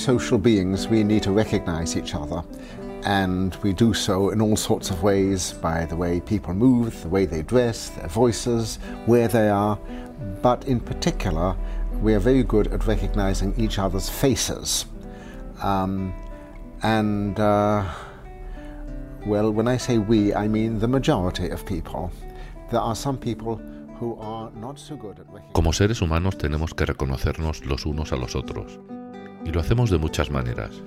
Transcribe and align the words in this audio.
social 0.00 0.38
beings, 0.38 0.88
we 0.88 1.04
need 1.04 1.22
to 1.22 1.30
recognize 1.30 1.96
each 1.96 2.14
other. 2.14 2.42
And 3.04 3.54
we 3.62 3.72
do 3.72 3.94
so 3.94 4.30
in 4.30 4.40
all 4.40 4.56
sorts 4.56 4.90
of 4.90 5.02
ways 5.02 5.52
by 5.52 5.86
the 5.86 5.96
way 5.96 6.20
people 6.20 6.54
move, 6.54 7.02
the 7.02 7.08
way 7.08 7.26
they 7.26 7.42
dress, 7.42 7.90
their 7.90 8.08
voices, 8.08 8.78
where 9.06 9.28
they 9.28 9.48
are. 9.48 9.78
But 10.42 10.66
in 10.66 10.80
particular, 10.80 11.56
we 12.02 12.14
are 12.14 12.18
very 12.18 12.42
good 12.42 12.66
at 12.72 12.86
recognizing 12.86 13.54
each 13.58 13.78
other's 13.78 14.08
faces. 14.08 14.86
Um, 15.62 16.14
and, 16.82 17.38
uh, 17.38 17.84
well, 19.26 19.50
when 19.52 19.68
I 19.68 19.76
say 19.76 19.98
we, 19.98 20.34
I 20.34 20.48
mean 20.48 20.78
the 20.78 20.88
majority 20.88 21.50
of 21.50 21.64
people. 21.66 22.10
There 22.70 22.80
are 22.80 22.94
some 22.94 23.18
people 23.18 23.60
who 23.98 24.16
are 24.18 24.50
not 24.54 24.78
so 24.78 24.96
good 24.96 25.18
at 25.18 25.26
recognizing. 25.26 25.52
Como 25.52 25.72
seres 25.72 26.00
humanos 26.00 26.38
tenemos 26.38 26.74
que 26.74 26.86
reconocernos 26.86 27.66
los 27.66 27.84
unos 27.84 28.12
a 28.12 28.16
los 28.16 28.34
otros. 28.34 28.78
Y 29.44 29.50
lo 29.50 29.60
hacemos 29.60 29.90
de 29.90 29.98
muchas 29.98 30.30
maneras. 30.30 30.82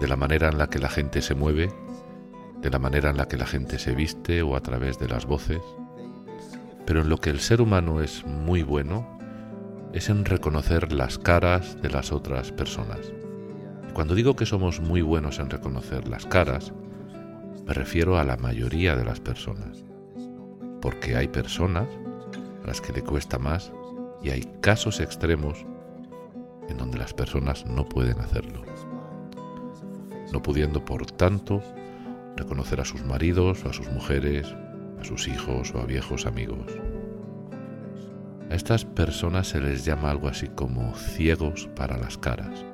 De 0.00 0.08
la 0.08 0.16
manera 0.16 0.48
en 0.48 0.58
la 0.58 0.68
que 0.68 0.78
la 0.78 0.88
gente 0.88 1.22
se 1.22 1.34
mueve, 1.34 1.72
de 2.60 2.70
la 2.70 2.78
manera 2.78 3.10
en 3.10 3.16
la 3.16 3.26
que 3.26 3.36
la 3.36 3.46
gente 3.46 3.78
se 3.78 3.94
viste 3.94 4.42
o 4.42 4.56
a 4.56 4.60
través 4.60 4.98
de 4.98 5.08
las 5.08 5.26
voces. 5.26 5.62
Pero 6.86 7.02
en 7.02 7.08
lo 7.08 7.18
que 7.18 7.30
el 7.30 7.40
ser 7.40 7.60
humano 7.60 8.00
es 8.00 8.24
muy 8.26 8.62
bueno 8.62 9.18
es 9.92 10.08
en 10.08 10.24
reconocer 10.24 10.92
las 10.92 11.18
caras 11.18 11.80
de 11.82 11.90
las 11.90 12.12
otras 12.12 12.50
personas. 12.52 13.12
Cuando 13.92 14.14
digo 14.14 14.36
que 14.36 14.46
somos 14.46 14.80
muy 14.80 15.02
buenos 15.02 15.38
en 15.38 15.50
reconocer 15.50 16.08
las 16.08 16.24
caras, 16.24 16.72
me 17.66 17.74
refiero 17.74 18.18
a 18.18 18.24
la 18.24 18.36
mayoría 18.36 18.96
de 18.96 19.04
las 19.04 19.20
personas. 19.20 19.84
Porque 20.80 21.16
hay 21.16 21.28
personas 21.28 21.88
a 22.64 22.66
las 22.66 22.80
que 22.80 22.92
le 22.92 23.02
cuesta 23.02 23.38
más 23.38 23.72
y 24.22 24.30
hay 24.30 24.48
casos 24.60 25.00
extremos 25.00 25.66
en 26.72 26.78
donde 26.78 26.98
las 26.98 27.14
personas 27.14 27.64
no 27.66 27.88
pueden 27.88 28.18
hacerlo. 28.20 28.62
No 30.32 30.42
pudiendo, 30.42 30.84
por 30.84 31.06
tanto, 31.06 31.62
reconocer 32.36 32.80
a 32.80 32.84
sus 32.84 33.04
maridos 33.04 33.64
o 33.64 33.68
a 33.68 33.72
sus 33.72 33.88
mujeres, 33.90 34.54
a 35.00 35.04
sus 35.04 35.28
hijos 35.28 35.72
o 35.74 35.80
a 35.80 35.86
viejos 35.86 36.26
amigos. 36.26 36.72
A 38.50 38.54
estas 38.54 38.84
personas 38.84 39.48
se 39.48 39.60
les 39.60 39.84
llama 39.84 40.10
algo 40.10 40.28
así 40.28 40.48
como 40.48 40.94
ciegos 40.94 41.68
para 41.76 41.96
las 41.96 42.18
caras. 42.18 42.64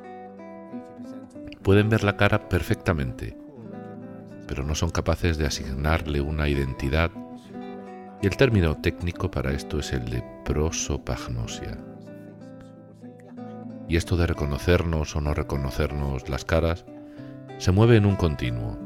Pueden 1.63 1.89
ver 1.89 2.05
la 2.05 2.17
cara 2.17 2.49
perfectamente, 2.49 3.37
pero 4.47 4.65
no 4.65 4.75
son 4.75 4.91
capaces 4.91 5.37
de 5.37 5.47
asignarle 5.47 6.21
una 6.21 6.49
identidad 6.49 7.11
y 8.23 8.27
el 8.27 8.37
término 8.37 8.77
técnico 8.77 9.31
para 9.31 9.53
esto 9.53 9.79
es 9.79 9.93
el 9.93 10.09
de 10.09 10.25
prosopagnosia. 10.45 11.79
Y 13.89 13.97
esto 13.97 14.17
de 14.17 14.27
reconocernos 14.27 15.17
o 15.17 15.21
no 15.21 15.33
reconocernos 15.33 16.29
las 16.29 16.45
caras 16.45 16.85
se 17.57 17.73
mueve 17.73 17.97
en 17.97 18.07
un 18.07 18.17
continuo. 18.17 18.79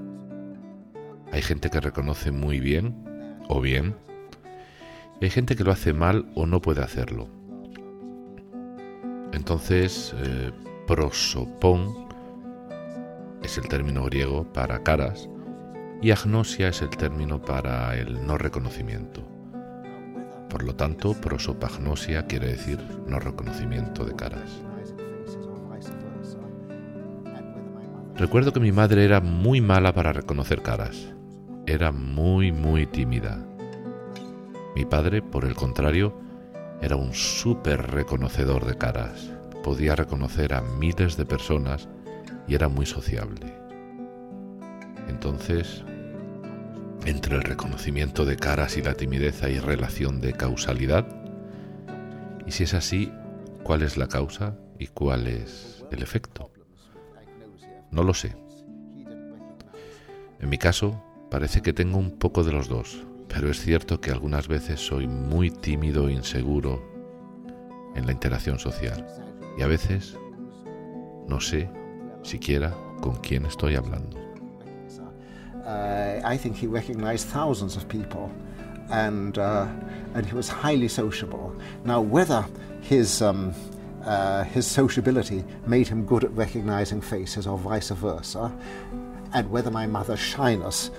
Hay 1.33 1.42
gente 1.42 1.70
que 1.70 1.81
reconoce 1.81 2.31
muy 2.31 2.61
bien 2.61 2.94
o 3.48 3.61
bien, 3.61 3.97
y 5.21 5.25
hay 5.25 5.31
gente 5.31 5.56
que 5.56 5.65
lo 5.65 5.72
hace 5.72 5.93
mal 5.93 6.31
o 6.34 6.47
no 6.47 6.60
puede 6.60 6.82
hacerlo. 6.82 7.28
Entonces, 9.32 10.15
eh, 10.19 10.53
prosopón 10.87 12.09
es 13.43 13.59
el 13.59 13.69
término 13.69 14.05
griego 14.05 14.44
para 14.53 14.82
caras 14.82 15.28
y 16.00 16.10
agnosia 16.10 16.69
es 16.69 16.82
el 16.82 16.91
término 16.91 17.41
para 17.41 17.97
el 17.97 18.26
no 18.26 18.37
reconocimiento. 18.37 19.22
Por 20.49 20.65
lo 20.65 20.75
tanto, 20.75 21.15
prosopagnosia 21.15 22.26
quiere 22.26 22.49
decir 22.49 22.78
no 23.06 23.19
reconocimiento 23.19 24.05
de 24.05 24.15
caras. 24.15 24.62
Recuerdo 28.22 28.53
que 28.53 28.60
mi 28.60 28.71
madre 28.71 29.05
era 29.05 29.21
muy 29.21 29.60
mala 29.60 29.93
para 29.93 30.12
reconocer 30.12 30.62
caras. 30.62 31.12
Era 31.66 31.91
muy, 31.91 32.53
muy 32.53 32.87
tímida. 32.87 33.44
Mi 34.77 34.84
padre, 34.84 35.22
por 35.22 35.44
el 35.44 35.56
contrario, 35.56 36.16
era 36.81 36.94
un 36.94 37.15
súper 37.15 37.91
reconocedor 37.91 38.65
de 38.65 38.78
caras. 38.78 39.32
Podía 39.65 39.97
reconocer 39.97 40.55
a 40.55 40.61
miles 40.61 41.16
de 41.16 41.27
personas 41.27 41.88
y 42.47 42.55
era 42.55 42.69
muy 42.69 42.87
sociable. 42.87 43.53
Entonces, 45.09 45.82
entre 47.05 47.34
el 47.34 47.43
reconocimiento 47.43 48.25
de 48.25 48.37
caras 48.37 48.77
y 48.77 48.82
la 48.82 48.94
timidez 48.94 49.43
hay 49.43 49.59
relación 49.59 50.21
de 50.21 50.34
causalidad. 50.34 51.09
Y 52.47 52.53
si 52.53 52.62
es 52.62 52.75
así, 52.75 53.12
¿cuál 53.65 53.82
es 53.82 53.97
la 53.97 54.06
causa 54.06 54.55
y 54.78 54.87
cuál 54.87 55.27
es 55.27 55.84
el 55.91 56.05
efecto? 56.05 56.51
No 57.92 58.03
lo 58.03 58.14
sé. 58.14 58.34
En 60.41 60.48
mi 60.48 60.58
caso, 60.58 61.00
parece 61.30 61.60
que 61.62 61.72
tengo 61.72 61.98
un 61.98 62.10
poco 62.19 62.42
de 62.42 62.50
los 62.50 62.69
dos, 62.69 63.06
pero 63.28 63.48
es 63.48 63.60
cierto 63.60 64.00
que 64.00 64.10
algunas 64.10 64.48
veces 64.48 64.80
soy 64.80 65.06
muy 65.06 65.50
tímido 65.50 66.08
e 66.08 66.14
inseguro 66.14 66.82
en 67.94 68.06
la 68.06 68.12
interacción 68.12 68.58
social. 68.58 69.06
Y 69.56 69.62
a 69.62 69.66
veces 69.66 70.16
no 71.28 71.41
sé 71.41 71.70
siquiera 72.22 72.75
con 73.00 73.16
quién 73.16 73.47
estoy 73.47 73.76
hablando. 73.76 74.19
Uh, 75.64 76.20
I 76.25 76.36
think 76.36 76.56
he 76.56 76.66
recognized 76.66 77.28
thousands 77.28 77.76
of 77.76 77.86
people, 77.86 78.28
and 78.91 79.38
uh, 79.38 79.66
he 80.26 80.34
was 80.34 80.48
highly 80.48 80.88
sociable. 80.88 81.54
Now, 81.84 82.00
whether 82.00 82.44
his 82.81 83.22
um, 83.22 83.52
uh, 84.04 84.44
his 84.44 84.66
sociability 84.66 85.44
made 85.66 85.88
him 85.88 86.04
good 86.04 86.24
at 86.24 86.30
recognizing 86.32 87.00
faces, 87.00 87.46
or 87.46 87.58
vice 87.58 87.90
versa, 87.90 88.52
and 89.34 89.50
whether 89.50 89.70
my 89.70 89.86
mother's 89.86 90.20
shyness, 90.20 90.90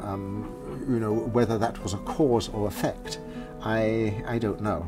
um, 0.00 0.54
you 0.88 0.98
know, 0.98 1.12
whether 1.12 1.58
that 1.58 1.82
was 1.82 1.94
a 1.94 1.98
cause 1.98 2.48
or 2.50 2.66
effect, 2.66 3.20
I 3.62 4.22
I 4.26 4.38
don't 4.38 4.60
know. 4.60 4.86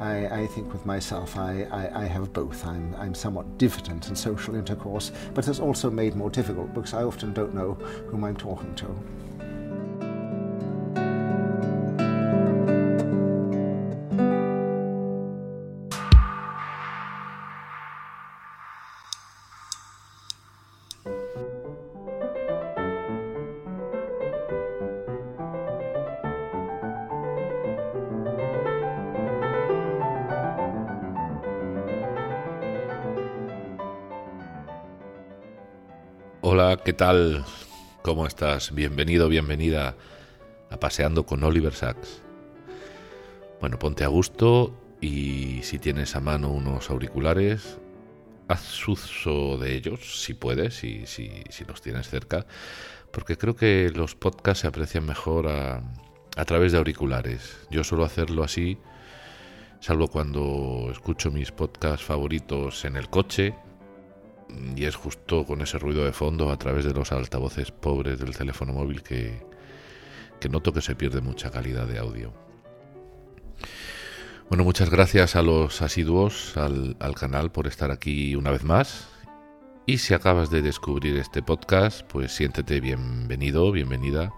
I, 0.00 0.44
I, 0.44 0.46
think 0.46 0.72
with 0.72 0.86
myself, 0.86 1.36
I, 1.36 1.64
I, 1.70 2.04
I, 2.04 2.06
have 2.06 2.32
both. 2.32 2.66
I'm, 2.66 2.94
I'm 2.96 3.14
somewhat 3.14 3.58
diffident 3.58 4.08
in 4.08 4.16
social 4.16 4.54
intercourse, 4.54 5.12
but 5.34 5.46
it's 5.46 5.60
also 5.60 5.90
made 5.90 6.14
more 6.14 6.30
difficult 6.30 6.72
because 6.72 6.94
I 6.94 7.02
often 7.02 7.34
don't 7.34 7.54
know 7.54 7.74
whom 8.08 8.24
I'm 8.24 8.34
talking 8.34 8.74
to. 8.76 8.86
¿Qué 36.76 36.92
tal? 36.92 37.44
¿Cómo 38.02 38.26
estás? 38.26 38.72
Bienvenido, 38.72 39.28
bienvenida 39.28 39.96
a 40.70 40.78
Paseando 40.78 41.26
con 41.26 41.42
Oliver 41.42 41.72
Sacks. 41.72 42.22
Bueno, 43.60 43.78
ponte 43.78 44.04
a 44.04 44.08
gusto 44.08 44.78
y 45.00 45.62
si 45.64 45.80
tienes 45.80 46.14
a 46.14 46.20
mano 46.20 46.50
unos 46.50 46.88
auriculares, 46.88 47.78
haz 48.46 48.86
uso 48.86 49.58
de 49.58 49.74
ellos 49.74 50.22
si 50.22 50.34
puedes 50.34 50.84
y 50.84 51.06
si, 51.06 51.42
si, 51.48 51.64
los 51.64 51.82
tienes 51.82 52.08
cerca, 52.08 52.46
porque 53.10 53.36
creo 53.36 53.56
que 53.56 53.90
los 53.92 54.14
podcasts 54.14 54.60
se 54.60 54.68
aprecian 54.68 55.04
mejor 55.04 55.48
a, 55.48 55.82
a 56.36 56.44
través 56.44 56.70
de 56.70 56.78
auriculares. 56.78 57.66
Yo 57.70 57.82
suelo 57.82 58.04
hacerlo 58.04 58.44
así, 58.44 58.78
salvo 59.80 60.06
cuando 60.06 60.88
escucho 60.92 61.32
mis 61.32 61.50
podcasts 61.50 62.06
favoritos 62.06 62.84
en 62.84 62.96
el 62.96 63.10
coche 63.10 63.56
y 64.76 64.84
es 64.84 64.96
justo 64.96 65.44
con 65.44 65.60
ese 65.60 65.78
ruido 65.78 66.04
de 66.04 66.12
fondo 66.12 66.50
a 66.50 66.58
través 66.58 66.84
de 66.84 66.94
los 66.94 67.12
altavoces 67.12 67.70
pobres 67.70 68.18
del 68.18 68.36
teléfono 68.36 68.72
móvil 68.72 69.02
que, 69.02 69.42
noto 70.48 70.72
que 70.72 70.80
se 70.80 70.94
pierde 70.94 71.20
mucha 71.20 71.50
calidad 71.50 71.86
de 71.86 71.98
audio. 71.98 72.32
Bueno, 74.48 74.64
muchas 74.64 74.90
gracias 74.90 75.36
a 75.36 75.42
los 75.42 75.80
asiduos 75.82 76.56
al, 76.56 76.96
al, 76.98 77.14
canal 77.14 77.52
por 77.52 77.66
estar 77.66 77.90
aquí 77.90 78.34
una 78.34 78.50
vez 78.50 78.64
más. 78.64 79.08
Y 79.86 79.98
si 79.98 80.14
acabas 80.14 80.50
de 80.50 80.62
descubrir 80.62 81.16
este 81.16 81.42
podcast, 81.42 82.02
pues 82.06 82.32
siéntete 82.32 82.80
bienvenido, 82.80 83.70
bienvenida. 83.70 84.32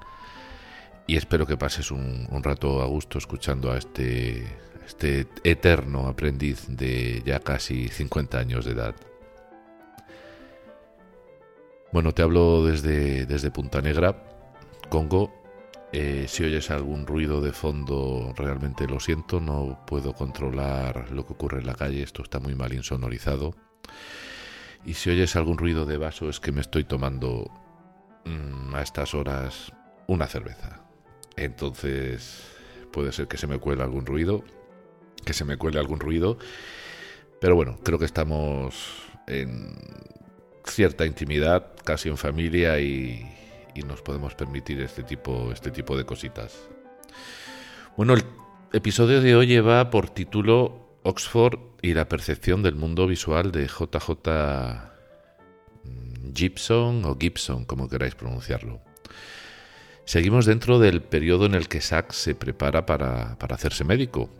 Y 1.06 1.16
espero 1.16 1.46
que 1.46 1.56
pases 1.56 1.90
un, 1.90 2.26
un 2.30 2.42
rato 2.42 2.82
a 2.82 2.86
gusto 2.86 3.18
escuchando 3.18 3.72
a 3.72 3.78
este, 3.78 4.46
este 4.86 5.26
eterno 5.44 6.08
aprendiz 6.08 6.66
de 6.68 7.22
ya 7.24 7.40
casi 7.40 7.88
50 7.88 8.38
años 8.38 8.64
de 8.64 8.72
edad. 8.72 8.94
Bueno, 11.92 12.14
te 12.14 12.22
hablo 12.22 12.64
desde, 12.64 13.26
desde 13.26 13.50
Punta 13.50 13.82
Negra, 13.82 14.16
Congo. 14.88 15.30
Eh, 15.92 16.24
si 16.26 16.42
oyes 16.42 16.70
algún 16.70 17.06
ruido 17.06 17.42
de 17.42 17.52
fondo, 17.52 18.32
realmente 18.34 18.88
lo 18.88 18.98
siento, 18.98 19.40
no 19.40 19.84
puedo 19.86 20.14
controlar 20.14 21.10
lo 21.10 21.26
que 21.26 21.34
ocurre 21.34 21.58
en 21.58 21.66
la 21.66 21.74
calle, 21.74 22.02
esto 22.02 22.22
está 22.22 22.40
muy 22.40 22.54
mal 22.54 22.72
insonorizado. 22.72 23.54
Y 24.86 24.94
si 24.94 25.10
oyes 25.10 25.36
algún 25.36 25.58
ruido 25.58 25.84
de 25.84 25.98
vaso 25.98 26.30
es 26.30 26.40
que 26.40 26.50
me 26.50 26.62
estoy 26.62 26.84
tomando 26.84 27.50
mm, 28.24 28.74
a 28.74 28.80
estas 28.80 29.12
horas 29.12 29.70
una 30.06 30.26
cerveza. 30.28 30.80
Entonces 31.36 32.42
puede 32.90 33.12
ser 33.12 33.28
que 33.28 33.36
se 33.36 33.46
me 33.46 33.58
cuele 33.58 33.82
algún 33.82 34.06
ruido, 34.06 34.44
que 35.26 35.34
se 35.34 35.44
me 35.44 35.58
cuele 35.58 35.78
algún 35.78 36.00
ruido. 36.00 36.38
Pero 37.38 37.54
bueno, 37.54 37.76
creo 37.84 37.98
que 37.98 38.06
estamos 38.06 39.10
en 39.26 39.76
cierta 40.72 41.06
intimidad, 41.06 41.72
casi 41.84 42.08
en 42.08 42.16
familia 42.16 42.80
y, 42.80 43.28
nos 43.86 44.02
podemos 44.02 44.34
permitir 44.34 44.80
este 44.80 45.02
tipo, 45.02 45.50
este 45.52 45.70
tipo 45.70 45.96
de 45.96 46.04
cositas. 46.04 46.68
Bueno, 47.96 48.14
el 48.14 48.24
episodio 48.72 49.20
de 49.20 49.34
hoy 49.34 49.46
lleva 49.46 49.90
por 49.90 50.10
título 50.10 50.98
Oxford 51.02 51.58
y 51.80 51.94
la 51.94 52.08
percepción 52.08 52.62
del 52.62 52.74
mundo 52.74 53.06
visual 53.06 53.50
de 53.50 53.66
JJ 53.66 54.28
Gibson 56.34 57.04
o 57.04 57.16
Gibson, 57.18 57.64
como 57.64 57.88
queráis 57.88 58.14
pronunciarlo. 58.14 58.80
Seguimos 60.04 60.46
dentro 60.46 60.78
del 60.78 61.02
periodo 61.02 61.46
en 61.46 61.54
el 61.54 61.68
que 61.68 61.80
Sachs 61.80 62.16
se 62.16 62.34
prepara 62.34 62.86
para, 62.86 63.36
hacerse 63.40 63.84
médico, 63.84 64.30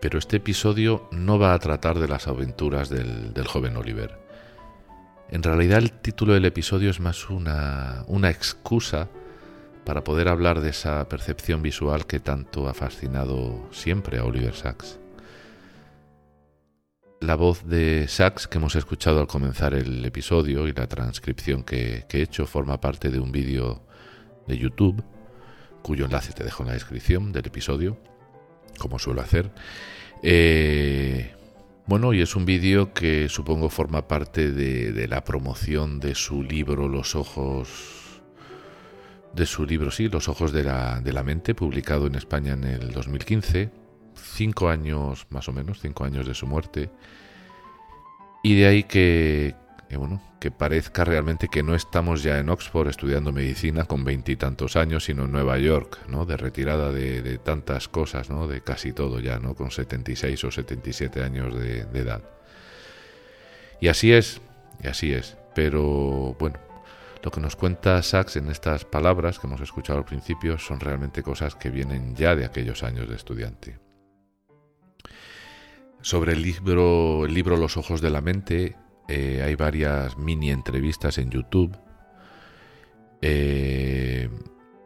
pero 0.00 0.18
este 0.18 0.36
episodio 0.36 1.08
no 1.12 1.38
va 1.38 1.54
a 1.54 1.58
tratar 1.58 1.98
de 1.98 2.08
las 2.08 2.28
aventuras 2.28 2.88
del, 2.88 3.32
del 3.32 3.46
joven 3.46 3.76
Oliver. 3.76 4.27
En 5.30 5.42
realidad 5.42 5.78
el 5.78 5.92
título 5.92 6.32
del 6.32 6.46
episodio 6.46 6.88
es 6.88 7.00
más 7.00 7.28
una, 7.28 8.04
excusa 8.30 9.08
para 9.84 10.02
poder 10.02 10.28
hablar 10.28 10.60
de 10.60 10.70
esa 10.70 11.06
percepción 11.08 11.60
visual 11.60 12.06
que 12.06 12.18
tanto 12.18 12.66
ha 12.66 12.74
fascinado 12.74 13.68
siempre 13.70 14.18
a 14.18 14.24
Oliver 14.24 14.54
Sacks. 14.54 14.98
La 17.20 17.34
voz 17.34 17.66
de 17.66 18.06
Sachs 18.08 18.46
que 18.46 18.56
hemos 18.56 18.74
escuchado 18.74 19.20
al 19.20 19.26
comenzar 19.26 19.74
el 19.74 20.02
episodio 20.04 20.66
y 20.66 20.72
la 20.72 20.86
transcripción 20.86 21.62
que, 21.62 22.06
he 22.08 22.22
hecho 22.22 22.46
forma 22.46 22.80
parte 22.80 23.10
de 23.10 23.18
un 23.18 23.30
vídeo 23.30 23.82
de 24.46 24.56
YouTube, 24.56 25.04
cuyo 25.82 26.06
enlace 26.06 26.32
te 26.32 26.44
dejo 26.44 26.62
en 26.62 26.68
la 26.68 26.74
descripción 26.74 27.32
del 27.32 27.46
episodio, 27.46 27.98
como 28.78 28.98
suelo 28.98 29.20
hacer. 29.20 29.50
Eh, 30.22 31.34
bueno, 31.88 32.12
y 32.12 32.20
es 32.20 32.36
un 32.36 32.44
vídeo 32.44 32.92
que 32.92 33.30
supongo 33.30 33.70
forma 33.70 34.06
parte 34.06 34.52
de, 34.52 35.08
la 35.08 35.24
promoción 35.24 36.00
de 36.00 36.14
su 36.14 36.42
libro 36.42 36.86
Los 36.86 37.16
ojos 37.16 38.20
de 39.32 39.46
su 39.46 39.64
libro, 39.64 39.90
sí, 39.90 40.10
Los 40.10 40.28
ojos 40.28 40.52
de 40.52 40.64
la, 40.64 41.00
de 41.00 41.14
la 41.14 41.22
mente, 41.22 41.54
publicado 41.54 42.06
en 42.06 42.14
España 42.14 42.52
en 42.52 42.64
el 42.64 42.92
2015, 42.92 43.70
cinco 44.14 44.68
años 44.68 45.26
más 45.30 45.48
o 45.48 45.52
menos, 45.54 45.80
cinco 45.80 46.04
años 46.04 46.26
de 46.26 46.34
su 46.34 46.46
muerte, 46.46 46.90
y 48.42 48.54
de 48.54 48.66
ahí 48.66 48.84
que, 48.84 49.54
bueno, 49.96 50.20
que 50.38 50.50
parezca 50.50 51.04
realmente 51.04 51.48
que 51.48 51.62
no 51.62 51.74
estamos 51.74 52.22
ya 52.22 52.38
en 52.38 52.50
Oxford 52.50 52.88
estudiando 52.88 53.32
medicina 53.32 53.84
con 53.84 54.04
veintitantos 54.04 54.76
años, 54.76 55.04
sino 55.04 55.24
en 55.24 55.32
Nueva 55.32 55.58
York, 55.58 55.98
¿no? 56.08 56.26
De 56.26 56.36
retirada 56.36 56.92
de, 56.92 57.38
tantas 57.38 57.88
cosas, 57.88 58.28
¿no? 58.28 58.46
De 58.46 58.60
casi 58.60 58.92
todo 58.92 59.18
ya, 59.18 59.38
¿no? 59.38 59.54
Con 59.54 59.70
76 59.70 60.44
o 60.44 60.50
77 60.50 61.22
años 61.22 61.54
de, 61.54 61.84
de 61.84 61.98
edad. 62.00 62.22
Y 63.80 63.88
así 63.88 64.12
es, 64.12 64.40
y 64.82 64.88
así 64.88 65.12
es. 65.12 65.36
Pero 65.54 66.36
bueno, 66.38 66.58
lo 67.22 67.30
que 67.30 67.40
nos 67.40 67.56
cuenta 67.56 68.02
Sachs 68.02 68.36
en 68.36 68.50
estas 68.50 68.84
palabras 68.84 69.38
que 69.38 69.46
hemos 69.46 69.60
escuchado 69.60 69.98
al 69.98 70.04
principio 70.04 70.58
son 70.58 70.80
realmente 70.80 71.22
cosas 71.22 71.54
que 71.54 71.70
vienen 71.70 72.14
ya 72.14 72.36
de 72.36 72.44
aquellos 72.44 72.82
años 72.82 73.08
de 73.08 73.16
estudiante. 73.16 73.78
Sobre 76.00 76.32
el 76.32 76.42
libro, 76.42 77.26
el 77.26 77.34
libro 77.34 77.56
Los 77.56 77.76
ojos 77.76 78.00
de 78.00 78.10
la 78.10 78.20
mente, 78.20 78.76
eh, 79.08 79.42
hay 79.42 79.54
varias 79.54 80.18
mini 80.18 80.50
entrevistas 80.50 81.16
en 81.16 81.30
YouTube. 81.30 81.76
Eh, 83.22 84.28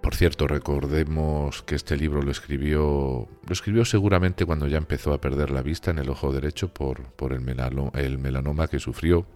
por 0.00 0.14
cierto, 0.14 0.46
recordemos 0.46 1.62
que 1.62 1.74
este 1.74 1.96
libro 1.96 2.22
lo 2.22 2.30
escribió, 2.30 3.28
lo 3.46 3.52
escribió 3.52 3.84
seguramente 3.84 4.46
cuando 4.46 4.68
ya 4.68 4.78
empezó 4.78 5.12
a 5.12 5.20
perder 5.20 5.50
la 5.50 5.62
vista 5.62 5.90
en 5.90 5.98
el 5.98 6.08
ojo 6.08 6.32
derecho 6.32 6.72
por, 6.72 7.32
el, 7.32 7.40
melanoma, 7.40 8.68
que 8.68 8.78
sufrió. 8.78 9.26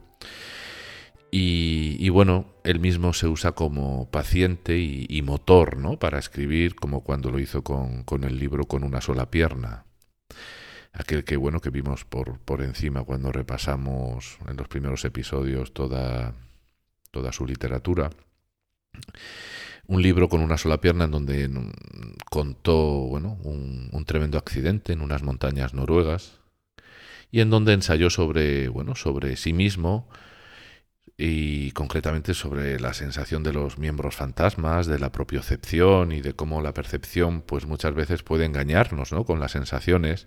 Y, 1.30 2.08
bueno, 2.08 2.54
él 2.64 2.80
mismo 2.80 3.12
se 3.12 3.28
usa 3.28 3.52
como 3.52 4.10
paciente 4.10 4.78
y, 4.78 5.20
motor, 5.22 5.76
¿no? 5.76 5.98
Para 5.98 6.18
escribir, 6.18 6.76
como 6.76 7.02
cuando 7.02 7.30
lo 7.30 7.38
hizo 7.38 7.62
con 7.62 8.24
el 8.24 8.38
libro 8.38 8.64
con 8.64 8.84
una 8.84 9.02
sola 9.02 9.30
pierna 9.30 9.85
aquel 10.96 11.24
que 11.24 11.36
bueno 11.36 11.60
que 11.60 11.70
vimos 11.70 12.04
por, 12.04 12.38
por 12.40 12.62
encima 12.62 13.04
cuando 13.04 13.32
repasamos 13.32 14.38
en 14.48 14.56
los 14.56 14.68
primeros 14.68 15.04
episodios 15.04 15.72
toda, 15.72 16.34
toda 17.10 17.32
su 17.32 17.46
literatura. 17.46 18.10
Un 19.86 20.02
libro 20.02 20.28
con 20.28 20.40
una 20.40 20.56
sola 20.56 20.80
pierna 20.80 21.04
en 21.04 21.10
donde 21.10 21.50
contó 22.30 22.76
bueno, 22.76 23.38
un, 23.44 23.88
un 23.92 24.04
tremendo 24.04 24.38
accidente 24.38 24.92
en 24.92 25.02
unas 25.02 25.22
montañas 25.22 25.74
noruegas 25.74 26.40
y 27.30 27.40
en 27.40 27.50
donde 27.50 27.74
ensayó 27.74 28.08
sobre, 28.08 28.68
bueno, 28.68 28.94
sobre 28.94 29.36
sí 29.36 29.52
mismo 29.52 30.08
y 31.18 31.72
concretamente 31.72 32.34
sobre 32.34 32.80
la 32.80 32.94
sensación 32.94 33.42
de 33.42 33.52
los 33.52 33.78
miembros 33.78 34.16
fantasmas, 34.16 34.86
de 34.86 34.98
la 34.98 35.12
propiocepción 35.12 36.12
y 36.12 36.20
de 36.20 36.34
cómo 36.34 36.62
la 36.62 36.74
percepción 36.74 37.42
pues 37.42 37.66
muchas 37.66 37.94
veces 37.94 38.22
puede 38.22 38.44
engañarnos 38.44 39.12
¿no? 39.12 39.24
con 39.24 39.40
las 39.40 39.52
sensaciones 39.52 40.26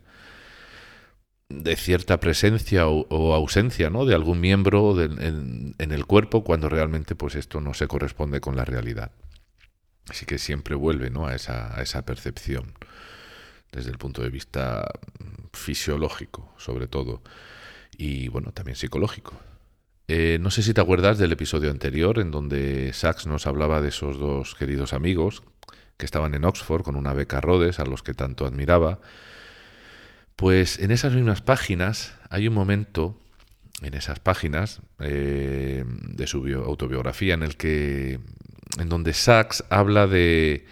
de 1.50 1.76
cierta 1.76 2.20
presencia 2.20 2.88
o, 2.88 3.34
ausencia 3.34 3.90
¿no? 3.90 4.06
de 4.06 4.14
algún 4.14 4.40
miembro 4.40 5.02
en, 5.02 5.76
el 5.78 6.06
cuerpo 6.06 6.44
cuando 6.44 6.70
realmente 6.70 7.16
pues 7.16 7.36
esto 7.36 7.60
no 7.60 7.74
se 7.74 7.88
corresponde 7.88 8.40
con 8.40 8.56
la 8.56 8.66
realidad. 8.66 9.12
Así 10.08 10.26
que 10.26 10.38
siempre 10.38 10.76
vuelve 10.76 11.10
¿no? 11.10 11.28
a, 11.28 11.36
esa, 11.36 11.78
a 11.78 11.82
esa 11.82 12.06
percepción 12.06 12.74
desde 13.72 13.92
el 13.92 13.98
punto 13.98 14.22
de 14.22 14.30
vista 14.30 14.88
fisiológico, 15.54 16.54
sobre 16.58 16.88
todo, 16.88 17.22
y 17.98 18.28
bueno, 18.30 18.52
también 18.52 18.76
psicológico. 18.76 19.40
Eh, 20.08 20.40
no 20.42 20.50
sé 20.50 20.64
si 20.64 20.74
te 20.74 20.82
acuerdas 20.82 21.20
del 21.20 21.32
episodio 21.32 21.70
anterior 21.70 22.18
en 22.20 22.32
donde 22.32 22.94
Sachs 22.94 23.28
nos 23.28 23.46
hablaba 23.46 23.82
de 23.82 23.90
esos 23.90 24.18
dos 24.18 24.56
queridos 24.56 24.94
amigos 24.94 25.44
que 25.98 26.06
estaban 26.06 26.34
en 26.34 26.46
Oxford 26.46 26.82
con 26.82 26.96
una 26.96 27.14
beca 27.14 27.42
Rhodes 27.42 27.80
a 27.80 27.86
los 27.86 28.02
que 28.02 28.16
tanto 28.16 28.48
admiraba 28.48 29.00
pues 30.40 30.80
en 30.80 30.92
esas 30.92 31.14
mismas 31.14 31.42
páginas 31.42 32.16
hay 32.30 32.48
un 32.48 32.54
momento, 32.54 33.20
en 33.82 33.94
esas 33.94 34.22
páginas 34.22 34.80
eh, 35.00 35.84
de 35.86 36.28
su 36.28 36.48
autobiografía, 36.66 37.34
en 37.34 37.44
el 37.44 37.58
que, 37.58 38.22
en 38.80 38.88
donde 38.88 39.14
Sachs 39.14 39.66
habla 39.70 40.08
de, 40.08 40.66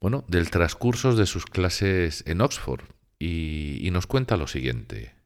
bueno, 0.00 0.24
del 0.28 0.48
transcurso 0.48 1.16
de 1.16 1.26
sus 1.26 1.44
clases 1.44 2.22
en 2.28 2.40
Oxford 2.40 2.82
y, 3.18 3.84
y 3.84 3.90
nos 3.90 4.06
cuenta 4.06 4.36
lo 4.36 4.46
siguiente. 4.46 5.16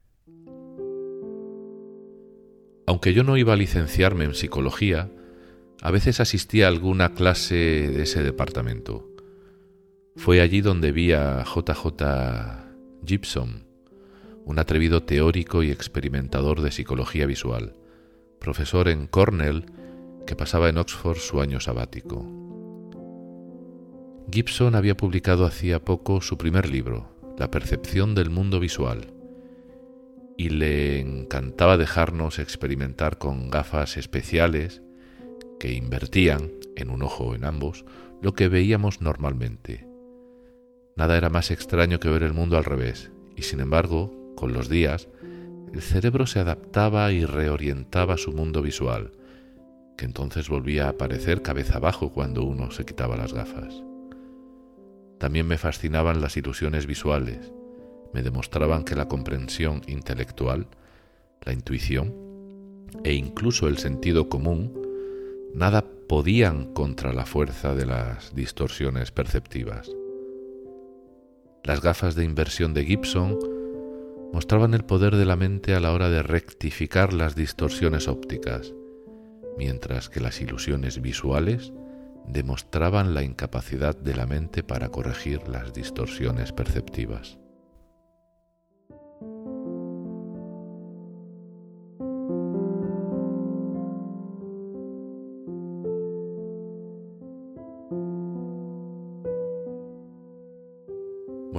Aunque 2.87 3.13
yo 3.13 3.23
no 3.23 3.37
iba 3.37 3.53
a 3.53 3.55
licenciarme 3.55 4.25
en 4.25 4.33
psicología, 4.33 5.11
a 5.83 5.91
veces 5.91 6.19
asistía 6.19 6.65
a 6.65 6.69
alguna 6.69 7.13
clase 7.13 7.53
de 7.53 8.01
ese 8.01 8.23
departamento. 8.23 9.07
Fue 10.15 10.41
allí 10.41 10.61
donde 10.61 10.91
vi 10.91 11.11
a 11.11 11.43
JJ 11.43 12.68
Gibson, 13.05 13.65
un 14.45 14.59
atrevido 14.59 15.03
teórico 15.03 15.63
y 15.63 15.71
experimentador 15.71 16.61
de 16.61 16.71
psicología 16.71 17.25
visual, 17.25 17.75
profesor 18.39 18.87
en 18.87 19.07
Cornell 19.07 19.65
que 20.25 20.35
pasaba 20.35 20.69
en 20.69 20.77
Oxford 20.77 21.17
su 21.17 21.41
año 21.41 21.59
sabático. 21.59 22.25
Gibson 24.31 24.75
había 24.75 24.95
publicado 24.95 25.45
hacía 25.45 25.83
poco 25.83 26.21
su 26.21 26.37
primer 26.37 26.69
libro, 26.69 27.15
La 27.37 27.49
percepción 27.49 28.13
del 28.13 28.29
mundo 28.29 28.59
visual, 28.59 29.13
y 30.37 30.49
le 30.49 30.99
encantaba 30.99 31.77
dejarnos 31.77 32.37
experimentar 32.39 33.17
con 33.17 33.49
gafas 33.49 33.97
especiales 33.97 34.83
que 35.59 35.73
invertían, 35.73 36.51
en 36.75 36.91
un 36.91 37.01
ojo 37.01 37.25
o 37.25 37.35
en 37.35 37.43
ambos, 37.43 37.85
lo 38.21 38.33
que 38.33 38.47
veíamos 38.47 39.01
normalmente, 39.01 39.88
Nada 40.99 41.15
era 41.15 41.29
más 41.29 41.49
extraño 41.49 42.01
que 42.01 42.09
ver 42.09 42.23
el 42.23 42.33
mundo 42.33 42.57
al 42.57 42.65
revés, 42.65 43.09
y 43.37 43.43
sin 43.43 43.61
embargo, 43.61 44.33
con 44.35 44.51
los 44.51 44.67
días, 44.67 45.07
el 45.73 45.81
cerebro 45.81 46.27
se 46.27 46.39
adaptaba 46.39 47.09
y 47.13 47.23
reorientaba 47.23 48.17
su 48.17 48.33
mundo 48.33 48.61
visual, 48.61 49.13
que 49.97 50.03
entonces 50.03 50.49
volvía 50.49 50.87
a 50.87 50.89
aparecer 50.89 51.41
cabeza 51.41 51.77
abajo 51.77 52.11
cuando 52.11 52.43
uno 52.43 52.69
se 52.71 52.83
quitaba 52.83 53.15
las 53.15 53.31
gafas. 53.31 53.81
También 55.19 55.47
me 55.47 55.57
fascinaban 55.57 56.19
las 56.19 56.35
ilusiones 56.35 56.85
visuales, 56.85 57.53
me 58.13 58.21
demostraban 58.21 58.83
que 58.83 58.95
la 58.95 59.07
comprensión 59.07 59.83
intelectual, 59.87 60.67
la 61.45 61.53
intuición 61.53 62.13
e 63.05 63.13
incluso 63.13 63.69
el 63.69 63.77
sentido 63.77 64.27
común 64.27 64.73
nada 65.55 65.85
podían 66.09 66.73
contra 66.73 67.13
la 67.13 67.25
fuerza 67.25 67.73
de 67.73 67.85
las 67.85 68.35
distorsiones 68.35 69.11
perceptivas. 69.11 69.89
Las 71.63 71.81
gafas 71.81 72.15
de 72.15 72.23
inversión 72.23 72.73
de 72.73 72.85
Gibson 72.85 73.37
mostraban 74.33 74.73
el 74.73 74.85
poder 74.85 75.15
de 75.15 75.25
la 75.25 75.35
mente 75.35 75.75
a 75.75 75.79
la 75.79 75.91
hora 75.91 76.09
de 76.09 76.23
rectificar 76.23 77.13
las 77.13 77.35
distorsiones 77.35 78.07
ópticas, 78.07 78.73
mientras 79.57 80.09
que 80.09 80.19
las 80.19 80.39
ilusiones 80.41 81.01
visuales 81.01 81.73
demostraban 82.27 83.13
la 83.13 83.23
incapacidad 83.23 83.95
de 83.97 84.15
la 84.15 84.25
mente 84.25 84.63
para 84.63 84.89
corregir 84.89 85.47
las 85.47 85.73
distorsiones 85.73 86.51
perceptivas. 86.51 87.39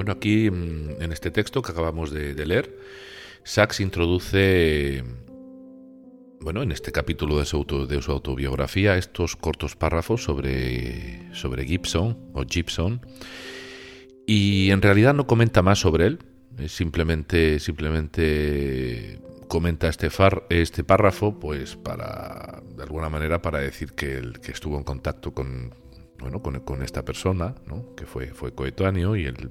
Bueno, 0.01 0.13
aquí 0.13 0.51
mm, 0.51 1.03
en 1.03 1.13
este 1.13 1.31
texto 1.31 1.61
que 1.61 1.73
acabamos 1.73 2.11
de, 2.11 2.47
leer, 2.47 2.75
Sachs 3.45 3.81
introduce, 3.81 5.05
bueno, 6.41 6.63
en 6.63 6.73
este 6.73 6.91
capítulo 6.91 7.39
de 7.39 7.45
su, 7.45 7.67
autobiografía, 8.09 8.97
estos 8.97 9.37
cortos 9.37 9.77
párrafos 9.77 10.25
sobre, 10.25 11.29
sobre 11.35 11.67
Gibson 11.67 12.17
o 12.33 12.45
Gibson, 12.49 13.05
y 14.27 14.71
en 14.71 14.81
realidad 14.81 15.13
no 15.13 15.27
comenta 15.27 15.61
más 15.61 15.81
sobre 15.81 16.07
él, 16.07 16.21
simplemente, 16.67 17.61
simplemente 17.61 19.21
comenta 19.49 19.87
este, 19.87 20.09
far, 20.09 20.47
este 20.49 20.83
párrafo, 20.83 21.39
pues 21.39 21.77
para, 21.77 22.63
de 22.75 22.83
alguna 22.85 23.11
manera, 23.11 23.43
para 23.43 23.59
decir 23.59 23.93
que, 23.93 24.17
el, 24.17 24.41
que 24.41 24.53
estuvo 24.53 24.79
en 24.79 24.85
contacto 24.85 25.35
con, 25.35 25.75
bueno, 26.19 26.41
con, 26.41 26.59
con 26.61 26.83
esta 26.83 27.05
persona, 27.05 27.55
¿no? 27.67 27.95
que 27.95 28.07
fue, 28.07 28.29
fue 28.29 28.55
coetáneo 28.55 29.15
y 29.15 29.27
él 29.27 29.51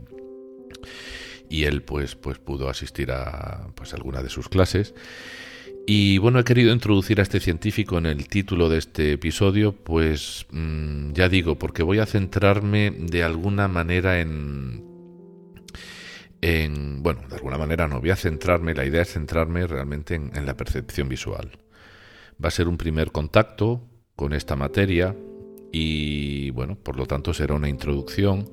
y 1.50 1.64
él 1.64 1.82
pues, 1.82 2.16
pues 2.16 2.38
pudo 2.38 2.70
asistir 2.70 3.12
a 3.12 3.68
pues, 3.76 3.94
alguna 3.94 4.22
de 4.22 4.30
sus 4.30 4.48
clases. 4.48 4.94
Y 5.88 6.20
bueno, 6.20 6.40
he 6.40 6.44
querido 6.44 6.72
introducir 6.72 7.20
a 7.20 7.24
este 7.24 7.40
científico 7.40 7.98
en 7.98 8.06
el 8.06 8.28
título 8.28 8.70
de 8.70 8.78
este 8.78 9.14
episodio, 9.14 9.72
pues 9.72 10.46
mm, 10.52 11.14
ya 11.14 11.30
digo, 11.30 11.58
porque 11.58 11.82
voy 11.82 11.98
a 11.98 12.06
centrarme 12.06 12.92
de 12.92 13.24
alguna 13.24 13.68
manera 13.68 14.20
en, 14.20 14.86
en... 16.42 17.02
Bueno, 17.02 17.22
de 17.28 17.36
alguna 17.36 17.58
manera 17.58 17.88
no, 17.88 18.00
voy 18.00 18.12
a 18.12 18.16
centrarme, 18.16 18.76
la 18.76 18.86
idea 18.86 19.02
es 19.02 19.14
centrarme 19.14 19.66
realmente 19.66 20.14
en, 20.14 20.32
en 20.36 20.46
la 20.46 20.56
percepción 20.56 21.10
visual. 21.10 21.58
Va 22.44 22.50
a 22.50 22.52
ser 22.52 22.68
un 22.68 22.78
primer 22.78 23.12
contacto 23.12 23.82
con 24.16 24.34
esta 24.34 24.56
materia 24.56 25.16
y 25.72 26.52
bueno, 26.52 26.76
por 26.76 26.98
lo 26.98 27.08
tanto 27.08 27.34
será 27.34 27.56
una 27.56 27.68
introducción 27.68 28.48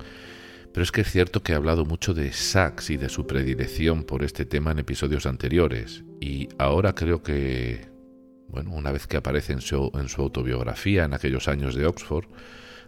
pero 0.76 0.84
es 0.84 0.92
que 0.92 1.00
es 1.00 1.10
cierto 1.10 1.42
que 1.42 1.52
he 1.52 1.54
hablado 1.54 1.86
mucho 1.86 2.12
de 2.12 2.34
Sachs 2.34 2.90
y 2.90 2.98
de 2.98 3.08
su 3.08 3.26
predilección 3.26 4.04
por 4.04 4.22
este 4.22 4.44
tema 4.44 4.72
en 4.72 4.78
episodios 4.78 5.24
anteriores, 5.24 6.04
y 6.20 6.50
ahora 6.58 6.94
creo 6.94 7.22
que, 7.22 7.88
bueno, 8.48 8.72
una 8.74 8.92
vez 8.92 9.06
que 9.06 9.16
aparece 9.16 9.54
en 9.54 9.62
su, 9.62 9.90
autobiografía 10.18 11.04
en 11.04 11.14
aquellos 11.14 11.48
años 11.48 11.74
de 11.74 11.86
Oxford, 11.86 12.26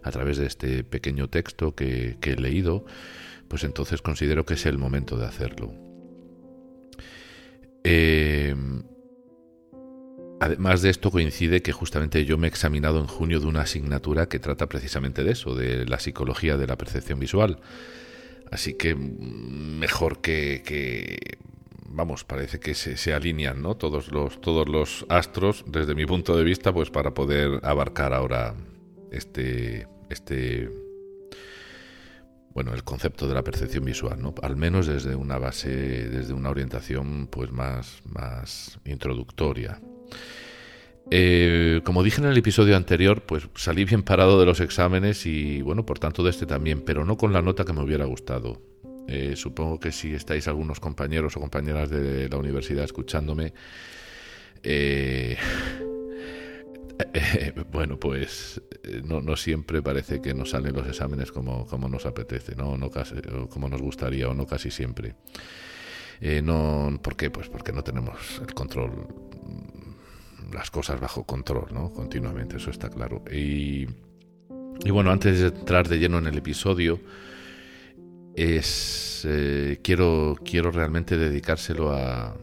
a 0.03 0.11
través 0.11 0.37
de 0.37 0.45
este 0.45 0.83
pequeño 0.83 1.29
texto 1.29 1.73
que, 1.73 2.17
que 2.21 2.33
he 2.33 2.35
leído, 2.35 2.85
pues 3.47 3.63
entonces 3.63 4.03
considero 4.03 4.45
que 4.45 4.53
es 4.53 4.67
el 4.67 4.77
momento 4.77 5.17
de 5.17 5.25
hacerlo. 5.25 5.73
Eh, 7.83 8.55
Además 10.39 10.81
de 10.81 10.89
esto 10.89 11.11
coincide 11.11 11.61
que 11.61 11.73
justamente 11.73 12.23
yo 12.23 12.37
me 12.37 12.47
he 12.47 12.49
examinado 12.49 12.99
en 12.99 13.07
junio 13.07 13.39
de 13.39 13.47
una 13.47 13.61
asignatura 13.61 14.29
que 14.29 14.39
trata 14.39 14.67
precisamente 14.67 15.23
de 15.23 15.31
eso, 15.31 15.53
de 15.53 15.85
la 15.85 15.99
psicología 15.99 16.55
de 16.55 16.67
la 16.67 16.77
percepción 16.77 17.19
visual. 17.19 17.59
Así 18.51 18.75
que 18.75 18.95
mm, 18.95 19.79
mejor 19.79 20.21
que, 20.21 21.37
vamos, 21.89 22.23
parece 22.23 22.59
que 22.59 22.73
se, 22.73 23.13
alinean, 23.13 23.61
¿no? 23.61 23.75
Todos 23.75 24.11
los, 24.11 24.39
todos 24.39 24.69
los 24.69 25.05
astros, 25.09 25.65
desde 25.67 25.93
mi 25.93 26.05
punto 26.05 26.37
de 26.37 26.43
vista, 26.43 26.71
pues 26.73 26.89
para 26.89 27.13
poder 27.13 27.59
abarcar 27.63 28.13
ahora 28.13 28.55
este, 29.11 29.87
este, 30.09 30.69
bueno, 32.53 32.73
el 32.73 32.85
concepto 32.85 33.27
de 33.27 33.33
la 33.33 33.43
percepción 33.43 33.83
visual, 33.83 34.21
¿no? 34.21 34.33
Al 34.41 34.55
menos 34.55 34.87
desde 34.87 35.15
una 35.15 35.37
base, 35.37 35.69
desde 35.69 36.33
una 36.33 36.49
orientación, 36.49 37.27
pues 37.27 37.51
más, 37.51 38.01
más 38.05 38.79
introductoria. 38.85 39.81
Eh, 41.11 41.81
como 41.83 42.03
dije 42.03 42.21
en 42.21 42.27
el 42.27 42.37
episodio 42.37 42.77
anterior, 42.77 43.23
pues 43.23 43.47
salí 43.55 43.83
bien 43.83 44.03
parado 44.03 44.39
de 44.39 44.45
los 44.45 44.59
exámenes 44.59 45.25
y 45.25 45.61
bueno, 45.61 45.85
por 45.85 45.97
tanto 45.97 46.23
de 46.23 46.29
este 46.29 46.45
también, 46.45 46.81
pero 46.81 47.03
no 47.03 47.17
con 47.17 47.33
la 47.33 47.41
nota 47.41 47.65
que 47.65 47.73
me 47.73 47.81
hubiera 47.81 48.05
gustado. 48.05 48.61
Eh, 49.07 49.35
supongo 49.35 49.79
que 49.79 49.91
si 49.91 50.13
estáis 50.13 50.47
algunos 50.47 50.79
compañeros 50.79 51.35
o 51.35 51.39
compañeras 51.39 51.89
de 51.89 52.29
la 52.29 52.37
universidad 52.37 52.83
escuchándome, 52.83 53.53
eh, 54.61 55.35
bueno, 57.71 57.99
pues 57.99 58.61
no, 59.03 59.35
siempre 59.35 59.81
parece 59.81 60.21
que 60.21 60.35
nos 60.35 60.51
salen 60.51 60.75
los 60.75 60.87
exámenes 60.87 61.31
como, 61.31 61.65
como 61.65 61.89
nos 61.89 62.05
apetece, 62.05 62.55
¿no? 62.55 62.77
no 62.77 62.91
casi, 62.91 63.15
como 63.49 63.67
nos 63.67 63.81
gustaría 63.81 64.29
o 64.29 64.35
no 64.35 64.45
casi 64.45 64.69
siempre. 64.69 65.15
no, 66.43 66.99
¿Por 67.01 67.15
qué? 67.15 67.31
Pues 67.31 67.49
porque 67.49 67.71
no 67.71 67.83
tenemos 67.83 68.39
el 68.47 68.53
control 68.53 69.07
las 70.53 70.71
cosas 70.71 70.99
bajo 70.99 71.23
control, 71.25 71.67
¿no? 71.73 71.91
Continuamente, 71.91 72.57
eso 72.57 72.71
está 72.71 72.89
claro. 72.89 73.23
Y, 73.31 73.87
y 74.83 74.91
bueno, 74.91 75.11
antes 75.11 75.39
de 75.39 75.47
entrar 75.47 75.87
de 75.87 75.99
lleno 75.99 76.17
en 76.17 76.27
el 76.27 76.37
episodio, 76.37 76.99
es, 78.35 79.25
eh, 79.27 79.79
quiero, 79.83 80.35
quiero 80.43 80.71
realmente 80.71 81.17
dedicárselo 81.17 81.91
a, 81.91 82.37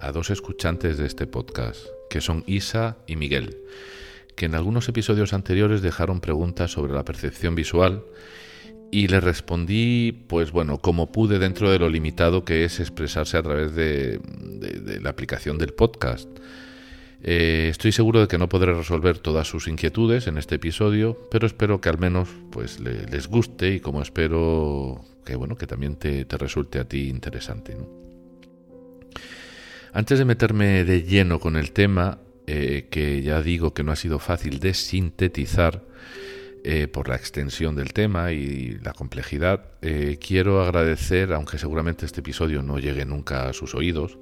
a 0.00 0.12
dos 0.12 0.30
escuchantes 0.30 0.98
de 0.98 1.06
este 1.06 1.26
podcast, 1.26 1.80
que 2.08 2.20
son 2.20 2.44
Isa 2.46 2.96
y 3.06 3.16
Miguel, 3.16 3.58
que 4.36 4.46
en 4.46 4.54
algunos 4.54 4.88
episodios 4.88 5.32
anteriores 5.32 5.82
dejaron 5.82 6.20
preguntas 6.20 6.72
sobre 6.72 6.92
la 6.92 7.04
percepción 7.04 7.54
visual 7.54 8.04
y 8.90 9.08
les 9.08 9.22
respondí, 9.22 10.12
pues 10.28 10.50
bueno, 10.50 10.78
como 10.78 11.12
pude 11.12 11.38
dentro 11.38 11.70
de 11.70 11.78
lo 11.78 11.90
limitado 11.90 12.44
que 12.44 12.64
es 12.64 12.80
expresarse 12.80 13.36
a 13.36 13.42
través 13.42 13.74
de, 13.74 14.18
de 14.18 15.00
la 15.00 15.10
aplicación 15.10 15.58
del 15.58 15.74
podcast. 15.74 16.28
Eh, 17.22 17.68
estoy 17.70 17.90
seguro 17.90 18.20
de 18.20 18.28
que 18.28 18.38
no 18.38 18.48
podré 18.48 18.72
resolver 18.72 19.18
todas 19.18 19.48
sus 19.48 19.66
inquietudes 19.66 20.26
en 20.28 20.38
este 20.38 20.56
episodio, 20.56 21.18
pero 21.30 21.46
espero 21.46 21.80
que 21.80 21.88
al 21.88 21.98
menos 21.98 22.28
pues 22.50 22.78
les 22.78 23.26
guste 23.26 23.74
y 23.74 23.80
como 23.80 24.02
espero 24.02 25.04
que 25.24 25.34
bueno 25.34 25.56
que 25.56 25.66
también 25.66 25.96
te, 25.96 26.24
resulte 26.38 26.78
a 26.78 26.84
ti 26.84 27.08
interesante. 27.08 27.76
Antes 29.92 30.18
de 30.18 30.24
meterme 30.24 30.84
de 30.84 31.02
lleno 31.02 31.40
con 31.40 31.56
el 31.56 31.72
tema, 31.72 32.18
eh, 32.46 32.86
que 32.88 33.20
ya 33.22 33.42
digo 33.42 33.74
que 33.74 33.82
no 33.82 33.90
ha 33.90 33.96
sido 33.96 34.20
fácil 34.20 34.60
de 34.60 34.74
sintetizar 34.74 35.82
eh, 36.62 36.86
por 36.86 37.08
la 37.08 37.16
extensión 37.16 37.74
del 37.74 37.92
tema 37.92 38.32
y 38.32 38.78
la 38.82 38.92
complejidad, 38.92 39.72
quiero 40.20 40.62
agradecer, 40.62 41.32
aunque 41.32 41.58
seguramente 41.58 42.06
este 42.06 42.20
episodio 42.20 42.62
no 42.62 42.78
llegue 42.78 43.04
nunca 43.04 43.48
a 43.48 43.52
sus 43.52 43.74
oídos, 43.74 44.18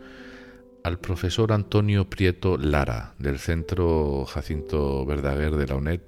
al 0.86 1.00
profesor 1.00 1.52
Antonio 1.52 2.08
Prieto 2.08 2.56
Lara 2.56 3.14
del 3.18 3.40
Centro 3.40 4.24
Jacinto 4.24 5.04
Verdaguer 5.04 5.56
de 5.56 5.66
la 5.66 5.74
UNED 5.74 6.00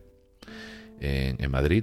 en, 1.00 1.50
Madrid 1.50 1.82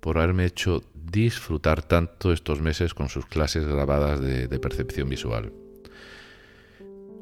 por 0.00 0.18
haberme 0.18 0.46
hecho 0.46 0.82
disfrutar 0.92 1.84
tanto 1.84 2.32
estos 2.32 2.60
meses 2.60 2.94
con 2.94 3.08
sus 3.08 3.26
clases 3.26 3.64
grabadas 3.64 4.20
de, 4.20 4.58
percepción 4.58 5.08
visual. 5.08 5.52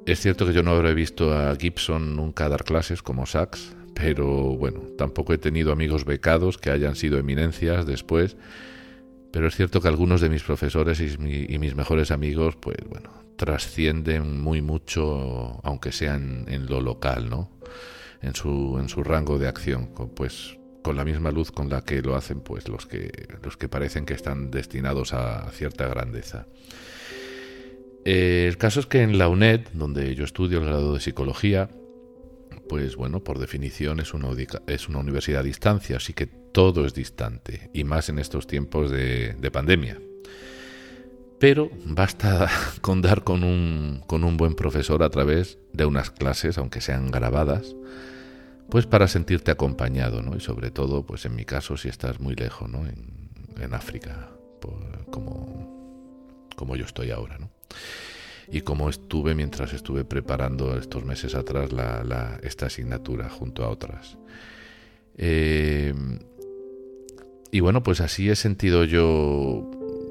Es 0.06 0.20
cierto 0.20 0.46
que 0.46 0.54
yo 0.54 0.62
no 0.62 0.70
habré 0.70 0.94
visto 0.94 1.34
a 1.34 1.54
Gibson 1.54 2.16
nunca 2.16 2.48
dar 2.48 2.64
clases 2.64 3.02
como 3.02 3.26
Sachs, 3.26 3.76
pero 3.92 4.56
bueno, 4.56 4.80
tampoco 4.96 5.34
he 5.34 5.38
tenido 5.38 5.70
amigos 5.70 6.06
becados 6.06 6.56
que 6.56 6.70
hayan 6.70 6.96
sido 6.96 7.18
eminencias 7.18 7.84
después, 7.84 8.38
pero 9.32 9.48
es 9.48 9.54
cierto 9.54 9.82
que 9.82 9.88
algunos 9.88 10.22
de 10.22 10.30
mis 10.30 10.44
profesores 10.44 10.98
y, 10.98 11.54
y 11.54 11.58
mis 11.58 11.74
mejores 11.74 12.10
amigos, 12.10 12.56
pues 12.56 12.78
bueno, 12.88 13.19
trascienden 13.40 14.38
muy 14.38 14.60
mucho, 14.60 15.60
aunque 15.62 15.92
sea 15.92 16.14
en, 16.14 16.66
lo 16.66 16.82
local, 16.82 17.30
¿no? 17.30 17.50
En 18.20 18.34
su, 18.34 18.76
en 18.78 18.90
su 18.90 19.02
rango 19.02 19.38
de 19.38 19.48
acción, 19.48 19.94
pues 20.14 20.58
con 20.82 20.94
la 20.94 21.06
misma 21.06 21.30
luz 21.30 21.50
con 21.50 21.70
la 21.70 21.82
que 21.82 22.02
lo 22.02 22.16
hacen 22.16 22.40
pues 22.40 22.68
los 22.68 22.84
que, 22.84 23.10
los 23.42 23.56
que 23.56 23.70
parecen 23.70 24.04
que 24.04 24.12
están 24.12 24.50
destinados 24.50 25.14
a 25.14 25.50
cierta 25.52 25.88
grandeza. 25.88 26.48
Eh, 28.04 28.44
el 28.46 28.58
caso 28.58 28.78
es 28.80 28.86
que 28.86 29.00
en 29.00 29.16
la 29.16 29.28
UNED, 29.28 29.68
donde 29.72 30.14
yo 30.14 30.24
estudio 30.24 30.58
el 30.58 30.66
grado 30.66 30.92
de 30.92 31.00
psicología, 31.00 31.70
pues 32.68 32.94
bueno, 32.96 33.24
por 33.24 33.38
definición 33.38 34.00
es 34.00 34.12
una, 34.12 34.28
es 34.66 34.86
una 34.86 34.98
universidad 34.98 35.40
a 35.40 35.44
distancia, 35.44 35.96
así 35.96 36.12
que 36.12 36.26
todo 36.26 36.84
es 36.84 36.92
distante, 36.92 37.70
y 37.72 37.84
más 37.84 38.10
en 38.10 38.18
estos 38.18 38.46
tiempos 38.46 38.90
de 38.90 39.50
pandemia 39.50 39.98
pero 41.40 41.70
basta 41.84 42.48
con 42.80 43.02
dar 43.02 43.24
con 43.24 43.42
un, 43.42 44.04
con 44.06 44.22
un 44.22 44.36
buen 44.36 44.54
profesor 44.54 45.02
a 45.02 45.10
través 45.10 45.58
de 45.72 45.86
unas 45.86 46.12
clases, 46.12 46.58
aunque 46.58 46.80
sean 46.80 47.10
grabadas, 47.10 47.74
pues 48.68 48.86
para 48.86 49.08
sentirte 49.08 49.50
acompañado, 49.50 50.22
¿no? 50.22 50.36
Y 50.36 50.40
sobre 50.40 50.70
todo, 50.70 51.04
pues 51.04 51.24
en 51.24 51.34
mi 51.34 51.44
caso, 51.44 51.76
si 51.76 51.88
estás 51.88 52.20
muy 52.20 52.36
lejos, 52.36 52.70
¿no? 52.70 52.86
En, 52.86 53.18
África, 53.72 54.30
como, 55.10 56.48
como 56.56 56.76
yo 56.76 56.86
estoy 56.86 57.10
ahora, 57.10 57.36
¿no? 57.38 57.50
y 58.50 58.62
cómo 58.62 58.88
estuve 58.88 59.34
mientras 59.34 59.72
estuve 59.72 60.04
preparando 60.04 60.76
estos 60.76 61.04
meses 61.04 61.34
atrás 61.34 61.70
esta 62.42 62.66
asignatura 62.66 63.28
junto 63.28 63.64
a 63.64 63.68
otras. 63.68 64.18
Eh, 65.16 65.94
y 67.52 67.60
bueno, 67.60 67.82
pues 67.82 68.00
así 68.00 68.30
he 68.30 68.36
sentido 68.36 68.84
yo, 68.84 69.70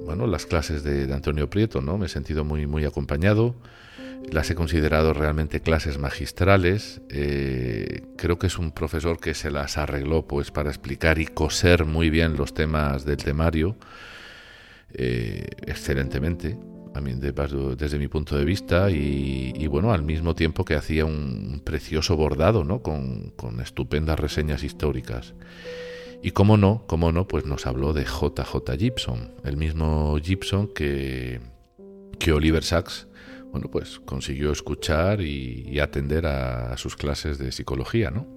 bueno, 0.09 0.25
las 0.25 0.47
clases 0.47 0.83
de, 0.83 1.13
Antonio 1.13 1.51
Prieto, 1.51 1.81
¿no? 1.81 1.99
Me 1.99 2.07
he 2.07 2.09
sentido 2.09 2.43
muy, 2.43 2.65
muy 2.65 2.83
acompañado. 2.83 3.53
Las 4.31 4.49
he 4.49 4.55
considerado 4.55 5.13
realmente 5.13 5.61
clases 5.61 5.99
magistrales. 5.99 6.99
Eh, 7.09 8.01
creo 8.17 8.39
que 8.39 8.47
es 8.47 8.57
un 8.57 8.71
profesor 8.71 9.19
que 9.19 9.35
se 9.35 9.51
las 9.51 9.77
arregló 9.77 10.25
pues 10.25 10.49
para 10.49 10.69
explicar 10.69 11.19
y 11.19 11.27
coser 11.27 11.85
muy 11.85 12.09
bien 12.09 12.37
los 12.37 12.55
temas 12.55 13.05
del 13.05 13.17
temario. 13.17 13.75
Eh, 14.95 15.45
excelentemente 15.67 16.57
desde 17.77 17.99
mi 17.99 18.07
punto 18.07 18.35
de 18.35 18.43
vista 18.43 18.89
y, 18.89 19.67
bueno, 19.67 19.93
al 19.93 20.01
mismo 20.01 20.33
tiempo 20.33 20.65
que 20.65 20.73
hacía 20.73 21.05
un 21.05 21.61
precioso 21.63 22.17
bordado, 22.17 22.63
¿no? 22.63 22.81
Con, 22.81 23.31
estupendas 23.61 24.19
reseñas 24.19 24.63
históricas. 24.63 25.35
Y 26.21 26.31
cómo 26.31 26.57
no, 26.57 26.83
cómo 26.87 27.11
no, 27.11 27.27
pues 27.27 27.45
nos 27.45 27.65
habló 27.65 27.93
de 27.93 28.03
JJ 28.03 28.77
Gibson, 28.77 29.31
el 29.45 29.55
mismo 29.55 30.17
Gibson 30.21 30.67
que, 30.67 31.39
que 32.19 32.33
Oliver 32.33 32.63
Sacks, 32.63 33.07
bueno, 33.51 33.69
pues 33.71 33.99
consiguió 34.01 34.51
escuchar 34.51 35.21
y, 35.21 35.79
atender 35.79 36.25
a, 36.25 36.73
a, 36.73 36.77
sus 36.77 36.95
clases 36.95 37.37
de 37.37 37.51
psicología, 37.51 38.11
¿no? 38.11 38.27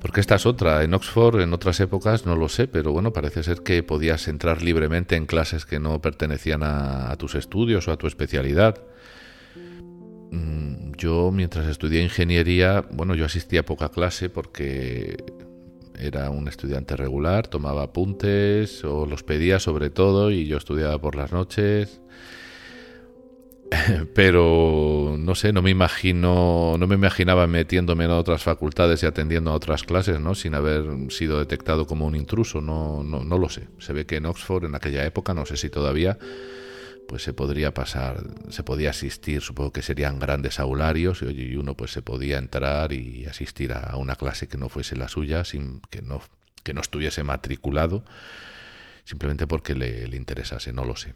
Porque 0.00 0.20
esta 0.20 0.36
es 0.36 0.46
otra. 0.46 0.84
En 0.84 0.94
Oxford, 0.94 1.40
en 1.40 1.52
otras 1.52 1.80
épocas, 1.80 2.24
no 2.24 2.36
lo 2.36 2.48
sé, 2.48 2.68
pero 2.68 2.92
bueno, 2.92 3.12
parece 3.12 3.42
ser 3.42 3.62
que 3.62 3.82
podías 3.82 4.28
entrar 4.28 4.62
libremente 4.62 5.16
en 5.16 5.26
clases 5.26 5.66
que 5.66 5.80
no 5.80 6.00
pertenecían 6.00 6.62
a, 6.62 7.16
tus 7.16 7.34
estudios 7.34 7.88
o 7.88 7.92
a 7.92 7.96
tu 7.96 8.06
especialidad. 8.06 8.80
Mm, 10.30 10.92
yo, 10.96 11.32
mientras 11.32 11.66
estudié 11.66 12.02
ingeniería, 12.02 12.84
bueno, 12.92 13.14
yo 13.14 13.24
asistía 13.24 13.60
a 13.60 13.64
poca 13.64 13.88
clase 13.88 14.30
porque 14.30 15.16
era 15.98 16.30
un 16.30 16.48
estudiante 16.48 16.96
regular, 16.96 17.48
tomaba 17.48 17.84
apuntes 17.84 18.84
o 18.84 19.06
los 19.06 19.22
pedía 19.22 19.58
sobre 19.58 19.90
todo 19.90 20.30
y 20.30 20.46
yo 20.46 20.56
estudiaba 20.56 20.98
por 21.00 21.16
las 21.16 21.32
noches 21.32 22.00
pero 24.14 25.16
no 25.18 25.34
sé, 25.34 25.52
no 25.52 25.62
me 25.62 25.70
imagino, 25.70 26.76
no 26.78 26.86
me 26.86 26.94
imaginaba 26.94 27.46
metiéndome 27.46 28.04
en 28.04 28.10
otras 28.10 28.42
facultades 28.42 29.02
y 29.02 29.06
atendiendo 29.06 29.50
a 29.50 29.54
otras 29.54 29.82
clases, 29.82 30.20
¿no? 30.20 30.34
Sin 30.34 30.54
haber 30.54 31.10
sido 31.10 31.38
detectado 31.38 31.86
como 31.86 32.06
un 32.06 32.14
intruso, 32.14 32.60
no, 32.60 33.02
no, 33.02 33.24
no 33.24 33.38
lo 33.38 33.48
sé. 33.48 33.68
Se 33.78 33.92
ve 33.92 34.06
que 34.06 34.16
en 34.16 34.26
Oxford, 34.26 34.64
en 34.64 34.74
aquella 34.74 35.04
época, 35.04 35.34
no 35.34 35.44
sé 35.44 35.56
si 35.56 35.70
todavía, 35.70 36.18
pues 37.08 37.22
se 37.22 37.32
podría 37.32 37.72
pasar, 37.72 38.22
se 38.50 38.62
podía 38.62 38.90
asistir, 38.90 39.40
supongo 39.40 39.72
que 39.72 39.80
serían 39.80 40.18
grandes 40.18 40.60
aularios, 40.60 41.22
y 41.22 41.56
uno 41.56 41.74
pues 41.74 41.90
se 41.90 42.02
podía 42.02 42.36
entrar 42.36 42.92
y 42.92 43.24
asistir 43.24 43.72
a 43.72 43.96
una 43.96 44.14
clase 44.14 44.46
que 44.46 44.58
no 44.58 44.68
fuese 44.68 44.94
la 44.94 45.08
suya, 45.08 45.42
sin 45.46 45.80
que 45.88 46.02
no, 46.02 46.20
que 46.62 46.74
no 46.74 46.82
estuviese 46.82 47.24
matriculado, 47.24 48.04
simplemente 49.04 49.46
porque 49.46 49.74
le, 49.74 50.06
le 50.06 50.16
interesase, 50.18 50.74
no 50.74 50.84
lo 50.84 50.96
sé. 50.96 51.14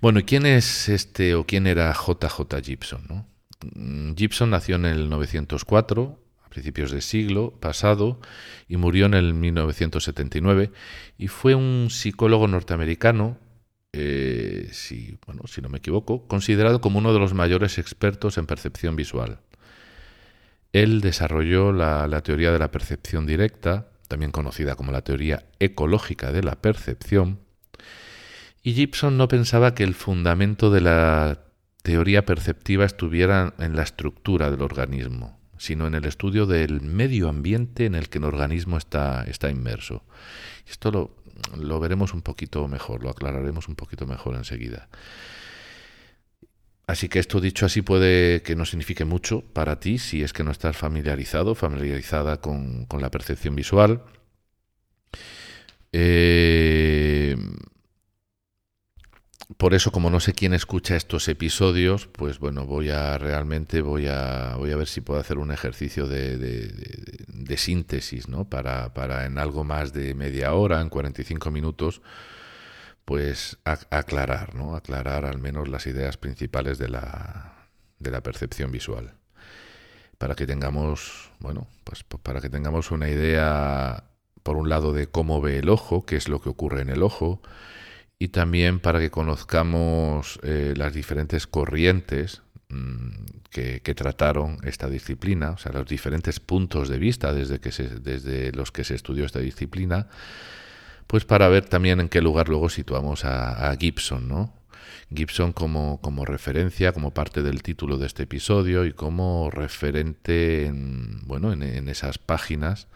Bueno, 0.00 0.18
¿y 0.18 0.24
quién 0.24 0.44
es 0.44 0.88
este 0.88 1.36
o 1.36 1.46
quién 1.46 1.68
era 1.68 1.92
JJ 1.92 2.64
Gibson? 2.64 3.06
¿no? 3.08 3.28
Mm, 3.76 4.14
Gibson 4.16 4.50
nació 4.50 4.74
en 4.74 4.86
el 4.86 5.08
904, 5.08 6.18
a 6.44 6.48
principios 6.48 6.90
del 6.90 7.02
siglo 7.02 7.52
pasado, 7.60 8.20
y 8.66 8.76
murió 8.76 9.06
en 9.06 9.14
el 9.14 9.34
1979, 9.34 10.72
y 11.16 11.28
fue 11.28 11.54
un 11.54 11.90
psicólogo 11.90 12.48
norteamericano, 12.48 13.38
eh, 13.94 14.68
si, 14.72 15.18
bueno, 15.26 15.42
si 15.46 15.60
no 15.60 15.68
me 15.68 15.78
equivoco, 15.78 16.26
considerado 16.26 16.80
como 16.80 16.98
uno 16.98 17.12
de 17.12 17.18
los 17.18 17.34
mayores 17.34 17.78
expertos 17.78 18.38
en 18.38 18.46
percepción 18.46 18.96
visual. 18.96 19.40
Él 20.72 21.02
desarrolló 21.02 21.72
la, 21.72 22.22
teoría 22.22 22.52
de 22.52 22.58
la 22.58 22.70
percepción 22.70 23.26
directa, 23.26 23.88
también 24.08 24.32
conocida 24.32 24.76
como 24.76 24.92
la 24.92 25.02
teoría 25.02 25.44
ecológica 25.58 26.32
de 26.32 26.42
la 26.42 26.56
percepción, 26.56 27.40
y 28.62 28.74
Gibson 28.74 29.18
no 29.18 29.28
pensaba 29.28 29.74
que 29.74 29.82
el 29.82 29.94
fundamento 29.94 30.70
de 30.70 30.80
la 30.80 31.40
teoría 31.82 32.24
perceptiva 32.24 32.84
estuviera 32.84 33.54
en 33.58 33.76
la 33.76 33.82
estructura 33.82 34.50
del 34.50 34.62
organismo, 34.62 35.38
sino 35.58 35.86
en 35.86 35.94
el 35.94 36.04
estudio 36.06 36.46
del 36.46 36.80
medio 36.80 37.28
ambiente 37.28 37.84
en 37.86 37.94
el 37.96 38.08
que 38.08 38.18
el 38.18 38.24
organismo 38.24 38.78
está, 38.78 39.24
está 39.24 39.50
inmerso. 39.50 40.04
Esto 40.66 40.90
lo, 40.92 41.21
lo 41.56 41.80
veremos 41.80 42.14
un 42.14 42.22
poquito 42.22 42.66
mejor, 42.68 43.02
lo 43.02 43.10
aclararemos 43.10 43.68
un 43.68 43.74
poquito 43.74 44.06
mejor 44.06 44.36
enseguida. 44.36 44.88
Así 46.86 47.08
que 47.08 47.18
esto 47.20 47.40
dicho 47.40 47.64
así 47.64 47.80
puede 47.82 48.42
que 48.42 48.56
no 48.56 48.64
signifique 48.64 49.04
mucho 49.04 49.42
para 49.52 49.78
ti 49.80 49.98
si 49.98 50.22
es 50.22 50.32
que 50.32 50.44
no 50.44 50.50
estás 50.50 50.76
familiarizado, 50.76 51.54
familiarizada 51.54 52.40
con, 52.40 52.86
con 52.86 53.00
la 53.00 53.10
percepción 53.10 53.54
visual. 53.54 54.02
Eh, 55.92 57.36
por 59.56 59.74
eso, 59.74 59.90
como 59.92 60.10
no 60.10 60.20
sé 60.20 60.32
quién 60.34 60.54
escucha 60.54 60.96
estos 60.96 61.28
episodios, 61.28 62.06
pues 62.06 62.38
bueno, 62.38 62.66
voy 62.66 62.90
a 62.90 63.18
realmente 63.18 63.80
voy 63.82 64.06
a 64.06 64.54
voy 64.56 64.70
a 64.70 64.76
ver 64.76 64.86
si 64.86 65.00
puedo 65.00 65.20
hacer 65.20 65.38
un 65.38 65.50
ejercicio 65.50 66.06
de, 66.06 66.36
de, 66.38 67.56
síntesis, 67.56 68.28
¿no? 68.28 68.48
Para, 68.48 68.94
para, 68.94 69.26
en 69.26 69.38
algo 69.38 69.62
más 69.62 69.92
de 69.92 70.14
media 70.14 70.54
hora, 70.54 70.80
en 70.80 70.88
45 70.88 71.50
minutos, 71.50 72.00
pues 73.04 73.58
aclarar, 73.64 74.54
¿no? 74.54 74.74
Aclarar 74.74 75.24
al 75.26 75.38
menos 75.38 75.68
las 75.68 75.86
ideas 75.86 76.16
principales 76.16 76.78
de 76.78 76.88
la, 76.88 77.68
de 77.98 78.10
la 78.10 78.22
percepción 78.22 78.72
visual. 78.72 79.14
Para 80.18 80.34
que 80.34 80.46
tengamos, 80.46 81.30
bueno, 81.40 81.66
pues 81.84 82.04
para 82.04 82.40
que 82.40 82.48
tengamos 82.48 82.90
una 82.90 83.08
idea, 83.08 84.04
por 84.42 84.56
un 84.56 84.68
lado, 84.68 84.92
de 84.92 85.08
cómo 85.08 85.40
ve 85.40 85.58
el 85.58 85.68
ojo, 85.68 86.06
qué 86.06 86.16
es 86.16 86.28
lo 86.28 86.40
que 86.40 86.48
ocurre 86.48 86.80
en 86.82 86.90
el 86.90 87.02
ojo, 87.02 87.42
y 88.22 88.28
también 88.28 88.78
para 88.78 89.00
que 89.00 89.10
conozcamos 89.10 90.38
eh, 90.44 90.74
las 90.76 90.94
diferentes 90.94 91.48
corrientes 91.48 92.42
mm, 92.68 93.08
que, 93.50 93.94
trataron 93.96 94.58
esta 94.62 94.88
disciplina, 94.88 95.50
o 95.50 95.58
sea, 95.58 95.72
los 95.72 95.88
diferentes 95.88 96.38
puntos 96.38 96.88
de 96.88 96.98
vista 96.98 97.32
desde, 97.32 97.58
que 97.58 97.70
desde 97.70 98.52
los 98.52 98.70
que 98.70 98.84
se 98.84 98.94
estudió 98.94 99.24
esta 99.24 99.40
disciplina, 99.40 100.06
pues 101.08 101.24
para 101.24 101.48
ver 101.48 101.64
también 101.64 101.98
en 101.98 102.08
qué 102.08 102.20
lugar 102.20 102.48
luego 102.48 102.68
situamos 102.68 103.24
a, 103.24 103.74
Gibson, 103.76 104.28
¿no? 104.28 104.54
Gibson 105.12 105.52
como, 105.52 106.00
como, 106.00 106.24
referencia, 106.24 106.92
como 106.92 107.10
parte 107.10 107.42
del 107.42 107.64
título 107.64 107.98
de 107.98 108.06
este 108.06 108.22
episodio 108.22 108.84
y 108.84 108.92
como 108.92 109.50
referente 109.50 110.66
en, 110.66 111.22
bueno, 111.26 111.52
en 111.52 111.88
esas 111.88 112.18
páginas 112.18 112.86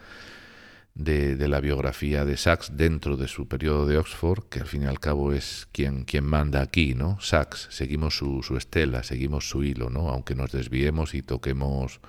de, 0.97 1.47
la 1.47 1.61
biografía 1.61 2.25
de 2.25 2.37
Sachs 2.37 2.77
dentro 2.77 3.17
de 3.17 3.29
su 3.29 3.47
periodo 3.47 3.87
de 3.87 3.99
Oxford, 3.99 4.45
que 4.49 4.61
al 4.61 4.67
fin 4.67 4.83
y 4.83 4.87
al 4.87 4.99
cabo 4.99 5.33
es 5.33 5.69
quien, 5.71 6.05
quien 6.05 6.25
manda 6.25 6.63
aquí, 6.63 6.95
¿no? 6.95 7.21
Sachs, 7.21 7.69
seguimos 7.71 8.17
su, 8.17 8.43
su 8.43 8.57
estela, 8.57 9.03
seguimos 9.03 9.49
su 9.49 9.63
hilo, 9.63 9.91
¿no? 9.91 10.09
Aunque 10.09 10.35
nos 10.35 10.53
desviemos 10.53 11.15
y 11.15 11.23
toquemos, 11.23 12.01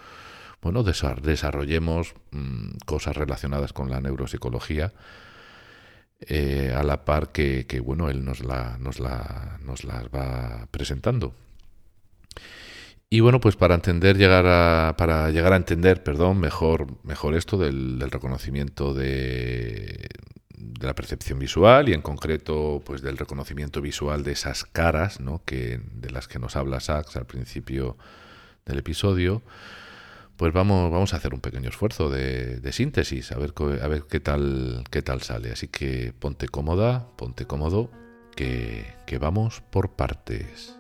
bueno, 0.62 0.84
desarrollemos 0.84 2.16
mm, 2.32 2.78
cosas 2.86 3.18
relacionadas 3.18 3.74
con 3.74 3.90
la 3.92 4.00
neuropsicología, 4.00 4.94
eh, 6.22 6.74
a 6.76 6.82
la 6.82 7.04
par 7.04 7.32
que, 7.32 7.66
que, 7.68 7.82
bueno, 7.82 8.10
él 8.10 8.24
nos, 8.24 8.40
la, 8.40 8.78
nos, 8.80 9.00
la, 9.00 9.60
nos 9.64 9.84
las 9.84 10.06
va 10.06 10.68
presentando. 10.72 11.34
Y 13.10 13.22
bueno, 13.22 13.40
pues 13.40 13.56
para 13.56 13.76
entender, 13.76 14.18
llegar 14.18 14.46
a, 14.48 14.96
para 14.98 15.32
llegar 15.32 15.54
a 15.54 15.56
entender, 15.56 16.04
perdón, 16.04 16.40
mejor, 16.40 16.88
mejor 17.06 17.36
esto 17.36 17.58
del, 17.58 18.02
reconocimiento 18.12 18.94
de, 18.94 20.10
de, 20.58 20.86
la 20.86 20.94
percepción 20.94 21.40
visual 21.40 21.88
y 21.88 21.94
en 21.94 22.02
concreto, 22.02 22.82
pues 22.86 23.02
del 23.02 23.18
reconocimiento 23.18 23.80
visual 23.82 24.24
de 24.24 24.34
esas 24.34 24.66
caras, 24.66 25.22
¿no? 25.22 25.42
Que 25.46 25.80
de 25.94 26.10
las 26.10 26.28
que 26.28 26.38
nos 26.38 26.58
habla 26.58 26.82
Sachs 26.82 27.16
al 27.16 27.26
principio 27.26 27.98
del 28.66 28.80
episodio, 28.80 29.42
pues 30.36 30.52
vamos, 30.52 30.92
vamos 30.92 31.14
a 31.14 31.18
hacer 31.18 31.34
un 31.34 31.40
pequeño 31.40 31.70
esfuerzo 31.70 32.10
de, 32.10 32.60
de 32.60 32.72
síntesis, 32.74 33.32
a 33.32 33.38
ver, 33.38 33.54
a 33.82 33.88
ver 33.88 34.04
qué 34.10 34.20
tal, 34.20 34.84
qué 34.92 35.02
tal 35.02 35.22
sale. 35.22 35.52
Así 35.54 35.70
que 35.70 36.14
ponte 36.20 36.50
cómoda, 36.50 37.08
ponte 37.16 37.46
cómodo, 37.46 37.90
que, 38.36 38.86
que 39.06 39.18
vamos 39.18 39.62
por 39.72 39.96
partes. 39.96 40.78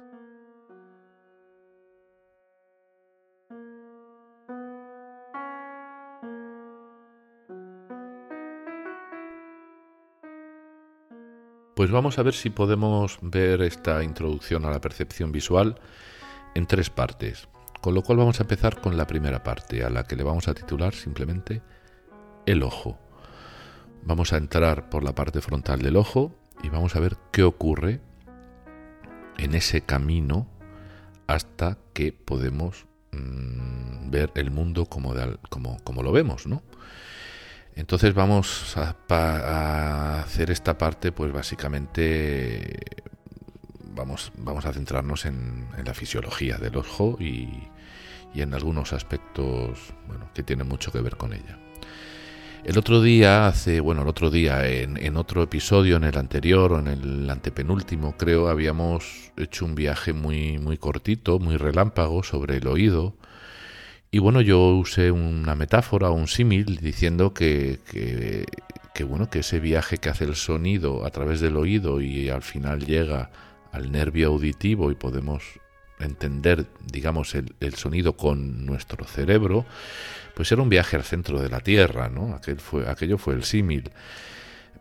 Pues 11.78 11.92
vamos 11.92 12.18
a 12.18 12.24
ver 12.24 12.34
si 12.34 12.50
podemos 12.50 13.20
ver 13.22 13.62
esta 13.62 14.04
introducción 14.04 14.66
a 14.66 14.72
la 14.72 14.82
percepción 14.82 15.32
visual 15.32 15.80
en 16.56 16.66
tres 16.66 16.90
partes. 16.90 17.50
Con 17.82 17.94
lo 17.94 18.02
cual 18.02 18.18
vamos 18.18 18.40
a 18.40 18.44
empezar 18.46 18.82
con 18.82 18.98
la 18.98 19.06
primera 19.06 19.44
parte, 19.44 19.84
a 19.84 19.92
la 19.92 20.04
que 20.06 20.16
le 20.16 20.24
vamos 20.24 20.48
a 20.48 20.56
titular 20.56 20.96
simplemente 20.96 21.62
el 22.48 22.64
ojo. 22.64 22.98
Vamos 24.02 24.34
a 24.34 24.38
entrar 24.38 24.90
por 24.90 25.04
la 25.04 25.14
parte 25.14 25.40
frontal 25.40 25.84
del 25.84 25.98
ojo 25.98 26.36
y 26.64 26.70
vamos 26.70 26.96
a 26.96 27.00
ver 27.00 27.16
qué 27.32 27.44
ocurre 27.44 28.02
en 29.38 29.54
ese 29.54 29.82
camino 29.82 30.48
hasta 31.28 31.78
que 31.94 32.12
podemos 32.12 32.88
mm, 33.12 34.10
ver 34.10 34.32
el 34.34 34.50
mundo 34.50 34.88
como, 34.88 35.14
como, 35.52 35.78
como, 35.84 36.02
lo 36.02 36.12
vemos, 36.12 36.48
¿no? 36.48 36.64
Entonces 37.78 38.16
vamos 38.16 38.76
a, 38.76 40.22
hacer 40.22 40.50
esta 40.50 40.80
parte, 40.80 41.12
pues 41.12 41.32
básicamente 41.32 42.80
vamos, 43.94 44.32
a 44.66 44.74
centrarnos 44.74 45.26
en, 45.26 45.68
la 45.86 45.94
fisiología 45.94 46.58
del 46.58 46.76
ojo 46.76 47.18
y, 47.20 47.70
en 48.34 48.54
algunos 48.54 48.94
aspectos 48.94 49.80
que 50.34 50.44
tienen 50.44 50.68
mucho 50.68 50.92
que 50.92 51.02
ver 51.02 51.18
con 51.18 51.34
ella. 51.34 51.58
El 52.64 52.78
otro 52.78 53.02
día, 53.02 53.48
hace, 53.48 53.80
bueno, 53.80 54.02
el 54.02 54.08
otro 54.08 54.30
día, 54.32 54.68
en, 54.68 55.16
otro 55.16 55.44
episodio, 55.44 55.98
en 55.98 56.04
el 56.04 56.18
anterior 56.18 56.74
o 56.74 56.80
en 56.80 56.88
el 56.88 57.30
antepenúltimo, 57.30 58.18
creo, 58.18 58.50
habíamos 58.50 59.32
hecho 59.38 59.66
un 59.66 59.76
viaje 59.76 60.14
muy, 60.14 60.58
muy 60.58 60.78
cortito, 60.78 61.40
muy 61.40 61.58
relámpago 61.58 62.24
sobre 62.24 62.58
el 62.58 62.68
oído. 62.68 63.16
Y 64.10 64.20
bueno, 64.20 64.42
yo 64.42 64.70
usé 64.76 65.12
una 65.12 65.56
metáfora, 65.56 66.10
un 66.12 66.28
símil, 66.28 66.78
diciendo 66.78 67.34
que, 67.34 67.80
que, 68.94 69.04
bueno, 69.04 69.30
que 69.30 69.40
ese 69.40 69.60
viaje 69.60 69.98
que 69.98 70.10
hace 70.10 70.24
el 70.24 70.36
sonido 70.36 71.06
a 71.06 71.10
través 71.10 71.42
del 71.42 71.58
oído 71.58 72.02
y 72.02 72.30
al 72.30 72.42
final 72.42 72.86
llega 72.86 73.30
al 73.72 73.92
nervio 73.92 74.30
auditivo 74.30 74.92
y 74.92 74.96
podemos 74.96 75.44
entender, 76.00 76.68
digamos, 76.86 77.36
el, 77.36 77.54
el 77.60 77.76
sonido 77.76 78.16
con 78.16 78.66
nuestro 78.66 79.06
cerebro, 79.06 79.66
pues 80.36 80.52
era 80.52 80.62
un 80.62 80.70
viaje 80.70 80.96
al 80.96 81.04
centro 81.04 81.42
de 81.42 81.50
la 81.50 81.60
Tierra, 81.60 82.10
¿no? 82.10 82.34
Aquel 82.34 82.60
fue, 82.60 82.90
aquello 82.90 83.18
fue 83.18 83.34
el 83.34 83.44
símil. 83.44 83.92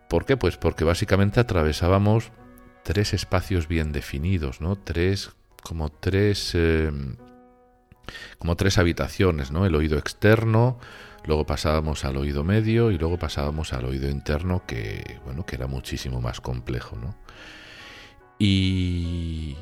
¿Por 0.07 0.25
qué? 0.25 0.37
Pues 0.37 0.55
porque 0.55 0.85
básicamente 0.85 1.39
atravesábamos 1.39 2.31
tres 2.83 3.13
espacios 3.13 3.67
bien 3.67 3.91
definidos, 3.91 4.61
¿no? 4.61 4.77
Tres, 4.77 5.31
como 5.63 5.89
tres, 5.89 6.51
eh, 6.53 6.91
como 8.37 8.55
tres 8.55 8.77
habitaciones, 8.77 9.51
¿no? 9.51 9.65
El 9.65 9.75
oído 9.75 9.97
externo, 9.97 10.79
luego 11.25 11.45
pasábamos 11.45 12.05
al 12.05 12.17
oído 12.17 12.43
medio 12.43 12.91
y 12.91 12.97
luego 12.97 13.17
pasábamos 13.17 13.73
al 13.73 13.85
oído 13.85 14.09
interno, 14.09 14.63
que, 14.65 15.19
bueno, 15.25 15.45
que 15.45 15.55
era 15.55 15.67
muchísimo 15.67 16.21
más 16.21 16.41
complejo, 16.41 16.95
¿no? 16.95 17.15
Y, 18.39 19.55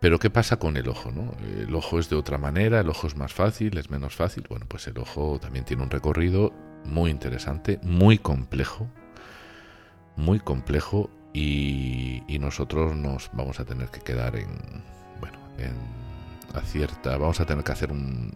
pero 0.00 0.18
¿qué 0.18 0.30
pasa 0.30 0.58
con 0.58 0.76
el 0.76 0.88
ojo? 0.88 1.12
¿no? 1.12 1.32
El 1.60 1.74
ojo 1.74 1.98
es 1.98 2.08
de 2.08 2.16
otra 2.16 2.38
manera, 2.38 2.80
el 2.80 2.88
ojo 2.88 3.06
es 3.06 3.16
más 3.16 3.32
fácil, 3.32 3.76
es 3.76 3.90
menos 3.90 4.16
fácil. 4.16 4.46
Bueno, 4.48 4.66
pues 4.66 4.86
el 4.86 4.98
ojo 4.98 5.38
también 5.40 5.64
tiene 5.64 5.82
un 5.82 5.90
recorrido 5.90 6.52
muy 6.84 7.10
interesante, 7.10 7.78
muy 7.82 8.18
complejo, 8.18 8.88
muy 10.16 10.40
complejo 10.40 11.10
y, 11.32 12.22
nosotros 12.40 12.96
nos 12.96 13.30
vamos 13.34 13.60
a 13.60 13.66
tener 13.66 13.88
que 13.90 14.00
quedar 14.00 14.34
en, 14.34 14.48
bueno, 15.20 15.38
en 15.58 15.74
a 16.54 16.60
cierta, 16.62 17.16
vamos 17.16 17.40
a 17.40 17.46
tener 17.46 17.64
que 17.64 17.72
hacer 17.72 17.92
un, 17.92 18.32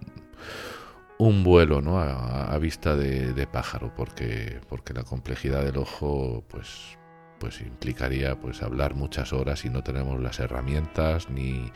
un 1.19 1.45
vuelo 1.45 1.81
¿no? 1.81 1.99
a, 1.99 2.57
vista 2.59 2.97
de, 2.97 3.33
de, 3.33 3.47
pájaro 3.47 3.93
porque, 3.95 4.61
porque 4.69 4.93
la 4.93 5.05
complejidad 5.05 5.65
del 5.65 5.79
ojo 5.79 6.45
pues 6.49 6.99
pues 7.39 7.61
implicaría 7.61 8.41
pues 8.41 8.63
hablar 8.63 8.95
muchas 8.95 9.33
horas 9.33 9.65
y 9.65 9.69
no 9.69 9.83
tenemos 9.83 10.21
las 10.21 10.41
herramientas 10.41 11.29
ni, 11.29 11.71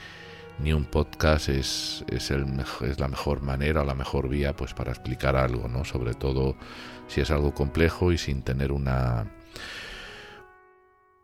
ni 0.58 0.72
un 0.72 0.84
podcast 0.84 1.48
es, 1.48 2.04
es, 2.08 2.30
el, 2.30 2.46
es 2.82 2.98
la 2.98 3.08
mejor 3.08 3.42
manera 3.42 3.82
o 3.82 3.84
la 3.84 3.94
mejor 3.94 4.28
vía 4.28 4.56
pues 4.56 4.74
para 4.74 4.90
explicar 4.90 5.36
algo, 5.36 5.68
¿no? 5.68 5.84
Sobre 5.84 6.14
todo 6.14 6.56
si 7.06 7.20
es 7.20 7.30
algo 7.30 7.52
complejo 7.52 8.12
y 8.12 8.18
sin 8.18 8.42
tener 8.42 8.72
una 8.72 9.26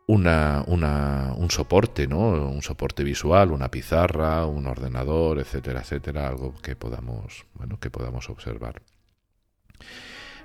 una, 0.06 0.62
un 0.66 1.50
soporte, 1.50 2.06
¿no? 2.06 2.18
Un 2.48 2.62
soporte 2.62 3.04
visual, 3.04 3.52
una 3.52 3.70
pizarra, 3.70 4.44
un 4.46 4.66
ordenador, 4.66 5.38
etcétera, 5.38 5.80
etcétera, 5.80 6.28
algo 6.28 6.54
que 6.62 6.76
podamos, 6.76 7.46
bueno, 7.54 7.78
que 7.80 7.90
podamos 7.90 8.28
observar. 8.28 8.82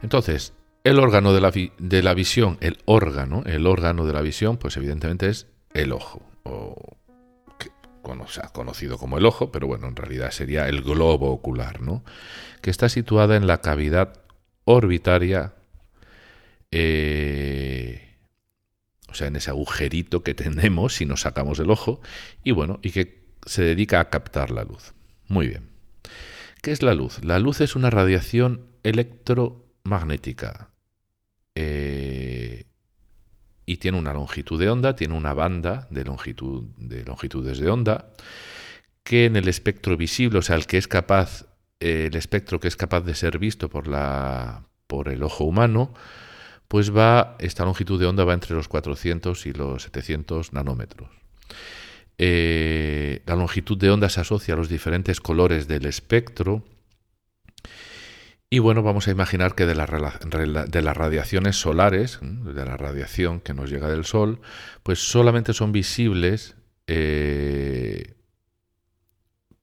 Entonces, 0.02 0.54
el 0.84 1.00
órgano 1.00 1.34
de 1.34 1.42
la, 1.42 1.52
de 1.52 2.04
la 2.04 2.14
visión, 2.14 2.58
el 2.62 2.78
órgano, 2.86 3.44
el 3.46 3.68
órgano 3.68 4.06
de 4.06 4.14
la 4.14 4.22
visión, 4.22 4.58
pues 4.58 4.78
evidentemente 4.78 5.28
es 5.28 5.48
el 5.74 5.92
ojo, 5.92 6.22
o 6.44 6.98
que, 7.58 7.70
conocido 8.54 8.98
como 8.98 9.18
el 9.18 9.26
ojo, 9.26 9.52
pero 9.52 9.68
bueno, 9.68 9.88
en 9.88 9.96
realidad 9.96 10.32
sería 10.32 10.70
el 10.70 10.82
globo 10.82 11.32
ocular, 11.32 11.82
¿no? 11.82 12.04
Que 12.62 12.70
está 12.70 12.88
situada 12.88 13.36
en 13.36 13.46
la 13.46 13.60
cavidad 13.60 14.22
orbitaria, 14.64 15.54
eh, 16.72 18.09
o 19.12 19.14
sea, 19.14 19.28
en 19.28 19.36
ese 19.36 19.50
agujerito 19.50 20.24
que 20.24 20.34
tenemos 20.34 20.96
si 20.96 21.06
nos 21.06 21.22
sacamos 21.22 21.60
el 21.60 21.70
ojo, 21.70 22.02
y 22.44 22.52
bueno, 22.52 22.80
y 22.82 22.92
que 22.92 23.20
se 23.46 23.64
dedica 23.64 24.00
a 24.00 24.10
captar 24.10 24.52
la 24.52 24.64
luz. 24.64 24.94
Muy 25.28 25.48
bien. 25.48 25.70
¿Qué 26.62 26.72
es 26.72 26.84
la 26.84 26.94
luz? 26.94 27.24
La 27.24 27.40
luz 27.40 27.62
es 27.62 27.76
una 27.76 27.90
radiación 27.90 28.66
electromagnética 28.84 30.70
eh, 31.56 32.66
y 33.66 33.78
tiene 33.78 33.98
una 33.98 34.14
longitud 34.14 34.60
de 34.60 34.70
onda, 34.70 34.96
tiene 34.96 35.14
una 35.14 35.34
banda 35.34 35.88
de, 35.90 36.04
longitud, 36.04 36.64
de 36.78 37.04
longitudes 37.06 37.60
de 37.60 37.70
onda, 37.70 38.12
que 39.04 39.26
en 39.26 39.36
el 39.36 39.48
espectro 39.48 39.96
visible, 39.96 40.40
o 40.40 40.42
sea, 40.42 40.56
el 40.56 40.66
que 40.66 40.78
es 40.78 40.88
capaz, 40.88 41.46
el 41.80 42.16
espectro 42.16 42.60
que 42.60 42.68
es 42.68 42.76
capaz 42.76 43.02
de 43.02 43.16
ser 43.16 43.40
visto 43.40 43.70
por, 43.70 43.88
la, 43.88 44.66
por 44.88 45.10
el 45.10 45.24
ojo 45.24 45.44
humano, 45.44 45.94
pues 46.70 46.96
va, 46.96 47.36
esta 47.40 47.66
longitud 47.66 48.00
de 48.00 48.06
onda 48.06 48.24
va 48.24 48.34
entre 48.34 48.56
los 48.56 48.70
400 48.70 49.46
y 49.48 49.54
los 49.54 49.84
700 49.84 50.54
nanómetros. 50.54 51.10
Eh, 52.18 53.24
la 53.26 53.36
longitud 53.36 53.78
de 53.78 53.90
onda 53.90 54.08
se 54.08 54.22
asocia 54.22 54.54
a 54.54 54.58
los 54.58 54.70
diferentes 54.70 55.20
colores 55.20 55.68
del 55.68 55.86
espectro 55.86 56.64
y 58.52 58.60
bueno, 58.60 58.82
vamos 58.84 59.08
a 59.08 59.12
imaginar 59.12 59.54
que 59.54 59.66
de, 59.66 59.76
las 59.76 60.98
radiaciones 60.98 61.56
solares, 61.56 62.20
de 62.22 62.66
la 62.66 62.78
radiación 62.78 63.42
que 63.42 63.54
nos 63.54 63.70
llega 63.70 63.90
del 63.90 64.06
Sol, 64.06 64.40
pues 64.82 65.00
solamente 65.00 65.54
son 65.54 65.72
visibles 65.72 66.56
eh, 66.88 68.16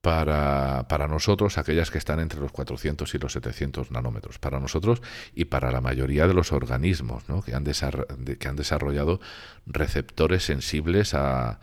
para, 0.07 0.87
para, 0.87 1.09
nosotros 1.09 1.57
aquellas 1.57 1.91
que 1.91 1.97
están 1.97 2.21
entre 2.21 2.39
los 2.39 2.53
400 2.53 3.13
y 3.13 3.17
los 3.17 3.33
700 3.33 3.91
nanómetros, 3.91 4.39
para 4.39 4.57
nosotros 4.57 5.01
y 5.35 5.45
para 5.45 5.69
la 5.69 5.81
mayoría 5.81 6.29
de 6.29 6.33
los 6.33 6.53
organismos 6.53 7.25
que, 7.43 7.53
han 7.53 7.65
que, 7.65 8.47
han 8.47 8.55
desarrollado 8.55 9.19
receptores 9.65 10.45
sensibles 10.45 11.13
a, 11.13 11.59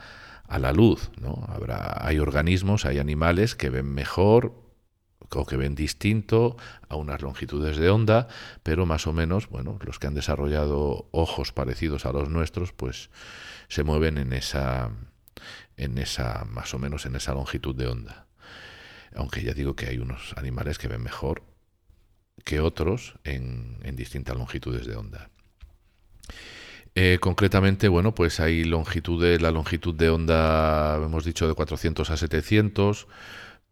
a 0.46 0.58
la 0.58 0.72
luz. 0.72 1.10
¿no? 1.18 1.46
Habrá, 1.48 2.06
hay 2.06 2.18
organismos, 2.18 2.84
hay 2.84 2.98
animales 2.98 3.54
que 3.54 3.70
ven 3.70 3.86
mejor 3.86 4.52
o 5.30 5.46
que 5.46 5.56
ven 5.56 5.74
distinto 5.74 6.58
a 6.90 6.96
unas 6.96 7.22
longitudes 7.22 7.78
de 7.78 7.88
onda, 7.88 8.28
pero 8.62 8.84
más 8.84 9.06
o 9.06 9.14
menos, 9.14 9.48
bueno, 9.48 9.78
los 9.80 9.98
que 9.98 10.06
han 10.06 10.14
desarrollado 10.14 11.08
ojos 11.12 11.50
parecidos 11.50 12.04
a 12.04 12.12
los 12.12 12.28
nuestros, 12.28 12.72
pues 12.72 13.08
se 13.68 13.84
mueven 13.84 14.18
en 14.18 14.34
esa, 14.34 14.90
en 15.78 15.96
esa, 15.96 16.44
más 16.44 16.74
o 16.74 16.78
menos 16.78 17.06
en 17.06 17.16
esa 17.16 17.32
longitud 17.32 17.74
de 17.74 17.86
onda. 17.86 18.23
Aunque 19.14 19.42
ya 19.42 19.54
digo 19.54 19.74
que 19.76 19.86
hay 19.86 19.98
unos 19.98 20.34
animales 20.36 20.78
que 20.78 20.88
ven 20.88 21.02
mejor 21.02 21.42
que 22.44 22.60
otros 22.60 23.14
en, 23.24 23.78
distintas 23.96 24.36
longitudes 24.36 24.86
de 24.86 24.96
onda. 24.96 25.30
Eh, 26.96 27.18
concretamente, 27.20 27.88
bueno, 27.88 28.14
pues 28.14 28.38
hay 28.40 28.64
longitudes, 28.64 29.40
la 29.40 29.50
longitud 29.50 29.94
de 29.94 30.10
onda, 30.10 30.96
hemos 30.96 31.24
dicho, 31.24 31.48
de 31.48 31.54
400 31.54 32.10
a 32.10 32.16
700, 32.16 33.08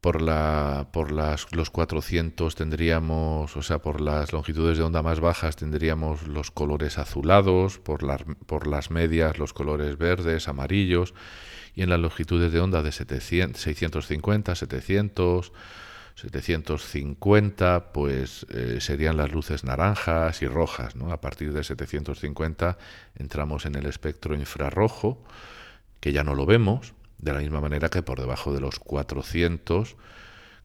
por, 0.03 0.21
la, 0.21 0.89
por 0.93 1.13
las, 1.13 1.47
los 1.55 1.71
400 1.71 2.57
tendríamos, 2.57 3.57
o 3.57 3.63
sea, 3.63 3.79
por 3.79 4.01
las 4.01 4.33
longitudes 4.33 4.77
de 4.77 4.83
onda 4.83 5.01
más 5.01 5.21
bajas 5.21 5.55
tendríamos 5.55 6.27
los 6.27 6.51
colores 6.51 6.99
azulados, 6.99 7.79
por 7.79 8.03
las, 8.03 8.25
por 8.47 8.67
las 8.67 8.91
medias 8.91 9.39
los 9.39 9.53
colores 9.53 9.97
verdes, 9.97 10.49
amarillos, 10.49 11.15
y 11.77 11.83
en 11.83 11.89
las 11.91 12.01
longitudes 12.01 12.53
de 12.53 12.59
onda 12.59 12.83
de 12.83 12.91
700, 12.91 13.63
650, 13.63 14.57
700, 14.57 15.53
750, 16.17 17.93
pues 17.93 18.45
eh, 18.51 18.79
serían 18.81 19.17
las 19.17 19.31
luces 19.31 19.63
naranjas 19.63 20.43
y 20.43 20.49
rojas. 20.49 20.97
¿no? 20.97 21.13
A 21.13 21.21
partir 21.21 21.53
de 21.53 21.63
750 21.63 22.77
entramos 23.15 23.67
en 23.67 23.77
el 23.77 23.87
espectro 23.87 24.35
infrarrojo, 24.35 25.23
que 26.01 26.13
ya 26.13 26.25
no 26.25 26.35
lo 26.35 26.45
vemos, 26.45 26.93
de 27.23 27.33
la 27.33 27.39
misma 27.39 27.61
manera 27.61 27.89
que 27.89 28.03
por 28.03 28.21
debajo 28.21 28.53
de 28.53 28.61
los 28.61 28.79
400, 28.79 29.97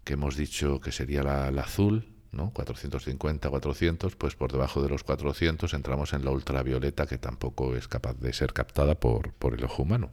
que 0.03 0.13
hemos 0.13 0.35
dicho 0.35 0.81
que 0.81 0.91
sería 0.91 1.23
la, 1.23 1.47
azul, 1.61 2.09
¿no? 2.31 2.51
450, 2.51 3.49
400, 3.49 4.15
pues 4.15 4.35
por 4.35 4.51
debajo 4.51 4.81
de 4.81 4.89
los 4.89 5.03
400 5.03 5.73
entramos 5.73 6.13
en 6.13 6.25
la 6.25 6.31
ultravioleta 6.31 7.05
que 7.05 7.19
tampoco 7.19 7.75
es 7.75 7.87
capaz 7.87 8.15
de 8.15 8.33
ser 8.33 8.53
captada 8.53 8.95
por, 8.95 9.33
por 9.33 9.53
el 9.53 9.63
ojo 9.63 9.83
humano. 9.83 10.11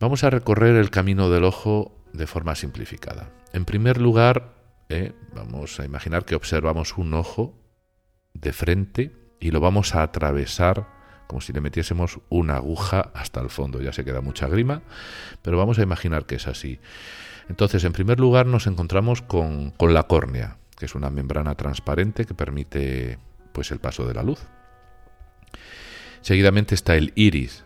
Vamos 0.00 0.24
a 0.24 0.30
recorrer 0.30 0.74
el 0.76 0.90
camino 0.90 1.30
del 1.30 1.44
ojo 1.44 2.02
de 2.12 2.26
forma 2.26 2.54
simplificada. 2.54 3.30
En 3.52 3.66
primer 3.66 4.00
lugar, 4.00 4.54
eh, 4.88 5.12
vamos 5.34 5.78
a 5.80 5.84
imaginar 5.84 6.24
que 6.24 6.34
observamos 6.34 6.96
un 6.96 7.12
ojo 7.12 7.58
de 8.32 8.52
frente 8.52 9.12
y 9.38 9.50
lo 9.50 9.60
vamos 9.60 9.94
a 9.94 10.02
atravesar 10.02 11.01
como 11.32 11.40
si 11.40 11.54
le 11.54 11.62
metiésemos 11.62 12.20
una 12.28 12.56
aguja 12.56 13.10
hasta 13.14 13.40
el 13.40 13.48
fondo. 13.48 13.80
Ya 13.80 13.94
se 13.94 14.04
queda 14.04 14.20
mucha 14.20 14.48
grima, 14.48 14.82
pero 15.40 15.56
vamos 15.56 15.78
a 15.78 15.82
imaginar 15.82 16.26
que 16.26 16.34
es 16.34 16.46
así. 16.46 16.78
Entonces, 17.48 17.84
en 17.84 17.94
primer 17.94 18.20
lugar, 18.20 18.44
nos 18.44 18.66
encontramos 18.66 19.22
con, 19.22 19.70
con 19.70 19.94
la 19.94 20.02
córnea, 20.02 20.58
que 20.76 20.84
es 20.84 20.94
una 20.94 21.08
membrana 21.08 21.54
transparente 21.54 22.26
que 22.26 22.34
permite 22.34 23.18
pues, 23.54 23.70
el 23.70 23.78
paso 23.78 24.06
de 24.06 24.12
la 24.12 24.22
luz. 24.22 24.40
Seguidamente 26.20 26.74
está 26.74 26.96
el 26.96 27.14
iris, 27.14 27.64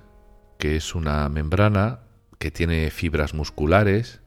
que 0.58 0.76
es 0.76 0.94
una 0.94 1.28
membrana 1.28 1.98
que 2.38 2.52
tiene 2.52 2.92
fibras 2.92 3.34
musculares, 3.34 4.20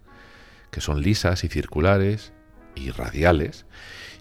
que 0.70 0.82
son 0.82 1.02
lisas 1.02 1.46
y 1.46 1.48
circulares 1.48 2.34
y 2.76 2.92
radiales, 2.92 3.66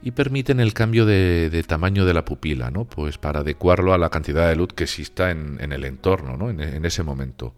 y 0.02 0.12
permiten 0.12 0.60
el 0.60 0.74
cambio 0.74 1.06
de, 1.06 1.64
tamaño 1.66 2.04
de 2.04 2.14
la 2.14 2.24
pupila, 2.24 2.70
¿no? 2.70 2.84
Pues 2.84 3.18
para 3.18 3.40
adecuarlo 3.40 3.92
a 3.92 3.98
la 3.98 4.10
cantidad 4.10 4.48
de 4.48 4.56
luz 4.56 4.72
que 4.72 4.84
exista 4.84 5.30
en, 5.30 5.72
el 5.72 5.84
entorno, 5.84 6.36
¿no? 6.36 6.50
En, 6.50 6.84
ese 6.84 7.02
momento. 7.02 7.54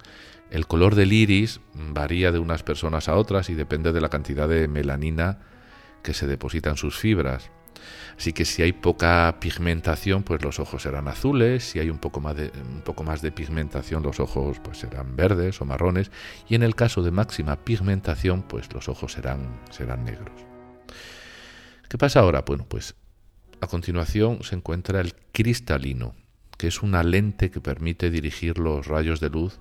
El 0.51 0.67
color 0.67 0.95
del 0.95 1.13
iris 1.13 1.61
varía 1.75 2.33
de 2.33 2.39
unas 2.39 2.63
personas 2.63 3.09
a 3.09 3.17
otras 3.17 3.51
y 3.51 3.55
depende 3.55 3.93
de 3.93 4.01
la 4.01 4.09
cantidad 4.09 4.49
de 4.49 4.69
melanina 4.69 5.39
que 6.03 6.15
se 6.15 6.27
deposita 6.27 6.71
en 6.71 6.77
sus 6.77 6.99
fibras. 6.99 7.51
Así 8.17 8.33
que 8.33 8.45
si 8.45 8.63
hay 8.63 8.73
poca 8.73 9.37
pigmentación, 9.41 10.23
pues 10.23 10.43
los 10.43 10.59
ojos 10.61 10.83
serán 10.83 11.09
azules, 11.09 11.65
si 11.65 11.79
hay 11.79 11.89
un 11.89 11.99
poco 11.99 12.21
más 12.21 12.37
de, 12.37 12.51
un 12.69 12.83
poco 12.83 13.03
más 13.05 13.23
de 13.23 13.33
pigmentación, 13.33 14.03
los 14.03 14.21
ojos 14.21 14.59
pues 14.61 14.79
serán 14.79 15.17
verdes 15.17 15.61
o 15.61 15.65
marrones, 15.65 16.11
y 16.49 16.55
en 16.55 16.63
el 16.63 16.75
caso 16.75 17.03
de 17.03 17.11
máxima 17.11 17.65
pigmentación, 17.65 18.43
pues 18.43 18.71
los 18.75 18.89
ojos 18.89 19.13
serán, 19.13 19.61
serán 19.71 20.05
negros. 20.05 20.51
¿Qué 21.91 21.99
pasa 21.99 22.21
ahora? 22.21 22.45
Bueno, 22.47 22.67
pues 22.69 22.95
a 23.61 23.67
continuación 23.67 24.45
se 24.45 24.55
encuentra 24.55 25.01
el 25.01 25.13
cristalino, 25.33 26.15
que 26.57 26.69
es 26.69 26.83
una 26.83 27.03
lente 27.03 27.51
que 27.51 27.61
permite 27.61 28.13
dirigir 28.13 28.59
los 28.59 28.87
rayos 28.87 29.19
de 29.19 29.29
luz 29.29 29.59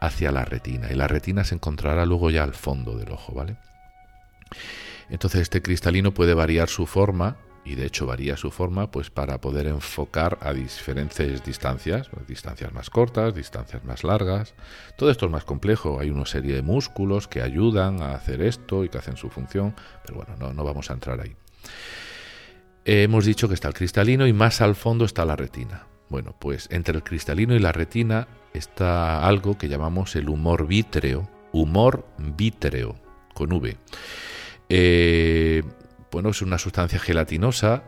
hacia 0.00 0.30
la 0.30 0.44
retina. 0.44 0.92
Y 0.92 0.94
la 0.94 1.08
retina 1.08 1.42
se 1.42 1.56
encontrará 1.56 2.06
luego 2.06 2.30
ya 2.30 2.44
al 2.44 2.54
fondo 2.54 2.96
del 2.96 3.10
ojo, 3.10 3.34
¿vale? 3.34 3.56
Entonces 5.08 5.40
este 5.40 5.60
cristalino 5.60 6.14
puede 6.14 6.34
variar 6.34 6.68
su 6.68 6.86
forma, 6.86 7.36
y 7.64 7.74
de 7.74 7.86
hecho 7.86 8.06
varía 8.06 8.36
su 8.36 8.50
forma, 8.50 8.90
pues 8.90 9.10
para 9.10 9.40
poder 9.40 9.66
enfocar 9.66 10.38
a 10.40 10.52
diferentes 10.52 11.44
distancias, 11.44 12.08
distancias 12.26 12.72
más 12.72 12.90
cortas, 12.90 13.34
distancias 13.34 13.84
más 13.84 14.04
largas. 14.04 14.54
Todo 14.96 15.10
esto 15.10 15.26
es 15.26 15.32
más 15.32 15.44
complejo, 15.44 16.00
hay 16.00 16.10
una 16.10 16.26
serie 16.26 16.54
de 16.54 16.62
músculos 16.62 17.28
que 17.28 17.42
ayudan 17.42 18.02
a 18.02 18.14
hacer 18.14 18.40
esto 18.40 18.84
y 18.84 18.88
que 18.88 18.98
hacen 18.98 19.16
su 19.16 19.30
función, 19.30 19.74
pero 20.06 20.18
bueno, 20.18 20.36
no, 20.38 20.54
no 20.54 20.64
vamos 20.64 20.90
a 20.90 20.94
entrar 20.94 21.20
ahí. 21.20 21.36
Hemos 22.84 23.24
dicho 23.24 23.48
que 23.48 23.54
está 23.54 23.68
el 23.68 23.74
cristalino 23.74 24.26
y 24.26 24.32
más 24.32 24.60
al 24.60 24.74
fondo 24.74 25.04
está 25.04 25.24
la 25.24 25.36
retina. 25.36 25.86
Bueno, 26.08 26.34
pues 26.38 26.68
entre 26.72 26.96
el 26.96 27.04
cristalino 27.04 27.54
y 27.54 27.60
la 27.60 27.72
retina 27.72 28.26
está 28.52 29.26
algo 29.26 29.56
que 29.56 29.68
llamamos 29.68 30.16
el 30.16 30.28
humor 30.28 30.66
vítreo, 30.66 31.28
humor 31.52 32.06
vítreo, 32.18 32.96
con 33.34 33.52
V. 33.52 33.76
Eh, 34.68 35.62
bueno, 36.10 36.30
es 36.30 36.42
una 36.42 36.58
sustancia 36.58 36.98
gelatinosa 36.98 37.84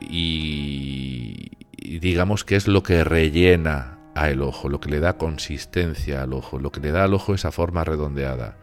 y, 0.00 1.50
digamos 1.76 2.44
que 2.44 2.56
es 2.56 2.68
lo 2.68 2.82
que 2.82 3.04
rellena 3.04 3.98
al 4.14 4.42
ojo, 4.42 4.68
lo 4.68 4.80
que 4.80 4.90
le 4.90 5.00
da 5.00 5.18
consistencia 5.18 6.22
al 6.22 6.32
ojo, 6.32 6.58
lo 6.58 6.72
que 6.72 6.80
le 6.80 6.90
da 6.90 7.04
al 7.04 7.14
ojo 7.14 7.34
esa 7.34 7.52
forma 7.52 7.84
redondeada. 7.84 8.56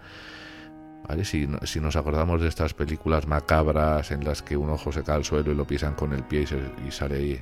Si, 1.23 1.79
nos 1.79 1.95
acordamos 1.95 2.41
de 2.41 2.47
estas 2.47 2.73
películas 2.73 3.27
macabras 3.27 4.11
en 4.11 4.23
las 4.23 4.41
que 4.41 4.57
un 4.57 4.69
ojo 4.69 4.91
se 4.91 5.03
cae 5.03 5.17
al 5.17 5.25
suelo 5.25 5.51
y 5.51 5.55
lo 5.55 5.65
pisan 5.65 5.93
con 5.95 6.13
el 6.13 6.23
pie 6.23 6.45
y, 6.87 6.91
sale 6.91 7.15
ahí, 7.15 7.41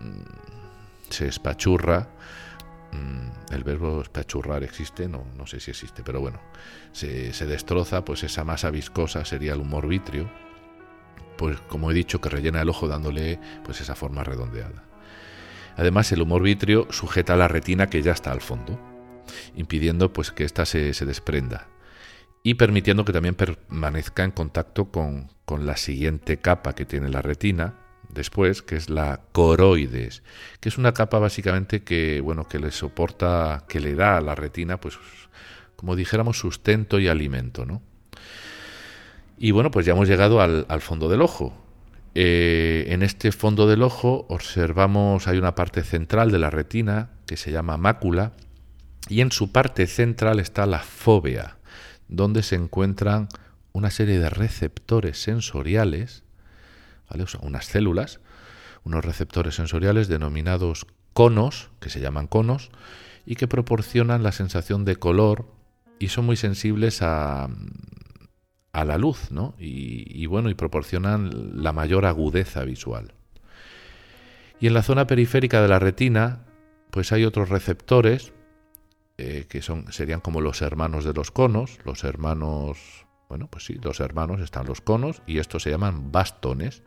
mm, 0.00 1.10
se 1.10 1.28
espachurra, 1.28 2.08
mm, 2.92 3.54
el 3.54 3.64
verbo 3.64 4.02
espachurrar 4.02 4.62
existe, 4.62 5.08
no, 5.08 5.24
sé 5.46 5.60
si 5.60 5.70
existe, 5.70 6.02
pero 6.02 6.20
bueno, 6.20 6.40
se, 6.92 7.32
se, 7.32 7.46
destroza, 7.46 8.04
pues 8.04 8.22
esa 8.24 8.44
masa 8.44 8.70
viscosa 8.70 9.24
sería 9.24 9.54
el 9.54 9.60
humor 9.60 9.88
vitrio 9.88 10.28
pues 11.36 11.60
como 11.62 11.90
he 11.90 11.94
dicho, 11.94 12.20
que 12.20 12.28
rellena 12.28 12.62
el 12.62 12.68
ojo 12.68 12.88
dándole 12.88 13.38
pues 13.64 13.80
esa 13.80 13.94
forma 13.94 14.24
redondeada. 14.24 14.84
Además, 15.76 16.12
el 16.12 16.22
humor 16.22 16.42
vitrio 16.42 16.86
sujeta 16.90 17.36
la 17.36 17.48
retina 17.48 17.88
que 17.88 18.02
ya 18.02 18.12
está 18.12 18.30
al 18.30 18.40
fondo, 18.40 18.78
impidiendo 19.56 20.12
pues 20.12 20.30
que 20.30 20.44
ésta 20.44 20.64
se, 20.64 20.92
desprenda 20.92 21.68
y 22.46 22.54
permitiendo 22.54 23.04
que 23.04 23.12
también 23.12 23.34
permanezca 23.34 24.22
en 24.22 24.30
contacto 24.30 24.90
con, 24.90 25.30
con, 25.46 25.66
la 25.66 25.76
siguiente 25.76 26.36
capa 26.36 26.74
que 26.74 26.84
tiene 26.84 27.08
la 27.08 27.22
retina 27.22 27.74
después, 28.10 28.62
que 28.62 28.76
es 28.76 28.90
la 28.90 29.22
coroides, 29.32 30.22
que 30.60 30.68
es 30.68 30.78
una 30.78 30.92
capa 30.92 31.18
básicamente 31.18 31.82
que 31.82 32.20
bueno 32.20 32.46
que 32.46 32.58
le 32.58 32.70
soporta, 32.70 33.64
que 33.66 33.80
le 33.80 33.94
da 33.94 34.18
a 34.18 34.20
la 34.20 34.34
retina, 34.34 34.78
pues 34.78 34.98
como 35.74 35.96
dijéramos 35.96 36.38
sustento 36.38 37.00
y 37.00 37.08
alimento, 37.08 37.64
¿no? 37.64 37.82
Y 39.36 39.50
bueno, 39.50 39.70
pues 39.70 39.86
ya 39.86 39.92
hemos 39.92 40.06
llegado 40.06 40.40
al, 40.40 40.80
fondo 40.80 41.08
del 41.08 41.22
ojo. 41.22 41.54
Eh, 42.14 42.86
en 42.90 43.02
este 43.02 43.32
fondo 43.32 43.66
del 43.66 43.82
ojo 43.82 44.26
observamos, 44.28 45.26
hay 45.26 45.38
una 45.38 45.54
parte 45.54 45.82
central 45.82 46.30
de 46.30 46.38
la 46.38 46.50
retina 46.50 47.10
que 47.26 47.36
se 47.36 47.50
llama 47.50 47.76
mácula 47.76 48.32
y 49.08 49.20
en 49.22 49.32
su 49.32 49.50
parte 49.50 49.86
central 49.86 50.38
está 50.38 50.66
la 50.66 50.78
fóvea, 50.78 51.56
donde 52.08 52.42
se 52.42 52.56
encuentran 52.56 53.28
una 53.72 53.90
serie 53.90 54.18
de 54.18 54.30
receptores 54.30 55.20
sensoriales, 55.20 56.22
¿vale? 57.10 57.24
unas 57.40 57.66
células, 57.66 58.20
unos 58.84 59.04
receptores 59.04 59.54
sensoriales 59.54 60.08
denominados 60.08 60.86
conos, 61.12 61.70
que 61.80 61.90
se 61.90 62.00
llaman 62.00 62.26
conos, 62.26 62.70
y 63.26 63.36
que 63.36 63.48
proporcionan 63.48 64.22
la 64.22 64.32
sensación 64.32 64.84
de 64.84 64.96
color 64.96 65.46
y 65.98 66.08
son 66.08 66.26
muy 66.26 66.36
sensibles 66.36 67.00
a, 67.02 67.48
a 68.74 68.84
la 68.84 68.98
luz, 68.98 69.30
¿no? 69.30 69.54
Y, 69.58 70.26
bueno, 70.26 70.50
y 70.50 70.54
proporcionan 70.54 71.62
la 71.62 71.72
mayor 71.72 72.04
agudeza 72.04 72.64
visual. 72.64 73.14
Y 74.60 74.66
en 74.66 74.74
la 74.74 74.82
zona 74.82 75.06
periférica 75.06 75.62
de 75.62 75.68
la 75.68 75.78
retina, 75.78 76.40
pues 76.90 77.12
hay 77.12 77.24
otros 77.24 77.48
receptores 77.48 78.32
eh, 79.18 79.46
que 79.48 79.62
son, 79.62 79.92
serían 79.92 80.20
como 80.20 80.40
los 80.40 80.62
hermanos 80.62 81.04
de 81.04 81.12
los 81.12 81.30
conos, 81.30 81.78
los 81.84 82.04
hermanos, 82.04 83.06
bueno, 83.28 83.48
pues 83.48 83.64
sí, 83.64 83.78
los 83.82 84.00
hermanos 84.00 84.40
están 84.40 84.66
los 84.66 84.80
conos 84.80 85.22
y 85.26 85.38
estos 85.38 85.62
se 85.62 85.70
llaman 85.70 86.10
bastones, 86.12 86.82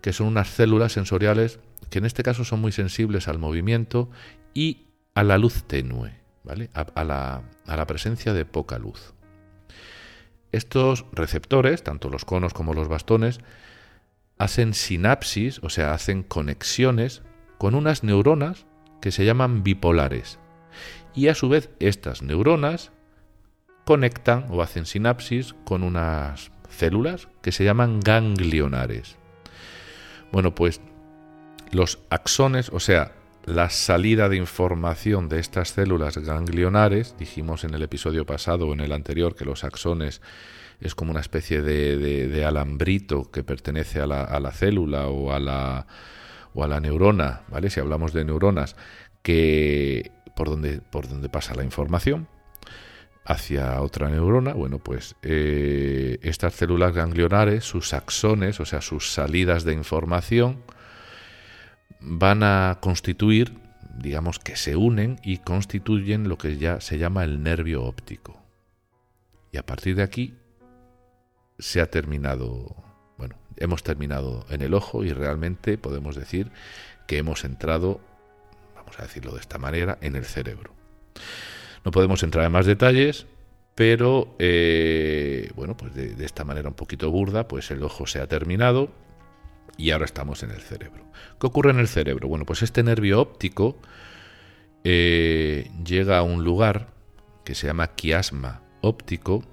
que 0.00 0.12
son 0.12 0.28
unas 0.28 0.48
células 0.48 0.92
sensoriales 0.92 1.60
que 1.90 1.98
en 1.98 2.06
este 2.06 2.22
caso 2.22 2.44
son 2.44 2.60
muy 2.60 2.72
sensibles 2.72 3.28
al 3.28 3.38
movimiento 3.38 4.10
y 4.54 4.86
a 5.14 5.22
la 5.22 5.38
luz 5.38 5.64
tenue, 5.64 6.14
¿vale? 6.42 6.70
a 6.74 7.04
la 7.04 7.86
presencia 7.86 8.32
de 8.32 8.44
poca 8.44 8.78
luz. 8.78 9.14
Estos 10.52 11.06
receptores, 11.12 11.82
tanto 11.82 12.10
los 12.10 12.26
conos 12.26 12.52
como 12.52 12.74
los 12.74 12.88
bastones, 12.88 13.40
hacen 14.38 14.74
sinapsis, 14.74 15.60
o 15.62 15.70
sea, 15.70 15.94
hacen 15.94 16.22
conexiones 16.22 17.22
con 17.58 17.74
unas 17.74 18.04
neuronas 18.04 18.66
que 19.00 19.12
se 19.12 19.24
llaman 19.24 19.62
bipolares. 19.62 20.38
Y 21.14 21.28
a 21.28 21.34
su 21.34 21.48
vez 21.48 21.70
estas 21.78 22.22
neuronas 22.22 22.92
conectan 23.84 24.46
o 24.50 24.62
hacen 24.62 24.86
sinapsis 24.86 25.54
con 25.64 25.82
unas 25.82 26.50
células 26.70 27.28
que 27.42 27.52
se 27.52 27.64
llaman 27.64 28.00
ganglionares. 28.00 29.16
Bueno, 30.30 30.54
pues 30.54 30.80
los 31.70 31.98
axones, 32.10 32.70
o 32.70 32.80
sea, 32.80 33.12
la 33.44 33.70
salida 33.70 34.28
de 34.28 34.36
información 34.36 35.28
de 35.28 35.40
estas 35.40 35.70
células 35.70 36.16
ganglionares, 36.18 37.16
dijimos 37.18 37.64
en 37.64 37.74
el 37.74 37.82
episodio 37.82 38.24
pasado 38.24 38.68
o 38.68 38.72
en 38.72 38.80
el 38.80 38.92
anterior 38.92 39.34
que 39.34 39.44
los 39.44 39.64
axones 39.64 40.22
es 40.80 40.94
como 40.94 41.10
una 41.10 41.20
especie 41.20 41.62
de, 41.62 42.44
alambrito 42.44 43.30
que 43.30 43.42
pertenece 43.42 44.00
a 44.00 44.06
la, 44.06 44.52
célula 44.52 45.08
o 45.08 45.32
a 45.32 45.40
la, 45.40 45.86
o 46.54 46.64
a 46.64 46.68
la 46.68 46.80
neurona, 46.80 47.42
¿vale? 47.48 47.70
Si 47.70 47.80
hablamos 47.80 48.12
de 48.12 48.24
neuronas, 48.24 48.76
que 49.22 50.10
por 50.34 50.48
donde, 50.48 50.80
por 50.80 51.08
donde 51.08 51.28
pasa 51.28 51.54
la 51.54 51.64
información 51.64 52.28
hacia 53.24 53.80
otra 53.80 54.08
neurona, 54.08 54.52
bueno, 54.52 54.78
pues 54.78 55.14
eh, 55.22 56.18
estas 56.22 56.54
células 56.54 56.92
ganglionares, 56.92 57.64
sus 57.64 57.94
axones, 57.94 58.58
o 58.60 58.64
sea, 58.64 58.80
sus 58.80 59.12
salidas 59.12 59.64
de 59.64 59.74
información, 59.74 60.62
van 62.00 62.42
a 62.42 62.78
constituir, 62.80 63.56
digamos 63.96 64.38
que 64.38 64.56
se 64.56 64.74
unen 64.76 65.20
y 65.22 65.38
constituyen 65.38 66.28
lo 66.28 66.36
que 66.36 66.56
ya 66.56 66.80
se 66.80 66.98
llama 66.98 67.22
el 67.22 67.42
nervio 67.42 67.84
óptico. 67.84 68.42
Y 69.52 69.58
a 69.58 69.66
partir 69.66 69.96
de 69.96 70.02
aquí 70.02 70.34
se 71.58 71.80
ha 71.80 71.90
terminado, 71.90 72.74
bueno, 73.18 73.36
hemos 73.56 73.82
terminado 73.84 74.44
en 74.50 74.62
el 74.62 74.74
ojo 74.74 75.04
y 75.04 75.12
realmente 75.12 75.78
podemos 75.78 76.16
decir 76.16 76.50
que 77.06 77.18
hemos 77.18 77.44
entrado, 77.44 78.00
a 78.98 79.02
decirlo 79.04 79.32
de 79.32 79.40
esta 79.40 79.58
manera, 79.58 79.98
en 80.00 80.16
el 80.16 80.24
cerebro. 80.24 80.74
No 81.84 81.90
podemos 81.90 82.22
entrar 82.22 82.44
en 82.46 82.52
más 82.52 82.66
detalles, 82.66 83.26
pero 83.74 84.36
eh, 84.38 85.50
bueno, 85.54 85.76
pues 85.76 85.94
de, 85.94 86.14
de, 86.14 86.24
esta 86.24 86.44
manera 86.44 86.68
un 86.68 86.74
poquito 86.74 87.10
burda, 87.10 87.48
pues 87.48 87.70
el 87.70 87.82
ojo 87.82 88.06
se 88.06 88.20
ha 88.20 88.26
terminado 88.26 88.90
y 89.76 89.90
ahora 89.90 90.04
estamos 90.04 90.42
en 90.42 90.50
el 90.50 90.60
cerebro. 90.60 91.04
¿Qué 91.40 91.46
ocurre 91.46 91.70
en 91.70 91.78
el 91.78 91.88
cerebro? 91.88 92.28
Bueno, 92.28 92.44
pues 92.44 92.62
este 92.62 92.82
nervio 92.82 93.20
óptico 93.20 93.78
eh, 94.84 95.70
llega 95.84 96.18
a 96.18 96.22
un 96.22 96.44
lugar 96.44 96.88
que 97.44 97.54
se 97.54 97.66
llama 97.66 97.88
quiasma 97.88 98.62
óptico 98.80 99.44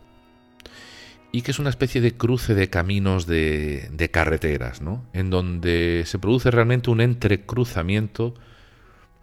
y 1.31 1.43
que 1.43 1.51
es 1.51 1.59
una 1.59 1.69
especie 1.69 2.01
de 2.01 2.17
cruce 2.17 2.55
de 2.55 2.69
caminos 2.69 3.27
de, 3.27 4.09
carreteras, 4.11 4.81
¿no? 4.81 5.05
En 5.13 5.29
donde 5.29 6.03
se 6.05 6.17
produce 6.17 6.49
realmente 6.49 6.89
un 6.89 7.01
entrecruzamiento 7.01 8.33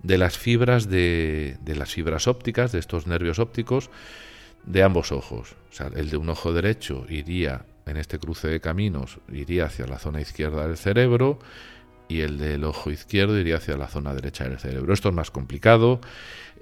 de 0.06 0.18
las 0.18 0.38
fibras 0.38 0.88
de, 0.88 1.56
de, 1.60 1.74
las 1.74 1.92
fibras 1.92 2.28
ópticas, 2.28 2.72
de 2.72 2.78
estos 2.78 3.06
nervios 3.06 3.38
ópticos, 3.38 3.90
de 4.64 4.82
ambos 4.82 5.10
ojos. 5.10 5.56
O 5.70 5.72
sea, 5.72 5.90
el 5.94 6.10
de 6.10 6.16
un 6.16 6.28
ojo 6.28 6.52
derecho 6.52 7.06
iría 7.08 7.66
en 7.86 7.96
este 7.96 8.18
cruce 8.18 8.48
de 8.48 8.60
caminos, 8.60 9.18
iría 9.32 9.66
hacia 9.66 9.86
la 9.86 9.98
zona 9.98 10.20
izquierda 10.20 10.66
del 10.66 10.76
cerebro 10.76 11.38
y 12.08 12.20
el 12.20 12.38
del 12.38 12.64
ojo 12.64 12.90
izquierdo 12.90 13.38
iría 13.38 13.56
hacia 13.56 13.76
la 13.76 13.88
zona 13.88 14.14
derecha 14.14 14.48
del 14.48 14.58
cerebro. 14.58 14.92
Esto 14.94 15.08
es 15.08 15.14
más 15.14 15.30
complicado, 15.30 16.00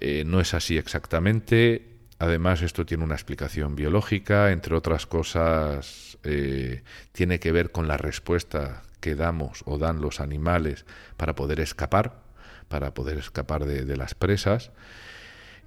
eh, 0.01 0.25
no 0.27 0.41
es 0.41 0.55
así 0.55 0.79
exactamente. 0.79 1.89
Además, 2.19 2.63
esto 2.63 2.87
tiene 2.87 3.05
una 3.05 3.15
explicación 3.15 3.77
biológica, 3.77 4.53
entre 4.53 4.75
otras 4.75 5.07
cosas, 5.07 6.17
eh, 6.23 6.83
tiene 7.13 7.41
que 7.41 7.53
ver 7.53 7.73
con 7.73 7.89
la 7.89 7.99
respuesta 7.99 8.83
que 9.01 9.15
damos 9.15 9.63
o 9.67 9.77
dan 9.77 10.01
los 10.01 10.21
animales 10.21 10.87
para 11.19 11.35
poder 11.35 11.61
escapar, 11.61 12.24
para 12.69 12.95
poder 12.95 13.19
escapar 13.19 13.65
de, 13.65 13.97
las 13.97 14.15
presas. 14.15 14.71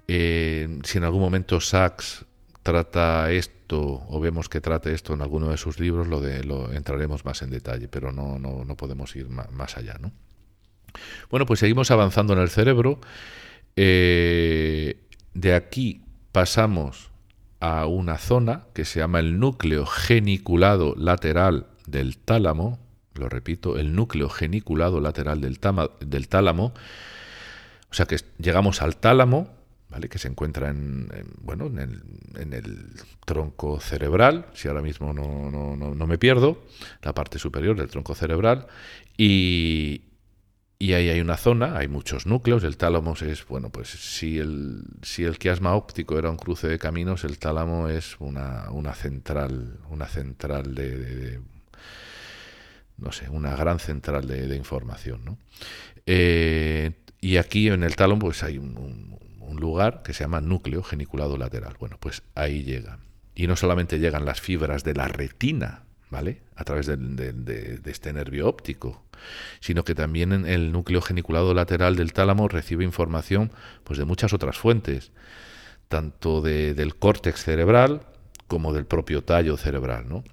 Eh, 0.06 0.78
si 0.84 0.98
en 0.98 1.04
algún 1.04 1.20
momento 1.20 1.60
Sachs 1.60 2.24
trata 2.62 3.30
esto 3.30 3.58
o 4.08 4.20
vemos 4.20 4.48
que 4.48 4.60
trate 4.60 4.92
esto 4.92 5.14
en 5.14 5.22
alguno 5.22 5.48
de 5.50 5.56
sus 5.56 5.78
libros, 5.78 6.06
lo, 6.08 6.20
de, 6.20 6.44
lo 6.44 6.72
entraremos 6.72 7.24
más 7.24 7.42
en 7.42 7.50
detalle, 7.50 7.88
pero 7.88 8.12
no, 8.12 8.38
no, 8.38 8.64
no 8.64 8.76
podemos 8.76 9.14
ir 9.16 9.28
más, 9.28 9.76
allá. 9.76 9.96
¿no? 10.00 10.12
Bueno, 11.30 11.46
pues 11.46 11.60
seguimos 11.60 11.90
avanzando 11.90 12.32
en 12.32 12.40
el 12.40 12.48
cerebro. 12.48 13.00
Eh, 13.76 15.00
de 15.34 15.54
aquí 15.54 16.02
pasamos 16.32 17.10
a 17.60 17.86
una 17.86 18.18
zona 18.18 18.66
que 18.72 18.84
se 18.84 19.00
llama 19.00 19.20
el 19.20 19.38
núcleo 19.38 19.86
geniculado 19.86 20.94
lateral 20.96 21.66
del 21.86 22.18
tálamo. 22.18 22.78
Lo 23.18 23.28
repito, 23.28 23.78
el 23.78 23.94
núcleo 23.94 24.28
geniculado 24.28 25.00
lateral 25.00 25.40
del, 25.40 25.58
del 26.00 26.28
tálamo. 26.28 26.72
O 27.90 27.94
sea 27.94 28.06
que 28.06 28.16
llegamos 28.38 28.82
al 28.82 28.96
tálamo, 28.96 29.48
¿vale? 29.88 30.08
que 30.08 30.18
se 30.18 30.28
encuentra 30.28 30.68
en, 30.68 31.08
bueno, 31.40 31.66
en 31.66 32.52
el, 32.52 32.92
tronco 33.24 33.78
cerebral, 33.78 34.46
si 34.54 34.68
ahora 34.68 34.80
mismo 34.80 35.12
no, 35.12 35.50
no, 35.50 35.76
no, 35.76 36.06
me 36.06 36.16
pierdo, 36.16 36.62
la 37.02 37.12
parte 37.12 37.38
superior 37.38 37.76
del 37.76 37.88
tronco 37.88 38.14
cerebral, 38.14 38.66
y, 39.18 40.02
y 40.78 40.94
ahí 40.94 41.10
hay 41.10 41.20
una 41.20 41.36
zona, 41.36 41.76
hay 41.76 41.88
muchos 41.88 42.24
núcleos, 42.24 42.64
el 42.64 42.78
tálamo 42.78 43.14
es, 43.20 43.46
bueno, 43.46 43.68
pues 43.68 43.88
si 43.88 44.38
el, 44.38 44.82
si 45.02 45.24
el 45.24 45.38
quiasma 45.38 45.74
óptico 45.74 46.18
era 46.18 46.30
un 46.30 46.38
cruce 46.38 46.68
de 46.68 46.78
caminos, 46.78 47.24
el 47.24 47.38
tálamo 47.38 47.88
es 47.88 48.16
una, 48.18 48.70
una 48.70 48.94
central, 48.94 49.78
una 49.90 50.06
central 50.06 50.74
de, 50.74 51.40
no 52.98 53.12
sé, 53.12 53.28
una 53.28 53.56
gran 53.56 53.78
central 53.78 54.26
de, 54.26 54.56
información, 54.56 55.24
¿no? 55.24 55.38
Eh, 56.06 56.92
y 57.20 57.36
aquí 57.36 57.68
en 57.68 57.82
el 57.82 57.96
tálamo 57.96 58.20
pues 58.20 58.42
hay 58.42 58.58
un 58.58 59.18
un 59.48 59.60
lugar 59.60 60.02
que 60.02 60.12
se 60.12 60.24
llama 60.24 60.40
núcleo 60.40 60.82
geniculado 60.82 61.36
lateral. 61.36 61.76
Bueno, 61.80 61.96
pues 61.98 62.22
ahí 62.34 62.62
llega. 62.62 62.98
Y 63.34 63.46
no 63.46 63.56
solamente 63.56 63.98
llegan 63.98 64.24
las 64.24 64.40
fibras 64.40 64.84
de 64.84 64.94
la 64.94 65.08
retina, 65.08 65.84
¿vale? 66.10 66.42
A 66.54 66.64
través 66.64 66.86
de, 66.86 67.80
este 67.86 68.12
nervio 68.12 68.48
óptico, 68.48 69.04
sino 69.60 69.84
que 69.84 69.94
también 69.94 70.32
en 70.32 70.46
el 70.46 70.72
núcleo 70.72 71.00
geniculado 71.00 71.54
lateral 71.54 71.96
del 71.96 72.12
tálamo 72.12 72.48
recibe 72.48 72.84
información 72.84 73.50
pues, 73.84 73.98
de 73.98 74.04
muchas 74.04 74.32
otras 74.32 74.58
fuentes, 74.58 75.12
tanto 75.88 76.42
del 76.42 76.96
córtex 76.96 77.42
cerebral 77.42 78.02
como 78.46 78.72
del 78.72 78.86
propio 78.86 79.22
tallo 79.22 79.56
cerebral, 79.56 80.08
¿no? 80.08 80.24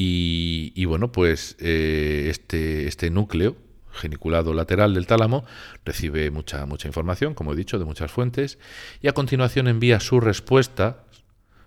Y, 0.00 0.84
bueno, 0.84 1.10
pues 1.10 1.56
eh, 1.58 2.28
este, 2.30 2.86
este 2.86 3.10
núcleo 3.10 3.56
geniculado 3.90 4.54
lateral 4.54 4.94
del 4.94 5.08
tálamo 5.08 5.44
recibe 5.84 6.30
mucha, 6.30 6.66
mucha 6.66 6.86
información, 6.86 7.34
como 7.34 7.52
he 7.52 7.56
dicho, 7.56 7.80
de 7.80 7.84
muchas 7.84 8.12
fuentes, 8.12 8.60
y 9.02 9.08
a 9.08 9.12
continuación 9.12 9.66
envía 9.66 9.98
su 9.98 10.20
respuesta, 10.20 11.02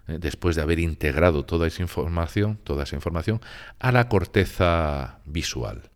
eh, 0.07 0.17
después 0.17 0.55
de 0.55 0.61
haber 0.61 0.79
integrado 0.79 1.43
toda 1.43 1.67
esa 1.67 1.81
información, 1.81 2.57
toda 2.63 2.83
esa 2.83 2.95
información, 2.95 3.41
a 3.79 3.91
la 3.91 4.07
corteza 4.07 5.19
visual. 5.25 5.91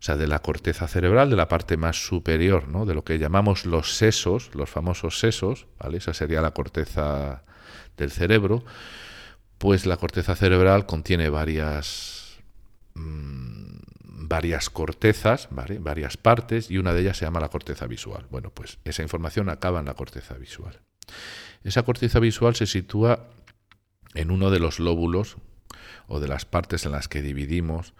O 0.00 0.02
sea, 0.02 0.18
de 0.18 0.26
la 0.26 0.40
corteza 0.40 0.86
cerebral, 0.86 1.30
de 1.30 1.36
la 1.36 1.48
parte 1.48 1.78
más 1.78 2.04
superior, 2.04 2.68
¿no? 2.68 2.84
de 2.84 2.92
lo 2.92 3.04
que 3.04 3.18
llamamos 3.18 3.64
los 3.64 3.96
sesos, 3.96 4.50
los 4.54 4.68
famosos 4.68 5.18
sesos, 5.18 5.66
¿vale? 5.78 5.96
esa 5.96 6.12
sería 6.12 6.42
la 6.42 6.50
corteza 6.50 7.42
del 7.96 8.10
cerebro, 8.10 8.64
pues 9.60 9.84
la 9.84 9.98
corteza 9.98 10.34
cerebral 10.36 10.86
contiene 10.86 11.28
varias 11.28 12.38
mm, 12.94 13.76
varias 14.02 14.70
cortezas, 14.70 15.48
varias 15.50 16.16
partes, 16.16 16.70
y 16.70 16.78
una 16.78 16.94
de 16.94 17.02
ellas 17.02 17.18
se 17.18 17.26
llama 17.26 17.40
la 17.40 17.50
corteza 17.50 17.86
visual. 17.86 18.26
Bueno, 18.30 18.50
pues 18.54 18.78
esa 18.84 19.02
información 19.02 19.50
acaba 19.50 19.80
en 19.80 19.86
la 19.86 19.94
corteza 19.94 20.34
visual. 20.34 20.80
Esa 21.62 21.82
corteza 21.82 22.20
visual 22.20 22.54
se 22.54 22.66
sitúa 22.66 23.28
en 24.14 24.30
uno 24.30 24.50
de 24.50 24.60
los 24.60 24.78
lóbulos 24.78 25.36
o 26.06 26.20
de 26.20 26.28
las 26.28 26.46
partes 26.46 26.86
en 26.86 26.92
las 26.92 27.08
que 27.08 27.20
dividimos 27.20 27.92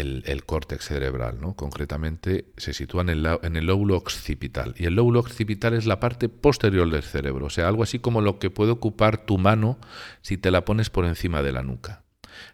el, 0.00 0.44
córtex 0.44 0.86
cerebral, 0.86 1.40
¿no? 1.40 1.54
Concretamente 1.54 2.46
se 2.56 2.72
sitúa 2.72 3.02
en 3.02 3.08
el, 3.10 3.26
el, 3.42 3.66
lóbulo 3.66 3.96
occipital. 3.96 4.74
Y 4.78 4.86
el 4.86 4.94
lóbulo 4.94 5.20
occipital 5.20 5.74
es 5.74 5.86
la 5.86 6.00
parte 6.00 6.28
posterior 6.28 6.88
del 6.90 7.02
cerebro, 7.02 7.46
o 7.46 7.50
sea, 7.50 7.68
algo 7.68 7.82
así 7.82 7.98
como 7.98 8.20
lo 8.20 8.38
que 8.38 8.50
puede 8.50 8.70
ocupar 8.70 9.24
tu 9.24 9.38
mano 9.38 9.78
si 10.22 10.36
te 10.36 10.50
la 10.50 10.64
pones 10.64 10.90
por 10.90 11.04
encima 11.04 11.42
de 11.42 11.52
la 11.52 11.62
nuca. 11.62 12.04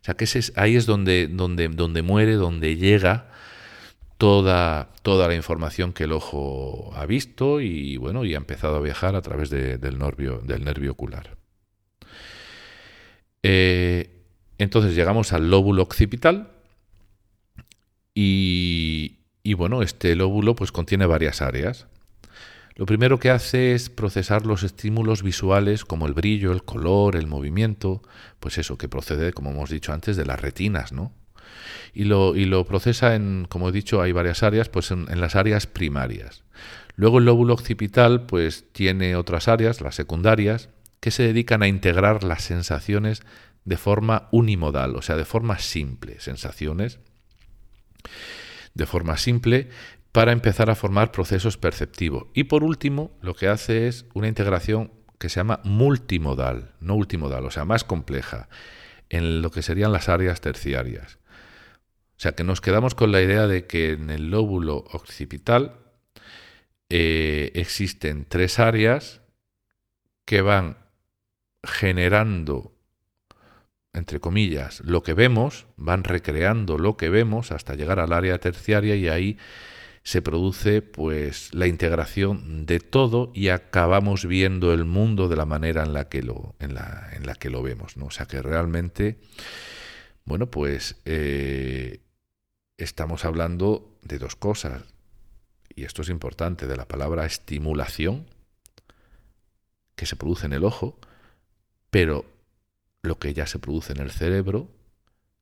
O 0.00 0.04
sea 0.04 0.14
que 0.14 0.24
ese 0.24 0.52
ahí 0.56 0.76
es 0.76 0.86
donde, 0.86 1.28
donde, 1.28 1.68
donde 1.68 2.02
muere, 2.02 2.34
donde 2.34 2.76
llega 2.76 3.30
toda, 4.18 4.90
toda 5.02 5.26
la 5.26 5.34
información 5.34 5.92
que 5.92 6.04
el 6.04 6.12
ojo 6.12 6.92
ha 6.94 7.06
visto 7.06 7.60
y 7.60 7.96
bueno, 7.96 8.24
y 8.24 8.34
ha 8.34 8.36
empezado 8.36 8.76
a 8.76 8.80
viajar 8.80 9.16
a 9.16 9.22
través 9.22 9.50
del, 9.50 9.98
nervio, 9.98 10.38
del 10.38 10.64
nervio 10.64 10.92
ocular. 10.92 11.36
Eh, 13.42 14.22
entonces 14.58 14.94
llegamos 14.94 15.32
al 15.32 15.50
lóbulo 15.50 15.82
occipital 15.82 16.52
y, 18.14 19.18
y, 19.42 19.54
bueno, 19.54 19.82
este 19.82 20.14
lóbulo 20.16 20.54
pues 20.54 20.72
contiene 20.72 21.06
varias 21.06 21.42
áreas. 21.42 21.86
Lo 22.74 22.86
primero 22.86 23.18
que 23.18 23.30
hace 23.30 23.74
es 23.74 23.90
procesar 23.90 24.46
los 24.46 24.62
estímulos 24.62 25.22
visuales 25.22 25.84
como 25.84 26.06
el 26.06 26.14
brillo, 26.14 26.52
el 26.52 26.64
color, 26.64 27.16
el 27.16 27.26
movimiento, 27.26 28.02
pues 28.40 28.56
eso 28.56 28.78
que 28.78 28.88
procede, 28.88 29.32
como 29.32 29.50
hemos 29.50 29.70
dicho 29.70 29.92
antes, 29.92 30.16
de 30.16 30.24
las 30.24 30.40
retinas, 30.40 30.92
¿no? 30.92 31.12
Y 31.92 32.04
lo, 32.04 32.34
y 32.34 32.46
lo 32.46 32.64
procesa 32.64 33.14
en, 33.14 33.46
como 33.48 33.68
he 33.68 33.72
dicho, 33.72 34.00
hay 34.00 34.12
varias 34.12 34.42
áreas, 34.42 34.70
pues 34.70 34.90
en, 34.90 35.06
las 35.20 35.36
áreas 35.36 35.66
primarias. 35.66 36.44
Luego 36.96 37.18
el 37.18 37.26
lóbulo 37.26 37.52
occipital, 37.52 38.24
pues 38.24 38.64
tiene 38.72 39.16
otras 39.16 39.48
áreas, 39.48 39.82
las 39.82 39.94
secundarias, 39.94 40.70
que 41.00 41.10
se 41.10 41.24
dedican 41.24 41.62
a 41.62 41.68
integrar 41.68 42.24
las 42.24 42.42
sensaciones 42.42 43.22
de 43.64 43.76
forma 43.76 44.28
unimodal, 44.30 44.96
o 44.96 45.02
sea, 45.02 45.16
de 45.16 45.24
forma 45.24 45.58
simple, 45.58 46.20
sensaciones 46.20 47.00
de 48.74 48.86
forma 48.86 49.16
simple, 49.16 49.68
para 50.12 50.32
empezar 50.32 50.70
a 50.70 50.74
formar 50.74 51.10
procesos 51.10 51.56
perceptivos. 51.56 52.26
Y 52.34 52.44
por 52.44 52.64
último, 52.64 53.16
lo 53.22 53.34
que 53.34 53.48
hace 53.48 53.88
es 53.88 54.06
una 54.14 54.28
integración 54.28 54.92
que 55.18 55.28
se 55.28 55.40
llama 55.40 55.60
multimodal, 55.64 56.74
no 56.80 56.94
ultimodal, 56.94 57.46
o 57.46 57.50
sea, 57.50 57.64
más 57.64 57.84
compleja, 57.84 58.48
en 59.08 59.40
lo 59.40 59.50
que 59.50 59.62
serían 59.62 59.92
las 59.92 60.08
áreas 60.08 60.40
terciarias. 60.40 61.18
O 62.16 62.20
sea, 62.22 62.32
que 62.32 62.44
nos 62.44 62.60
quedamos 62.60 62.94
con 62.94 63.12
la 63.12 63.20
idea 63.20 63.46
de 63.46 63.66
que 63.66 63.92
en 63.92 64.10
el 64.10 64.30
lóbulo 64.30 64.84
occipital 64.92 65.76
eh, 66.88 67.52
existen 67.54 68.26
tres 68.28 68.58
áreas 68.58 69.22
que 70.24 70.42
van 70.42 70.76
generando, 71.64 72.71
entre 73.92 74.20
comillas, 74.20 74.80
lo 74.80 75.02
que 75.02 75.14
vemos, 75.14 75.66
van 75.76 76.04
recreando 76.04 76.78
lo 76.78 76.96
que 76.96 77.10
vemos 77.10 77.52
hasta 77.52 77.74
llegar 77.74 78.00
al 78.00 78.12
área 78.12 78.38
terciaria 78.38 78.96
y 78.96 79.08
ahí 79.08 79.38
se 80.02 80.22
produce 80.22 80.82
pues 80.82 81.54
la 81.54 81.66
integración 81.66 82.66
de 82.66 82.80
todo 82.80 83.30
y 83.34 83.48
acabamos 83.48 84.26
viendo 84.26 84.72
el 84.72 84.84
mundo 84.84 85.28
de 85.28 85.36
la 85.36 85.46
manera 85.46 85.82
en 85.84 85.92
la 85.92 86.08
que 86.08 86.22
lo, 86.22 86.56
en 86.58 86.74
la, 86.74 87.10
en 87.12 87.26
la 87.26 87.34
que 87.34 87.50
lo 87.50 87.62
vemos. 87.62 87.96
¿no? 87.96 88.06
O 88.06 88.10
sea 88.10 88.26
que 88.26 88.42
realmente, 88.42 89.18
bueno, 90.24 90.50
pues 90.50 90.96
eh, 91.04 92.00
estamos 92.78 93.24
hablando 93.24 93.96
de 94.02 94.18
dos 94.18 94.36
cosas. 94.36 94.82
Y 95.74 95.84
esto 95.84 96.02
es 96.02 96.08
importante, 96.08 96.66
de 96.66 96.76
la 96.76 96.88
palabra 96.88 97.24
estimulación 97.24 98.26
que 99.94 100.06
se 100.06 100.16
produce 100.16 100.46
en 100.46 100.52
el 100.52 100.64
ojo, 100.64 100.98
pero 101.90 102.26
lo 103.02 103.18
que 103.18 103.34
ya 103.34 103.46
se 103.46 103.58
produce 103.58 103.92
en 103.92 104.00
el 104.00 104.10
cerebro, 104.10 104.70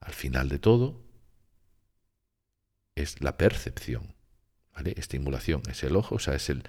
al 0.00 0.12
final 0.12 0.48
de 0.48 0.58
todo, 0.58 1.02
es 2.94 3.22
la 3.22 3.36
percepción. 3.36 4.14
Estimulación 4.82 5.62
es 5.68 5.84
el 5.84 5.94
ojo, 5.94 6.14
o 6.14 6.18
sea, 6.18 6.34
es 6.34 6.48
el, 6.48 6.62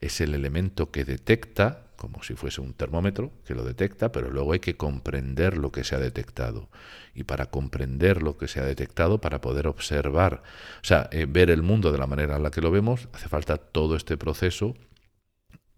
es 0.00 0.22
el 0.22 0.34
elemento 0.34 0.90
que 0.90 1.04
detecta, 1.04 1.88
como 1.96 2.22
si 2.22 2.34
fuese 2.34 2.62
un 2.62 2.72
termómetro, 2.72 3.32
que 3.44 3.54
lo 3.54 3.64
detecta, 3.64 4.12
pero 4.12 4.30
luego 4.30 4.54
hay 4.54 4.60
que 4.60 4.78
comprender 4.78 5.58
lo 5.58 5.70
que 5.70 5.84
se 5.84 5.94
ha 5.94 5.98
detectado. 5.98 6.70
Y 7.14 7.24
para 7.24 7.46
comprender 7.46 8.22
lo 8.22 8.38
que 8.38 8.48
se 8.48 8.60
ha 8.60 8.64
detectado, 8.64 9.20
para 9.20 9.42
poder 9.42 9.66
observar, 9.66 10.42
o 10.82 10.84
sea, 10.84 11.10
eh, 11.12 11.26
ver 11.28 11.50
el 11.50 11.62
mundo 11.62 11.92
de 11.92 11.98
la 11.98 12.06
manera 12.06 12.36
en 12.36 12.42
la 12.42 12.50
que 12.50 12.62
lo 12.62 12.70
vemos, 12.70 13.08
hace 13.12 13.28
falta 13.28 13.58
todo 13.58 13.94
este 13.94 14.16
proceso 14.16 14.74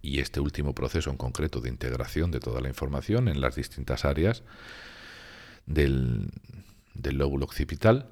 y 0.02 0.18
este 0.18 0.40
último 0.40 0.74
proceso 0.74 1.10
en 1.10 1.16
concreto 1.16 1.60
de 1.60 1.68
integración 1.68 2.30
de 2.32 2.40
toda 2.40 2.60
la 2.60 2.68
información 2.68 3.28
en 3.28 3.40
las 3.40 3.54
distintas 3.54 4.04
áreas 4.04 4.42
del, 5.64 6.28
del 6.94 7.18
lóbulo 7.18 7.44
occipital 7.44 8.10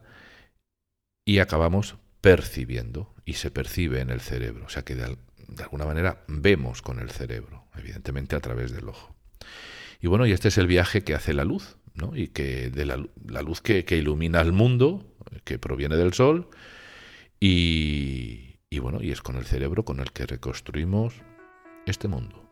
y 1.24 1.40
acabamos 1.40 1.96
percibiendo 2.20 3.14
y 3.24 3.34
se 3.34 3.50
percibe 3.50 4.00
en 4.00 4.10
el 4.10 4.20
cerebro. 4.20 4.66
O 4.66 4.68
sea 4.68 4.82
que 4.82 4.94
de, 4.94 5.16
alguna 5.58 5.84
manera 5.84 6.24
vemos 6.28 6.82
con 6.82 6.98
el 7.00 7.10
cerebro, 7.10 7.64
evidentemente 7.76 8.36
a 8.36 8.40
través 8.40 8.72
del 8.72 8.88
ojo. 8.88 9.14
Y 10.00 10.06
bueno, 10.06 10.26
y 10.26 10.32
este 10.32 10.48
es 10.48 10.58
el 10.58 10.66
viaje 10.66 11.02
que 11.02 11.14
hace 11.14 11.34
la 11.34 11.44
luz, 11.44 11.76
¿no? 11.94 12.16
Y 12.16 12.28
que 12.28 12.70
de 12.70 12.86
la, 12.86 12.96
luz 13.42 13.60
que, 13.60 13.84
ilumina 13.90 14.40
el 14.40 14.52
mundo, 14.52 15.14
que 15.44 15.58
proviene 15.58 15.96
del 15.96 16.14
sol, 16.14 16.48
y, 17.38 18.56
y 18.70 18.78
bueno, 18.78 19.02
y 19.02 19.10
es 19.10 19.20
con 19.20 19.36
el 19.36 19.44
cerebro 19.44 19.84
con 19.84 20.00
el 20.00 20.12
que 20.12 20.26
reconstruimos 20.26 21.14
este 21.90 22.08
mundo. 22.08 22.50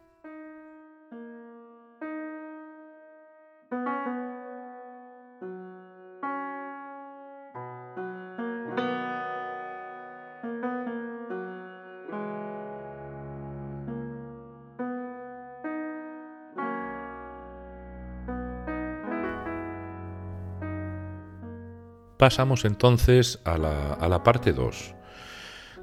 Pasamos 22.19 22.65
entonces 22.65 23.41
a 23.45 23.57
la, 23.57 24.23
parte 24.25 24.53
2. 24.53 24.95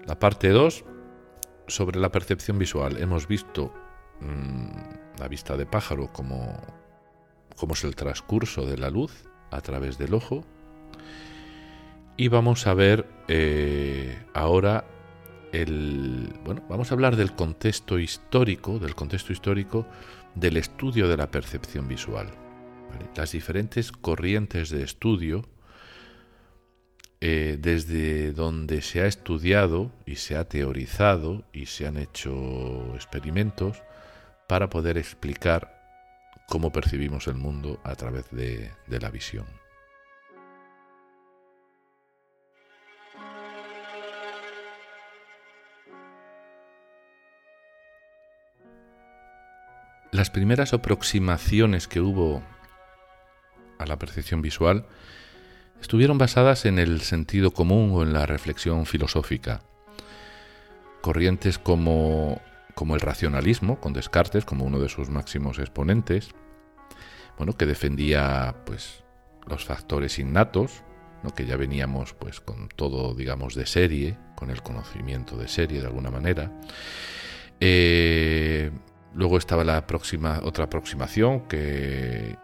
La 0.05 0.19
parte 0.19 0.49
2 0.49 0.83
sobre 1.67 1.99
la 1.99 2.11
percepción 2.11 2.57
visual. 2.59 2.97
Hemos 3.01 3.27
visto 3.27 3.73
mm, 4.21 5.19
la 5.19 5.27
vista 5.27 5.57
de 5.57 5.65
pájaro 5.65 6.11
como, 6.11 6.61
como 7.55 7.73
es 7.73 7.83
el 7.83 7.95
transcurso 7.95 8.65
de 8.65 8.77
la 8.77 8.89
luz 8.89 9.23
a 9.51 9.61
través 9.61 9.97
del 9.97 10.13
ojo. 10.13 10.45
Y 12.17 12.29
vamos 12.29 12.65
a 12.67 12.73
ver 12.73 13.07
eh, 13.27 14.17
ahora 14.33 14.85
el. 15.51 16.33
Bueno, 16.43 16.63
vamos 16.69 16.91
a 16.91 16.93
hablar 16.93 17.15
del 17.15 17.33
contexto 17.33 17.99
histórico, 17.99 18.79
del 18.79 18.95
contexto 18.95 19.33
histórico 19.33 19.85
del 20.33 20.57
estudio 20.57 21.07
de 21.07 21.17
la 21.17 21.31
percepción 21.31 21.87
visual. 21.87 22.29
Las 23.15 23.31
diferentes 23.31 23.91
corrientes 23.91 24.69
de 24.69 24.83
estudio 24.83 25.45
eh, 27.21 27.57
desde 27.59 28.33
donde 28.33 28.81
se 28.81 29.01
ha 29.01 29.05
estudiado 29.05 29.91
y 30.05 30.17
se 30.17 30.35
ha 30.35 30.47
teorizado 30.47 31.43
y 31.53 31.67
se 31.67 31.87
han 31.87 31.97
hecho 31.97 32.93
experimentos 32.95 33.81
para 34.47 34.69
poder 34.69 34.97
explicar 34.97 35.81
cómo 36.47 36.71
percibimos 36.71 37.27
el 37.27 37.35
mundo 37.35 37.79
a 37.83 37.95
través 37.95 38.29
de, 38.31 38.71
de 38.87 38.99
la 38.99 39.09
visión. 39.09 39.45
Las 50.11 50.29
primeras 50.29 50.73
aproximaciones 50.73 51.87
que 51.87 51.99
hubo 51.99 52.41
a 53.79 53.85
la 53.85 53.97
percepción 53.97 54.41
visual 54.41 54.85
estuvieron 55.85 56.17
basadas 56.17 56.65
en 56.65 56.79
el 56.79 57.01
sentido 57.01 57.51
común 57.51 57.91
o 57.93 58.01
en 58.01 58.11
la 58.11 58.25
reflexión 58.25 58.87
filosófica. 58.87 59.61
Corrientes 61.01 61.59
como, 61.59 62.41
como 62.73 62.95
el 62.95 63.01
racionalismo, 63.01 63.79
con 63.79 63.93
Descartes 63.93 64.45
como 64.45 64.65
uno 64.65 64.79
de 64.79 64.89
sus 64.89 65.11
máximos 65.11 65.59
exponentes, 65.59 66.29
bueno, 67.37 67.53
que 67.53 67.67
defendía 67.67 68.55
pues 68.65 69.03
los 69.45 69.63
factores 69.63 70.17
innatos, 70.17 70.81
¿no? 71.21 71.29
que 71.29 71.45
ya 71.45 71.55
veníamos 71.55 72.15
pues 72.15 72.41
con 72.41 72.67
todo, 72.67 73.13
digamos, 73.13 73.53
de 73.53 73.67
serie, 73.67 74.17
con 74.35 74.49
el 74.49 74.63
conocimiento 74.63 75.37
de 75.37 75.47
serie 75.47 75.81
de 75.81 75.85
alguna 75.85 76.09
manera. 76.09 76.51
Eh, 77.59 78.71
luego 79.13 79.37
estaba 79.37 79.63
la 79.63 79.85
próxima, 79.85 80.41
otra 80.43 80.63
aproximación 80.63 81.41
que 81.41 82.37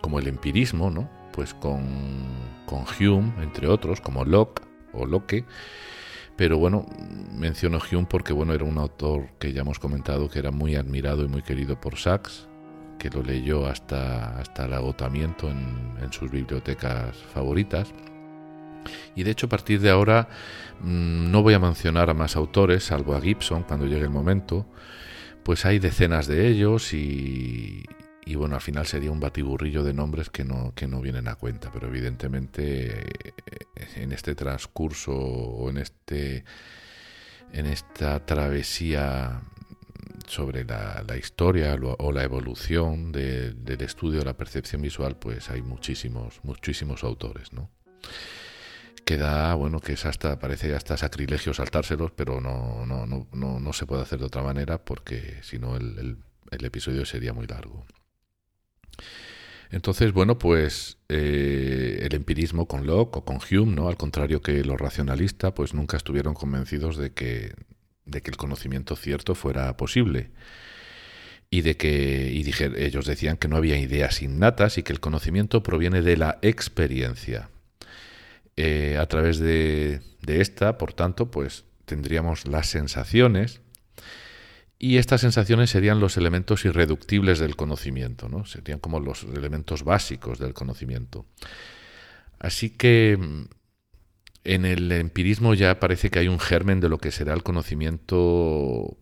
como 0.00 0.20
el 0.20 0.28
empirismo, 0.28 0.92
¿no? 0.92 1.23
Pues 1.34 1.52
con, 1.52 1.82
con 2.64 2.84
Hume, 2.98 3.42
entre 3.42 3.66
otros, 3.66 4.00
como 4.00 4.24
Locke 4.24 4.62
o 4.92 5.04
Locke. 5.04 5.44
Pero 6.36 6.58
bueno, 6.58 6.86
menciono 7.32 7.78
Hume 7.78 8.06
porque 8.08 8.32
bueno, 8.32 8.54
era 8.54 8.64
un 8.64 8.78
autor 8.78 9.30
que 9.40 9.52
ya 9.52 9.62
hemos 9.62 9.78
comentado 9.78 10.28
que 10.28 10.38
era 10.38 10.52
muy 10.52 10.76
admirado 10.76 11.24
y 11.24 11.28
muy 11.28 11.42
querido 11.42 11.80
por 11.80 11.96
Sachs, 11.96 12.46
que 12.98 13.10
lo 13.10 13.22
leyó 13.22 13.66
hasta, 13.66 14.38
hasta 14.38 14.66
el 14.66 14.74
agotamiento 14.74 15.50
en, 15.50 15.94
en 16.00 16.12
sus 16.12 16.30
bibliotecas 16.30 17.16
favoritas. 17.16 17.92
Y 19.16 19.24
de 19.24 19.30
hecho 19.32 19.46
a 19.46 19.48
partir 19.48 19.80
de 19.80 19.90
ahora 19.90 20.28
mm, 20.82 21.30
no 21.32 21.42
voy 21.42 21.54
a 21.54 21.58
mencionar 21.58 22.10
a 22.10 22.14
más 22.14 22.36
autores, 22.36 22.84
salvo 22.84 23.14
a 23.14 23.20
Gibson 23.20 23.64
cuando 23.64 23.86
llegue 23.86 24.02
el 24.02 24.10
momento, 24.10 24.66
pues 25.42 25.64
hay 25.64 25.78
decenas 25.80 26.26
de 26.26 26.48
ellos 26.48 26.92
y, 26.94 27.84
y 28.26 28.36
bueno, 28.36 28.54
al 28.54 28.60
final 28.60 28.86
sería 28.86 29.10
un 29.10 29.20
batiburrillo 29.20 29.82
de 29.82 29.92
nombres 29.92 30.30
que 30.30 30.44
no, 30.44 30.72
que 30.74 30.86
no 30.86 31.00
vienen 31.00 31.28
a 31.28 31.34
cuenta, 31.34 31.70
pero 31.72 31.88
evidentemente 31.88 33.08
eh, 33.08 33.34
en 33.96 34.12
este 34.12 34.34
transcurso 34.34 35.12
o 35.12 35.68
en, 35.68 35.78
este, 35.78 36.44
en 37.52 37.66
esta 37.66 38.24
travesía 38.24 39.42
sobre 40.26 40.64
la, 40.64 41.04
historia 41.18 41.76
o 41.98 42.12
la 42.12 42.22
evolución 42.22 43.12
del 43.12 43.82
estudio 43.82 44.20
de 44.20 44.24
la 44.24 44.36
percepción 44.36 44.80
visual, 44.80 45.16
pues 45.16 45.50
hay 45.50 45.60
muchísimos, 45.60 46.40
muchísimos 46.42 47.04
autores, 47.04 47.52
¿no? 47.52 47.70
Queda, 49.04 49.52
bueno, 49.54 49.80
que 49.80 49.92
es 49.92 50.06
hasta, 50.06 50.38
parece 50.38 50.74
hasta 50.74 50.96
sacrilegio 50.96 51.52
saltárselos, 51.52 52.12
pero 52.12 52.40
no, 52.40 52.86
no, 52.86 53.06
no, 53.06 53.28
no, 53.32 53.60
no 53.60 53.72
se 53.74 53.84
puede 53.84 54.00
hacer 54.00 54.18
de 54.18 54.24
otra 54.24 54.42
manera 54.42 54.82
porque 54.82 55.40
si 55.42 55.58
no 55.58 55.76
el, 55.76 56.16
el 56.50 56.64
episodio 56.64 57.04
sería 57.04 57.34
muy 57.34 57.46
largo. 57.46 57.84
Entonces, 59.70 60.12
bueno, 60.12 60.38
pues 60.38 60.98
eh, 61.08 61.98
el 62.02 62.14
empirismo 62.14 62.68
con 62.68 62.86
Locke 62.86 63.16
o 63.16 63.24
con 63.24 63.38
Hume, 63.38 63.74
¿no? 63.74 63.88
Al 63.88 63.96
contrario 63.96 64.40
que 64.40 64.64
los 64.64 64.80
racionalistas, 64.80 65.52
pues 65.52 65.74
nunca 65.74 65.96
estuvieron 65.96 66.34
convencidos 66.34 66.96
de 66.96 67.12
que, 67.12 67.54
de 68.04 68.22
que 68.22 68.30
el 68.30 68.36
conocimiento 68.36 68.94
cierto 68.94 69.34
fuera 69.34 69.76
posible. 69.76 70.30
Y 71.50 71.62
de 71.62 71.76
que 71.76 72.30
y 72.32 72.48
ellos 72.76 73.06
decían 73.06 73.36
que 73.36 73.48
no 73.48 73.56
había 73.56 73.76
ideas 73.76 74.22
innatas 74.22 74.78
y 74.78 74.82
que 74.82 74.92
el 74.92 75.00
conocimiento 75.00 75.62
proviene 75.62 76.02
de 76.02 76.16
la 76.16 76.38
experiencia. 76.42 77.50
Eh, 78.56 78.96
a 79.00 79.06
través 79.06 79.40
de, 79.40 80.02
de 80.22 80.40
esta, 80.40 80.78
por 80.78 80.92
tanto, 80.92 81.30
pues 81.30 81.64
tendríamos 81.84 82.46
las 82.46 82.68
sensaciones, 82.68 83.60
y 84.84 84.98
estas 84.98 85.22
sensaciones 85.22 85.70
serían 85.70 85.98
los 85.98 86.18
elementos 86.18 86.66
irreductibles 86.66 87.38
del 87.38 87.56
conocimiento, 87.56 88.28
¿no? 88.28 88.44
Serían 88.44 88.80
como 88.80 89.00
los 89.00 89.22
elementos 89.22 89.82
básicos 89.82 90.38
del 90.38 90.52
conocimiento. 90.52 91.24
Así 92.38 92.68
que 92.68 93.16
mm, 93.18 93.44
en 94.44 94.66
el 94.66 94.92
empirismo 94.92 95.54
ya 95.54 95.80
parece 95.80 96.10
que 96.10 96.18
hay 96.18 96.28
un 96.28 96.38
germen 96.38 96.80
de 96.80 96.90
lo 96.90 96.98
que 96.98 97.12
será 97.12 97.32
el 97.32 97.42
conocimiento 97.42 98.98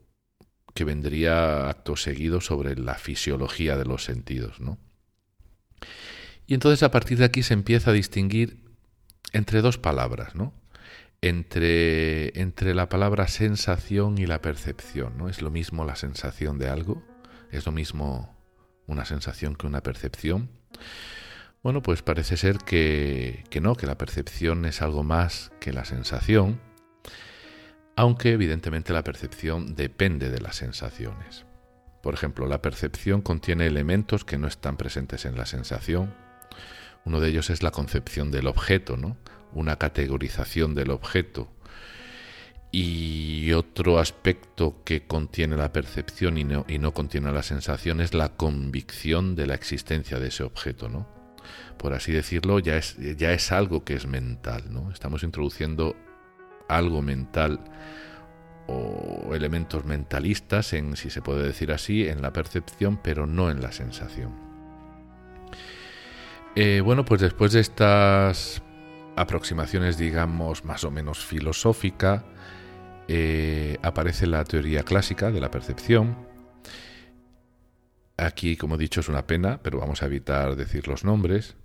que 0.72 0.85
vendría 0.85 1.68
acto 1.68 1.97
seguido 1.97 2.41
sobre 2.41 2.76
la 2.76 2.95
fisiología 2.95 3.76
de 3.76 3.85
los 3.85 4.05
sentidos, 4.05 4.61
¿no? 4.61 4.78
Y 6.47 6.55
entonces 6.55 6.85
a 6.85 6.93
partir 6.93 7.18
de 7.18 7.24
aquí 7.24 7.43
se 7.43 7.55
empieza 7.55 7.91
a 7.91 7.95
distinguir 7.95 8.62
entre 9.33 9.62
dos 9.62 9.78
palabras, 9.78 10.37
¿no? 10.37 10.55
Entre, 11.22 12.38
entre 12.40 12.74
la 12.74 12.88
palabra 12.88 13.28
sensación 13.28 14.18
y 14.18 14.26
la 14.26 14.42
percepción. 14.42 15.16
¿no? 15.16 15.28
Es 15.28 15.40
lo 15.40 15.50
mismo 15.50 15.84
la 15.84 15.96
sensación 15.96 16.58
de 16.58 16.68
algo, 16.68 17.02
es 17.50 17.64
lo 17.64 17.72
mismo 17.72 18.36
una 18.86 19.04
sensación 19.04 19.54
que 19.54 19.66
una 19.66 19.82
percepción. 19.82 20.50
Bueno, 21.62 21.80
pues 21.80 22.02
parece 22.02 22.36
ser 22.36 22.58
que, 22.58 23.44
que 23.48 23.60
no, 23.60 23.76
que 23.76 23.86
la 23.86 23.96
percepción 23.96 24.64
es 24.64 24.82
algo 24.82 25.04
más 25.04 25.52
que 25.60 25.72
la 25.72 25.84
sensación, 25.84 26.60
aunque 27.94 28.32
evidentemente 28.32 28.92
la 28.92 29.04
percepción 29.04 29.76
depende 29.76 30.28
de 30.28 30.40
las 30.40 30.56
sensaciones. 30.56 31.46
Por 32.02 32.14
ejemplo, 32.14 32.48
la 32.48 32.62
percepción 32.62 33.22
contiene 33.22 33.66
elementos 33.66 34.24
que 34.24 34.38
no 34.38 34.48
están 34.48 34.76
presentes 34.76 35.24
en 35.24 35.36
la 35.36 35.46
sensación. 35.46 36.12
Uno 37.04 37.20
de 37.20 37.28
ellos 37.28 37.48
es 37.48 37.62
la 37.62 37.70
concepción 37.70 38.32
del 38.32 38.48
objeto, 38.48 38.96
¿no? 38.96 39.16
Una 39.53 39.76
categorización 39.76 40.74
del 40.74 40.90
objeto. 40.90 41.48
Y 42.70 43.53
otro 43.53 43.98
aspecto 43.98 44.82
que 44.84 45.07
contiene 45.07 45.57
la 45.57 45.72
percepción 45.72 46.38
y 46.38 46.44
no, 46.44 46.64
y 46.68 46.78
no, 46.78 46.94
contiene 46.94 47.30
la 47.30 47.42
sensación 47.42 48.00
es 48.00 48.14
la 48.14 48.30
convicción 48.30 49.36
de 49.36 49.46
la 49.46 49.55
existencia 49.55 50.18
de 50.18 50.28
ese 50.28 50.42
objeto, 50.42 50.88
¿no? 50.88 51.07
Por 51.76 51.92
así 51.92 52.12
decirlo, 52.12 52.61
ya 52.61 52.78
es, 52.78 52.96
ya 53.18 53.32
es 53.32 53.53
algo 53.53 53.84
que 53.84 53.94
es 53.94 54.07
mental, 54.07 54.72
¿no? 54.72 54.90
Estamos 54.90 55.22
introduciendo 55.22 55.94
algo 56.68 57.03
mental 57.03 57.61
o 58.68 59.34
elementos 59.34 59.84
mentalistas, 59.84 60.72
en, 60.72 60.96
si 60.96 61.11
se 61.11 61.20
puede 61.20 61.46
decir 61.46 61.72
así, 61.72 62.09
en 62.09 62.22
la 62.22 62.32
percepción, 62.32 62.98
pero 63.03 63.26
no 63.26 63.50
en 63.50 63.61
la 63.61 63.72
sensación. 63.72 64.32
Eh, 66.55 66.80
bueno, 66.84 67.05
pues 67.05 67.20
después 67.20 67.53
de 67.53 67.61
estas 67.61 68.62
aproximaciones, 69.16 69.98
digamos, 69.98 70.64
más 70.64 70.84
o 70.84 70.90
menos 70.90 71.24
filosófica, 71.24 72.24
eh, 73.08 73.78
aparece 73.82 74.26
la 74.26 74.44
teoría 74.44 74.82
clásica 74.84 75.30
de 75.30 75.40
la 75.40 75.50
percepción. 75.50 76.16
Aquí, 78.16 78.56
como 78.56 78.76
he 78.76 78.78
dicho, 78.78 79.00
es 79.00 79.08
una 79.08 79.26
pena, 79.26 79.60
pero 79.62 79.78
vamos 79.78 80.02
a 80.02 80.06
evitar 80.06 80.56
decir 80.56 80.88
los 80.88 81.04
nombres, 81.04 81.56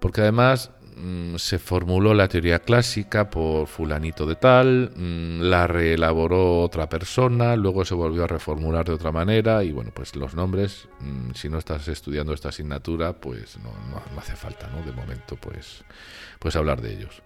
porque 0.00 0.20
además 0.20 0.70
mm, 0.96 1.36
se 1.36 1.58
formuló 1.58 2.14
la 2.14 2.28
teoría 2.28 2.58
clásica 2.58 3.30
por 3.30 3.66
fulanito 3.66 4.26
de 4.26 4.36
tal, 4.36 4.92
mm, 4.96 5.40
la 5.42 5.66
reelaboró 5.66 6.60
otra 6.60 6.88
persona, 6.88 7.56
luego 7.56 7.84
se 7.84 7.94
volvió 7.94 8.24
a 8.24 8.26
reformular 8.26 8.84
de 8.84 8.92
otra 8.92 9.12
manera 9.12 9.62
y 9.64 9.72
bueno, 9.72 9.90
pues 9.94 10.16
los 10.16 10.34
nombres, 10.34 10.88
mm, 11.00 11.32
si 11.34 11.48
no 11.48 11.58
estás 11.58 11.88
estudiando 11.88 12.32
esta 12.32 12.50
asignatura, 12.50 13.12
pues 13.12 13.58
no, 13.58 13.70
no 13.90 14.18
hace 14.18 14.36
falta, 14.36 14.68
¿no? 14.68 14.84
De 14.84 14.92
momento, 14.92 15.36
pues, 15.36 15.84
pues 16.38 16.56
hablar 16.56 16.80
de 16.80 16.92
ellos. 16.92 17.22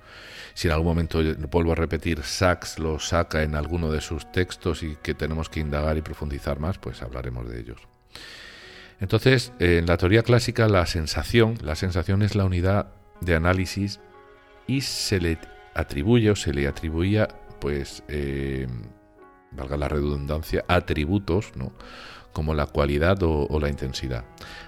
Si 0.59 0.66
en 0.66 0.73
algún 0.73 0.89
momento, 0.89 1.21
vuelvo 1.51 1.71
a 1.71 1.77
repetir, 1.77 2.23
Sachs 2.25 2.81
lo 2.81 2.99
saca 2.99 3.45
en 3.45 3.55
alguno 3.55 3.93
de 3.93 4.01
sus 4.01 4.33
textos 4.33 4.83
y 4.83 4.97
que 4.97 5.14
tenemos 5.14 5.49
que 5.49 5.61
indagar 5.61 5.97
y 5.97 6.03
profundizar 6.03 6.59
más, 6.59 6.79
pues 6.79 7.01
hablaremos 7.01 7.49
de 7.49 7.61
ellos. 7.61 7.81
Entonces, 9.01 9.53
en 9.61 9.87
la 9.87 9.97
teoría 9.97 10.25
clásica, 10.25 10.66
la 10.69 10.85
sensación, 10.87 11.59
la 11.62 11.77
sensación 11.77 12.23
es 12.23 12.35
la 12.35 12.45
unidad 12.45 12.89
de 13.21 13.35
análisis 13.35 14.01
y 14.66 14.83
se 14.83 15.21
le 15.21 15.39
atribuye 15.75 16.31
o 16.31 16.37
se 16.37 16.53
le 16.53 16.66
atribuía, 16.66 17.29
pues, 17.61 18.03
eh, 18.09 18.66
valga 19.53 19.77
la 19.77 19.89
redundancia, 19.89 20.64
atributos, 20.69 21.53
¿no? 21.57 21.73
como 22.33 22.55
la 22.55 22.66
cualidad 22.66 23.23
o, 23.23 23.47
o 23.49 23.61
la 23.61 23.69
intensidad. 23.69 24.25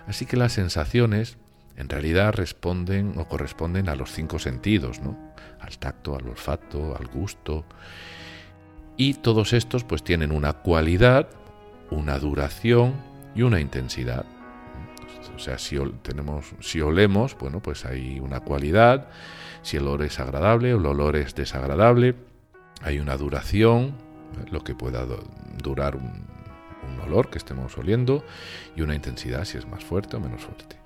Así 0.06 0.26
que 0.26 0.36
las 0.36 0.52
sensaciones 0.52 1.36
en 1.76 1.88
realidad 1.88 2.34
responden 2.34 3.14
o 3.16 3.26
corresponden 3.26 3.88
a 3.88 3.94
los 3.94 4.10
cinco 4.12 4.38
sentidos, 4.38 5.00
¿no? 5.00 5.16
al 5.60 5.78
tacto, 5.78 6.16
al 6.16 6.26
olfato, 6.28 6.96
al 6.96 7.06
gusto. 7.06 7.64
Y 8.96 9.14
todos 9.14 9.52
estos 9.52 9.84
pues 9.84 10.02
tienen 10.02 10.32
una 10.32 10.52
cualidad, 10.54 11.28
una 11.90 12.18
duración 12.18 12.94
y 13.34 13.42
una 13.42 13.60
intensidad. 13.60 14.24
O 15.34 15.38
sea, 15.38 15.58
si, 15.58 15.78
tenemos, 16.02 16.54
si 16.60 16.80
olemos, 16.80 17.36
bueno, 17.38 17.60
pues 17.60 17.84
hay 17.84 18.20
una 18.20 18.40
cualidad, 18.40 19.08
si 19.62 19.76
el 19.76 19.84
olor 19.84 20.02
es 20.02 20.18
agradable 20.20 20.74
o 20.74 20.78
el 20.78 20.86
olor 20.86 21.16
es 21.16 21.34
desagradable, 21.34 22.14
hay 22.82 22.98
una 22.98 23.16
duración, 23.16 23.94
lo 24.50 24.64
que 24.64 24.74
pueda 24.74 25.06
durar 25.62 25.96
un 25.96 27.00
olor 27.00 27.30
que 27.30 27.38
estemos 27.38 27.76
oliendo, 27.76 28.24
y 28.76 28.82
una 28.82 28.94
intensidad, 28.94 29.44
si 29.44 29.58
es 29.58 29.66
más 29.66 29.84
fuerte 29.84 30.16
o 30.16 30.20
menos 30.20 30.42
fuerte. 30.42 30.76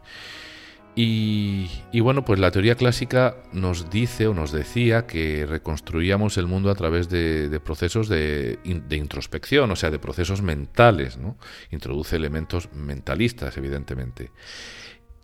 Y, 0.96 2.00
bueno, 2.00 2.24
pues 2.24 2.38
la 2.38 2.52
teoría 2.52 2.76
clásica 2.76 3.36
nos 3.52 3.90
dice 3.90 4.28
o 4.28 4.34
nos 4.34 4.52
decía 4.52 5.06
que 5.06 5.44
reconstruíamos 5.44 6.38
el 6.38 6.46
mundo 6.46 6.70
a 6.70 6.76
través 6.76 7.08
de, 7.08 7.60
procesos 7.64 8.08
de, 8.08 8.60
introspección, 8.64 9.70
o 9.72 9.76
sea, 9.76 9.90
de 9.90 9.98
procesos 9.98 10.42
mentales, 10.42 11.18
¿no? 11.18 11.36
Introduce 11.72 12.14
elementos 12.14 12.72
mentalistas, 12.72 13.56
evidentemente. 13.56 14.30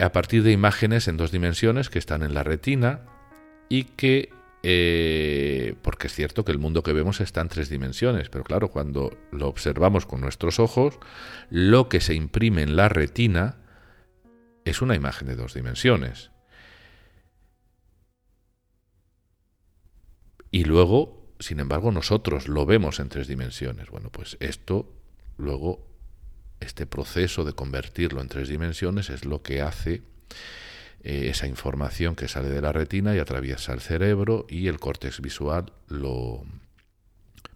A 0.01 0.11
partir 0.11 0.43
de 0.43 0.51
imágenes 0.51 1.07
en 1.07 1.17
dos 1.17 1.31
dimensiones 1.31 1.89
que 1.89 2.01
están 2.01 2.25
en 2.25 2.35
la 2.35 2.43
retina 2.43 3.03
y 3.69 3.85
que, 3.85 4.31
eh, 4.65 5.77
porque 5.83 6.09
es 6.09 6.15
cierto 6.15 6.45
que 6.45 6.51
el 6.51 6.59
mundo 6.59 6.83
que 6.83 6.93
vemos 6.93 7.21
está 7.21 7.43
en 7.43 7.49
tres 7.49 7.69
dimensiones, 7.69 8.29
pero 8.29 8.43
claro, 8.43 8.71
cuando 8.71 9.17
lo 9.31 9.47
observamos 9.47 10.05
con 10.05 10.21
nuestros 10.21 10.59
ojos, 10.59 10.99
lo 11.49 11.89
que 11.89 12.01
se 12.01 12.15
imprime 12.15 12.63
en 12.63 12.75
la 12.75 12.89
retina, 12.89 13.61
es 14.71 14.83
una 14.83 14.95
imagen 14.95 15.29
de 15.29 15.37
dos 15.37 15.55
dimensiones. 15.55 16.31
Y 20.51 20.65
luego, 20.65 21.35
sin 21.39 21.61
embargo, 21.61 21.93
nosotros 21.93 22.49
lo 22.49 22.67
vemos 22.67 22.99
en 23.01 23.09
tres 23.09 23.29
dimensiones. 23.29 23.89
Bueno, 23.91 24.11
pues 24.11 24.37
esto, 24.41 24.93
luego, 25.37 25.87
este 26.61 26.87
proceso 26.87 27.45
de 27.45 27.53
convertirlo 27.53 28.21
en 28.21 28.29
tres 28.29 28.49
dimensiones 28.49 29.11
es 29.11 29.25
lo 29.25 29.43
que 29.43 29.63
hace 29.63 30.03
eh, 31.03 31.29
esa 31.31 31.47
información 31.47 32.17
que 32.17 32.29
sale 32.29 32.49
de 32.49 32.61
la 32.61 32.73
retina 32.73 33.15
y 33.15 33.19
atraviesa 33.19 33.73
el 33.73 33.81
cerebro 33.81 34.47
y 34.49 34.69
el 34.69 34.81
córtex 34.81 35.21
visual 35.21 35.73
lo 35.89 36.45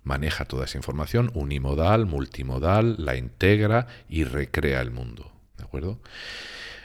maneja 0.02 0.44
toda 0.44 0.66
esa 0.66 0.78
información 0.78 1.30
unimodal, 1.34 2.06
multimodal, 2.06 2.96
la 2.98 3.16
integra 3.16 3.86
y 4.08 4.24
recrea 4.24 4.80
el 4.80 4.90
mundo. 4.90 5.32
¿De 5.58 5.64
acuerdo? 5.64 6.00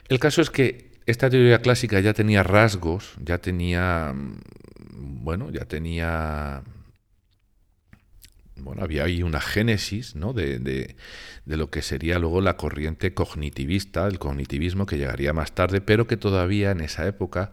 El 0.10 0.20
caso 0.20 0.42
es 0.42 0.50
que 0.50 0.90
esta 1.06 1.30
teoría 1.30 1.62
clásica 1.62 2.00
ya 2.00 2.14
tenía 2.14 2.42
rasgos, 2.42 3.14
ya 3.24 3.38
tenía, 3.38 4.12
mm, 4.14 5.24
bueno, 5.24 5.52
ya 5.52 5.66
tenía, 5.66 6.64
bueno, 8.56 8.84
había 8.84 9.04
ahí 9.04 9.22
una 9.24 9.40
génesis, 9.40 10.16
¿no? 10.16 10.34
De, 10.34 10.58
de, 10.60 10.96
de, 11.46 11.58
lo 11.58 11.70
que 11.70 11.82
sería 11.84 12.20
luego 12.20 12.42
la 12.42 12.58
corriente 12.58 13.14
cognitivista, 13.14 14.08
el 14.08 14.20
cognitivismo 14.20 14.86
que 14.88 14.98
llegaría 14.98 15.32
más 15.34 15.54
tarde, 15.54 15.80
pero 15.82 16.08
que 16.08 16.18
todavía 16.18 16.72
en 16.72 16.82
esa 16.82 17.08
época, 17.08 17.52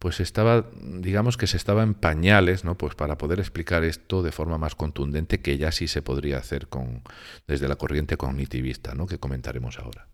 pues 0.00 0.20
estaba, 0.20 0.66
digamos 0.82 1.36
que 1.36 1.46
se 1.46 1.56
estaba 1.56 1.82
en 1.84 1.94
pañales, 1.94 2.64
¿no? 2.64 2.76
Pues 2.76 2.94
para 2.96 3.18
poder 3.18 3.40
explicar 3.40 3.84
esto 3.84 4.22
de 4.22 4.32
forma 4.32 4.58
más 4.58 4.74
contundente, 4.74 5.40
que 5.40 5.58
ya 5.58 5.72
sí 5.72 5.88
se 5.88 6.02
podría 6.02 6.38
hacer 6.38 6.68
con, 6.68 7.02
desde 7.46 7.68
la 7.68 7.76
corriente 7.76 8.16
cognitivista, 8.16 8.94
¿no? 8.94 9.06
Que 9.06 9.18
comentaremos 9.18 9.78
ahora. 9.78 10.08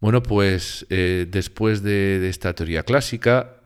Bueno, 0.00 0.22
pues 0.22 0.86
eh, 0.90 1.26
después 1.28 1.82
de, 1.82 2.28
esta 2.28 2.54
teoría 2.54 2.84
clásica, 2.84 3.56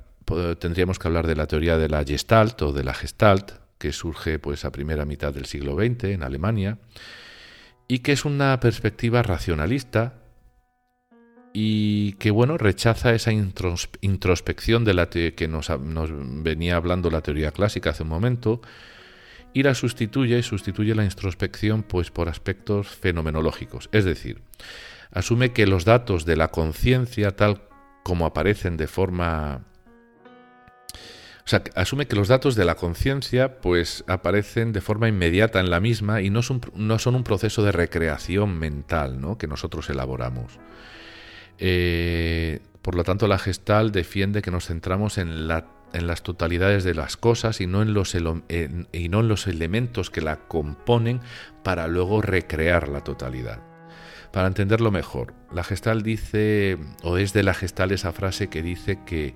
tendríamos 0.59 0.99
que 0.99 1.09
hablar 1.09 1.26
de 1.26 1.37
la 1.37 1.47
teoría 1.47 1.76
de 1.76 1.89
la 1.89 2.05
Gestalt 2.05 2.62
o 2.62 2.72
de 2.72 2.85
la 2.85 2.95
Gestalt, 2.95 3.53
que 3.78 3.93
surge 3.93 4.39
pues 4.39 4.64
a 4.64 4.72
primera 4.72 5.05
mitad 5.05 5.35
del 5.35 5.45
siglo 5.45 5.74
XX 5.76 6.05
en 6.05 6.22
Alemania, 6.22 6.78
y 7.87 7.99
que 7.99 8.12
es 8.12 8.24
una 8.24 8.59
perspectiva 8.61 9.22
racionalista 9.22 10.22
y 11.53 12.14
que 12.14 12.30
bueno 12.30 12.57
rechaza 12.57 13.12
esa 13.12 13.30
introspección 13.33 14.85
de 14.85 14.95
la 14.95 15.11
que 15.11 15.49
nos, 15.49 15.68
nos, 15.80 16.11
venía 16.43 16.76
hablando 16.76 17.11
la 17.11 17.20
teoría 17.20 17.51
clásica 17.51 17.91
hace 17.91 18.05
un 18.05 18.09
momento 18.09 18.62
y 19.53 19.62
la 19.62 19.74
sustituye 19.74 20.39
y 20.39 20.43
sustituye 20.43 20.95
la 20.95 21.05
introspección 21.05 21.83
pues 21.83 22.11
por 22.11 22.30
aspectos 22.30 22.89
fenomenológicos, 22.89 23.91
es 23.93 24.07
decir, 24.07 24.41
asume 25.12 25.52
que 25.52 25.66
los 25.66 25.84
datos 25.84 26.24
de 26.24 26.36
la 26.36 26.48
conciencia, 26.48 27.36
tal 27.36 27.62
como 28.02 28.26
aparecen 28.26 28.76
de 28.76 28.86
forma... 28.86 29.64
O 31.44 31.48
sea, 31.48 31.62
asume 31.74 32.06
que 32.06 32.14
los 32.14 32.28
datos 32.28 32.54
de 32.54 32.64
la 32.64 32.76
conciencia 32.76 33.60
pues 33.60 34.04
aparecen 34.06 34.72
de 34.72 34.80
forma 34.80 35.08
inmediata 35.08 35.58
en 35.58 35.70
la 35.70 35.80
misma 35.80 36.22
y 36.22 36.30
no 36.30 36.40
son, 36.40 36.60
no 36.74 37.00
son 37.00 37.16
un 37.16 37.24
proceso 37.24 37.64
de 37.64 37.72
recreación 37.72 38.58
mental 38.58 39.20
¿no? 39.20 39.38
que 39.38 39.48
nosotros 39.48 39.90
elaboramos. 39.90 40.60
Eh, 41.58 42.60
por 42.80 42.94
lo 42.94 43.02
tanto, 43.02 43.26
la 43.26 43.38
gestal 43.38 43.90
defiende 43.90 44.40
que 44.40 44.52
nos 44.52 44.66
centramos 44.66 45.18
en, 45.18 45.48
la, 45.48 45.66
en 45.92 46.06
las 46.06 46.22
totalidades 46.22 46.84
de 46.84 46.94
las 46.94 47.16
cosas 47.16 47.60
y 47.60 47.66
no 47.66 47.82
en, 47.82 47.92
los, 47.92 48.14
y 48.14 49.08
no 49.08 49.20
en 49.20 49.28
los 49.28 49.46
elementos 49.48 50.10
que 50.10 50.20
la 50.20 50.36
componen 50.46 51.20
para 51.64 51.88
luego 51.88 52.22
recrear 52.22 52.88
la 52.88 53.02
totalidad. 53.02 53.71
Para 54.33 54.49
entenderlo 54.49 54.91
mejor, 54.91 55.35
la 55.53 55.62
gestal 55.62 56.03
dice, 56.03 56.78
o 57.03 57.18
es 57.18 57.35
de 57.35 57.43
la 57.43 57.53
gestal 57.53 57.93
esa 57.93 58.12
frase 58.12 58.49
que 58.49 58.62
dice 58.62 58.99
que, 59.05 59.35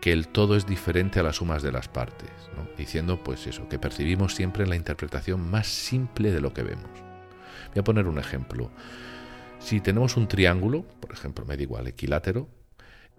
que 0.00 0.12
el 0.12 0.28
todo 0.28 0.56
es 0.56 0.66
diferente 0.66 1.20
a 1.20 1.22
las 1.22 1.36
sumas 1.36 1.62
de 1.62 1.72
las 1.72 1.88
partes, 1.88 2.30
diciendo 2.78 3.22
pues 3.22 3.46
eso, 3.46 3.68
que 3.68 3.78
percibimos 3.78 4.34
siempre 4.34 4.66
la 4.66 4.76
interpretación 4.76 5.50
más 5.50 5.66
simple 5.66 6.32
de 6.32 6.40
lo 6.40 6.54
que 6.54 6.62
vemos. 6.62 6.88
Voy 7.74 7.80
a 7.80 7.84
poner 7.84 8.06
un 8.06 8.18
ejemplo. 8.18 8.70
Si 9.58 9.80
tenemos 9.80 10.16
un 10.16 10.26
triángulo, 10.26 10.84
por 11.00 11.12
ejemplo, 11.12 11.44
me 11.44 11.58
da 11.58 11.62
igual, 11.62 11.86
equilátero, 11.86 12.48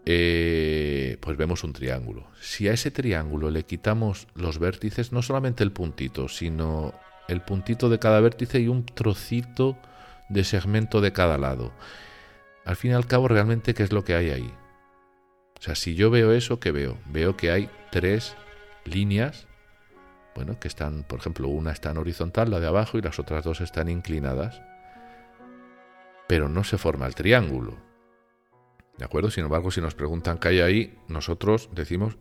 eh, 0.08 1.18
pues 1.20 1.38
vemos 1.38 1.64
un 1.64 1.74
triángulo. 1.74 2.28
Si 2.42 2.68
a 2.68 2.74
ese 2.74 2.90
triángulo 2.90 3.52
le 3.52 3.64
quitamos 3.64 4.28
los 4.34 4.58
vértices, 4.58 5.12
no 5.12 5.22
solamente 5.22 5.64
el 5.64 5.72
puntito, 5.72 6.30
sino 6.30 6.96
el 7.28 7.42
puntito 7.42 7.90
de 7.90 8.00
cada 8.00 8.20
vértice 8.22 8.60
y 8.60 8.68
un 8.68 8.86
trocito 8.86 9.78
de 10.30 10.44
segmento 10.44 11.02
de 11.02 11.14
cada 11.14 11.38
lado. 11.38 11.72
Al 12.66 12.76
fin 12.76 12.92
y 12.92 12.94
al 12.94 13.08
cabo, 13.08 13.28
realmente, 13.28 13.74
¿qué 13.74 13.84
es 13.84 13.92
lo 13.92 14.04
que 14.04 14.16
hay 14.16 14.32
ahí? 14.32 14.54
O 15.60 15.62
sea, 15.62 15.76
si 15.76 15.96
yo 15.96 16.10
veo 16.10 16.32
eso, 16.32 16.60
¿qué 16.60 16.72
veo? 16.72 16.98
Veo 17.06 17.38
que 17.38 17.52
hay 17.52 17.70
tres 17.92 18.36
líneas 18.86 19.48
bueno, 20.36 20.60
que 20.60 20.68
están, 20.68 21.04
por 21.04 21.20
ejemplo, 21.20 21.48
una 21.48 21.72
está 21.72 21.92
en 21.92 21.98
horizontal, 21.98 22.52
la 22.52 22.60
de 22.60 22.68
abajo, 22.68 22.98
y 22.98 23.02
las 23.02 23.20
otras 23.20 23.46
dos 23.46 23.62
están 23.62 23.88
inclinadas, 23.88 24.62
pero 26.28 26.50
no 26.50 26.66
se 26.66 26.78
forma 26.78 27.08
el 27.08 27.16
triángulo. 27.16 27.78
¿De 28.98 29.06
acuerdo? 29.06 29.32
Sin 29.32 29.46
embargo, 29.46 29.72
si 29.72 29.80
nos 29.80 29.96
preguntan 29.96 30.38
qué 30.38 30.50
hay 30.50 30.60
ahí, 30.60 31.00
nosotros 31.08 31.70
decimos, 31.74 32.18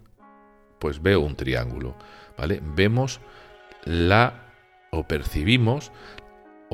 pues 0.78 1.02
veo 1.02 1.20
un 1.20 1.34
triángulo, 1.34 1.96
¿vale? 2.38 2.62
Vemos 2.62 3.20
la 3.84 4.52
o 4.92 5.08
percibimos 5.08 5.90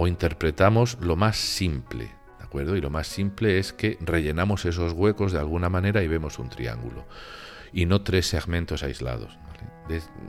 o 0.01 0.09
interpretamos 0.09 0.97
lo 1.03 1.15
más 1.15 1.37
simple, 1.37 2.05
¿de 2.39 2.45
acuerdo? 2.45 2.75
Y 2.75 2.81
lo 2.81 2.89
más 2.89 3.07
simple 3.07 3.59
es 3.59 3.75
que 3.75 3.99
rellenamos 4.01 4.65
esos 4.65 4.95
huecos 4.95 5.31
de 5.31 5.39
alguna 5.39 5.69
manera 5.69 6.03
y 6.03 6.09
vemos 6.09 6.39
un 6.39 6.49
triángulo 6.49 7.05
y 7.71 7.85
no 7.85 8.01
tres 8.01 8.27
segmentos 8.27 8.83
aislados. 8.83 9.39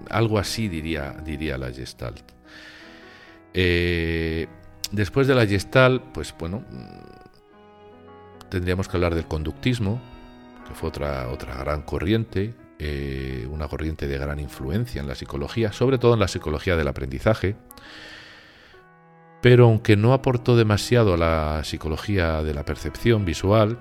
algo 0.10 0.40
así 0.40 0.68
diría, 0.68 1.16
diría 1.24 1.58
la 1.58 1.72
Gestalt. 1.72 2.34
Eh, 3.54 4.48
después 4.92 5.28
de 5.28 5.36
la 5.36 5.48
Gestalt, 5.48 6.04
pues 6.12 6.36
bueno, 6.38 6.66
tendríamos 8.50 8.90
que 8.90 8.98
hablar 8.98 9.16
del 9.16 9.26
conductismo, 9.26 10.02
que 10.68 10.74
fue 10.74 10.90
otra, 10.90 11.30
otra 11.30 11.56
gran 11.56 11.84
corriente, 11.84 12.54
eh, 12.78 13.48
una 13.50 13.70
corriente 13.70 14.06
de 14.10 14.18
gran 14.18 14.42
influencia 14.42 15.00
en 15.00 15.08
la 15.08 15.16
psicología, 15.16 15.72
sobre 15.72 15.98
todo 15.98 16.16
en 16.16 16.20
la 16.20 16.28
psicología 16.28 16.76
del 16.76 16.90
aprendizaje, 16.90 17.56
pero 19.42 19.66
aunque 19.66 19.98
no 19.98 20.14
aportó 20.14 20.56
demasiado 20.56 21.16
a 21.16 21.18
la 21.18 21.64
psicología 21.64 22.44
de 22.44 22.54
la 22.54 22.64
percepción 22.64 23.26
visual, 23.26 23.80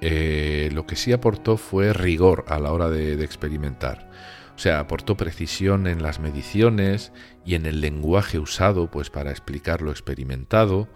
eh, 0.00 0.70
lo 0.72 0.86
que 0.86 0.96
sí 0.96 1.12
aportó 1.12 1.56
fue 1.56 1.92
rigor 1.92 2.44
a 2.48 2.58
la 2.58 2.72
hora 2.72 2.90
de, 2.90 3.22
experimentar. 3.24 4.10
O 4.56 4.58
sea, 4.58 4.80
aportó 4.80 5.16
precisión 5.16 5.86
en 5.86 6.02
las 6.02 6.20
mediciones 6.20 7.12
y 7.44 7.54
en 7.54 7.66
el 7.66 7.80
lenguaje 7.80 8.38
usado 8.38 8.90
pues, 8.90 9.08
para 9.08 9.30
explicar 9.30 9.82
lo 9.82 9.90
experimentado. 9.90 10.88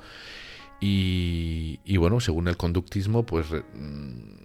Y, 0.81 1.97
bueno, 1.97 2.21
según 2.21 2.47
el 2.47 2.57
conductismo, 2.57 3.27
pues 3.27 3.47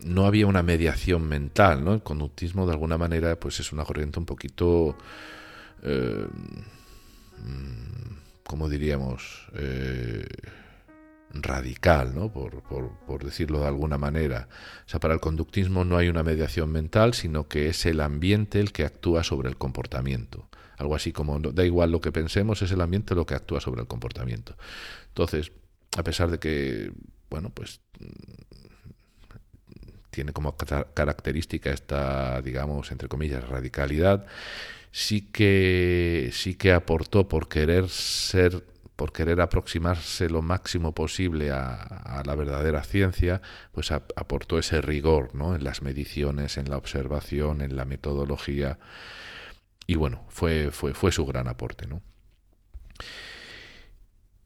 no 0.04 0.26
había 0.26 0.48
una 0.48 0.64
mediación 0.64 1.28
mental. 1.28 1.88
El 1.88 2.02
conductismo 2.02 2.66
de 2.66 2.72
alguna 2.72 2.98
manera 2.98 3.40
pues 3.40 3.60
es 3.60 3.72
una 3.72 3.86
corriente 3.86 4.20
un 4.20 4.26
poquito... 4.26 4.98
Eh, 5.84 6.26
mm, 7.40 8.14
como 8.46 8.70
diríamos? 8.70 9.48
Eh, 9.54 10.26
radical, 11.34 12.14
¿no? 12.14 12.32
Por, 12.32 12.62
por, 12.62 13.24
decirlo 13.24 13.62
de 13.62 13.68
alguna 13.68 13.98
manera. 13.98 14.48
O 14.86 14.90
sea, 14.90 15.00
para 15.00 15.16
el 15.16 15.20
conductismo 15.20 15.84
no 15.84 15.98
hay 15.98 16.08
una 16.08 16.24
mediación 16.24 16.72
mental, 16.72 17.14
sino 17.14 17.48
que 17.48 17.70
es 17.70 17.86
el 17.86 18.02
ambiente 18.02 18.60
el 18.60 18.72
que 18.72 18.86
actúa 18.86 19.24
sobre 19.24 19.50
el 19.50 19.58
comportamiento. 19.58 20.48
Algo 20.78 20.96
así 20.96 21.12
como, 21.12 21.40
da 21.40 21.66
igual 21.66 21.92
lo 21.92 22.02
que 22.02 22.12
pensemos, 22.12 22.62
es 22.62 22.72
el 22.72 22.82
ambiente 22.82 23.16
lo 23.16 23.26
que 23.26 23.36
actúa 23.36 23.62
sobre 23.62 23.82
el 23.82 23.88
comportamiento. 23.88 24.56
Entonces, 25.08 25.52
a 25.98 26.04
pesar 26.04 26.30
de 26.30 26.40
que, 26.40 26.92
bueno, 27.30 27.50
pues 27.50 27.82
tiene 30.10 30.32
como 30.32 30.56
característica 30.56 31.72
esta, 31.72 32.42
digamos, 32.42 32.92
entre 32.92 33.08
comillas, 33.08 33.48
radicalidad, 33.48 34.26
sí 34.94 35.22
que, 35.32 36.30
sí 36.32 36.54
que 36.56 36.72
aportó 36.72 37.28
por 37.28 37.50
querer 37.50 37.90
ser 37.90 38.64
por 38.96 39.12
querer 39.12 39.42
aproximarse 39.42 40.30
lo 40.30 40.44
máximo 40.44 40.94
posible 40.94 41.50
a, 41.52 42.22
la 42.26 42.36
verdadera 42.36 42.84
ciencia, 42.84 43.42
pues 43.72 43.92
aportó 43.92 44.60
ese 44.60 44.82
rigor 44.82 45.34
¿no? 45.34 45.56
en 45.56 45.64
las 45.64 45.82
mediciones, 45.82 46.58
en 46.58 46.70
la 46.70 46.78
observación, 46.78 47.62
en 47.62 47.76
la 47.76 47.86
metodología. 47.86 48.78
Y 49.88 49.96
bueno, 49.96 50.24
fue, 50.30 50.70
fue, 50.70 50.94
fue 50.94 51.12
su 51.12 51.26
gran 51.26 51.48
aporte. 51.48 51.88
¿no? 51.88 52.04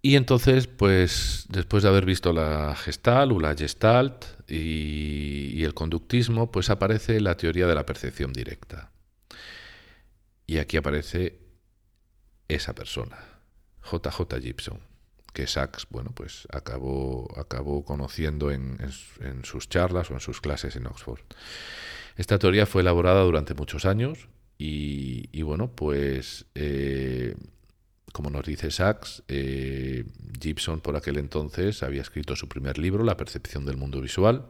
Y 0.01 0.15
entonces, 0.15 0.67
pues 0.67 1.45
después 1.49 1.83
de 1.83 1.89
haber 1.89 2.05
visto 2.05 2.31
la 2.31 2.73
gestal 2.77 3.33
o 3.33 3.41
la 3.41 3.53
gestalt 3.53 4.23
y, 4.47 5.51
y, 5.53 5.65
el 5.65 5.73
conductismo, 5.73 6.51
pues 6.51 6.69
aparece 6.69 7.19
la 7.19 7.35
teoría 7.35 7.67
de 7.67 7.75
la 7.75 7.85
percepción 7.85 8.31
directa. 8.31 8.91
Y 10.47 10.59
aquí 10.59 10.77
aparece 10.77 11.39
esa 12.47 12.73
persona, 12.73 13.17
JJ 13.83 14.41
Gibson, 14.41 14.79
que 15.33 15.45
Sachs, 15.45 15.85
bueno, 15.89 16.11
pues 16.15 16.47
acabó, 16.51 17.27
acabó 17.37 17.83
conociendo 17.83 18.49
en, 18.49 18.77
sus 19.43 19.67
charlas 19.67 20.09
o 20.09 20.13
en 20.13 20.21
sus 20.21 20.39
clases 20.39 20.77
en 20.77 20.87
Oxford. 20.87 21.19
Esta 22.15 22.39
teoría 22.39 22.65
fue 22.65 22.81
elaborada 22.81 23.21
durante 23.23 23.53
muchos 23.53 23.85
años 23.85 24.29
y, 24.57 25.41
bueno, 25.43 25.69
pues 25.69 26.45
eh, 26.55 27.35
como 28.13 28.29
nos 28.29 28.45
dice 28.45 28.71
Sachs, 28.71 29.23
eh, 29.27 30.05
Gibson 30.41 30.79
por 30.79 30.95
aquel 30.95 31.17
entonces 31.17 31.83
había 31.83 32.01
escrito 32.01 32.35
su 32.37 32.47
primer 32.47 32.77
libro, 32.77 33.03
La 33.03 33.17
percepción 33.17 33.65
del 33.65 33.77
mundo 33.77 33.99
visual, 33.99 34.45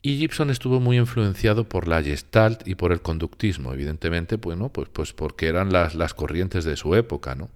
y 0.00 0.18
Gibson 0.18 0.50
estuvo 0.50 0.80
muy 0.80 0.98
influenciado 0.98 1.68
por 1.68 1.88
la 1.88 2.02
Gestalt 2.02 2.66
y 2.66 2.76
por 2.76 2.92
el 2.92 3.02
conductismo, 3.02 3.72
evidentemente, 3.72 4.36
bueno, 4.36 4.68
pues, 4.68 4.88
pues 4.90 5.12
porque 5.12 5.48
eran 5.48 5.72
las, 5.72 5.94
las 5.94 6.14
corrientes 6.14 6.64
de 6.64 6.76
su 6.76 6.94
época, 6.94 7.34
¿no? 7.34 7.50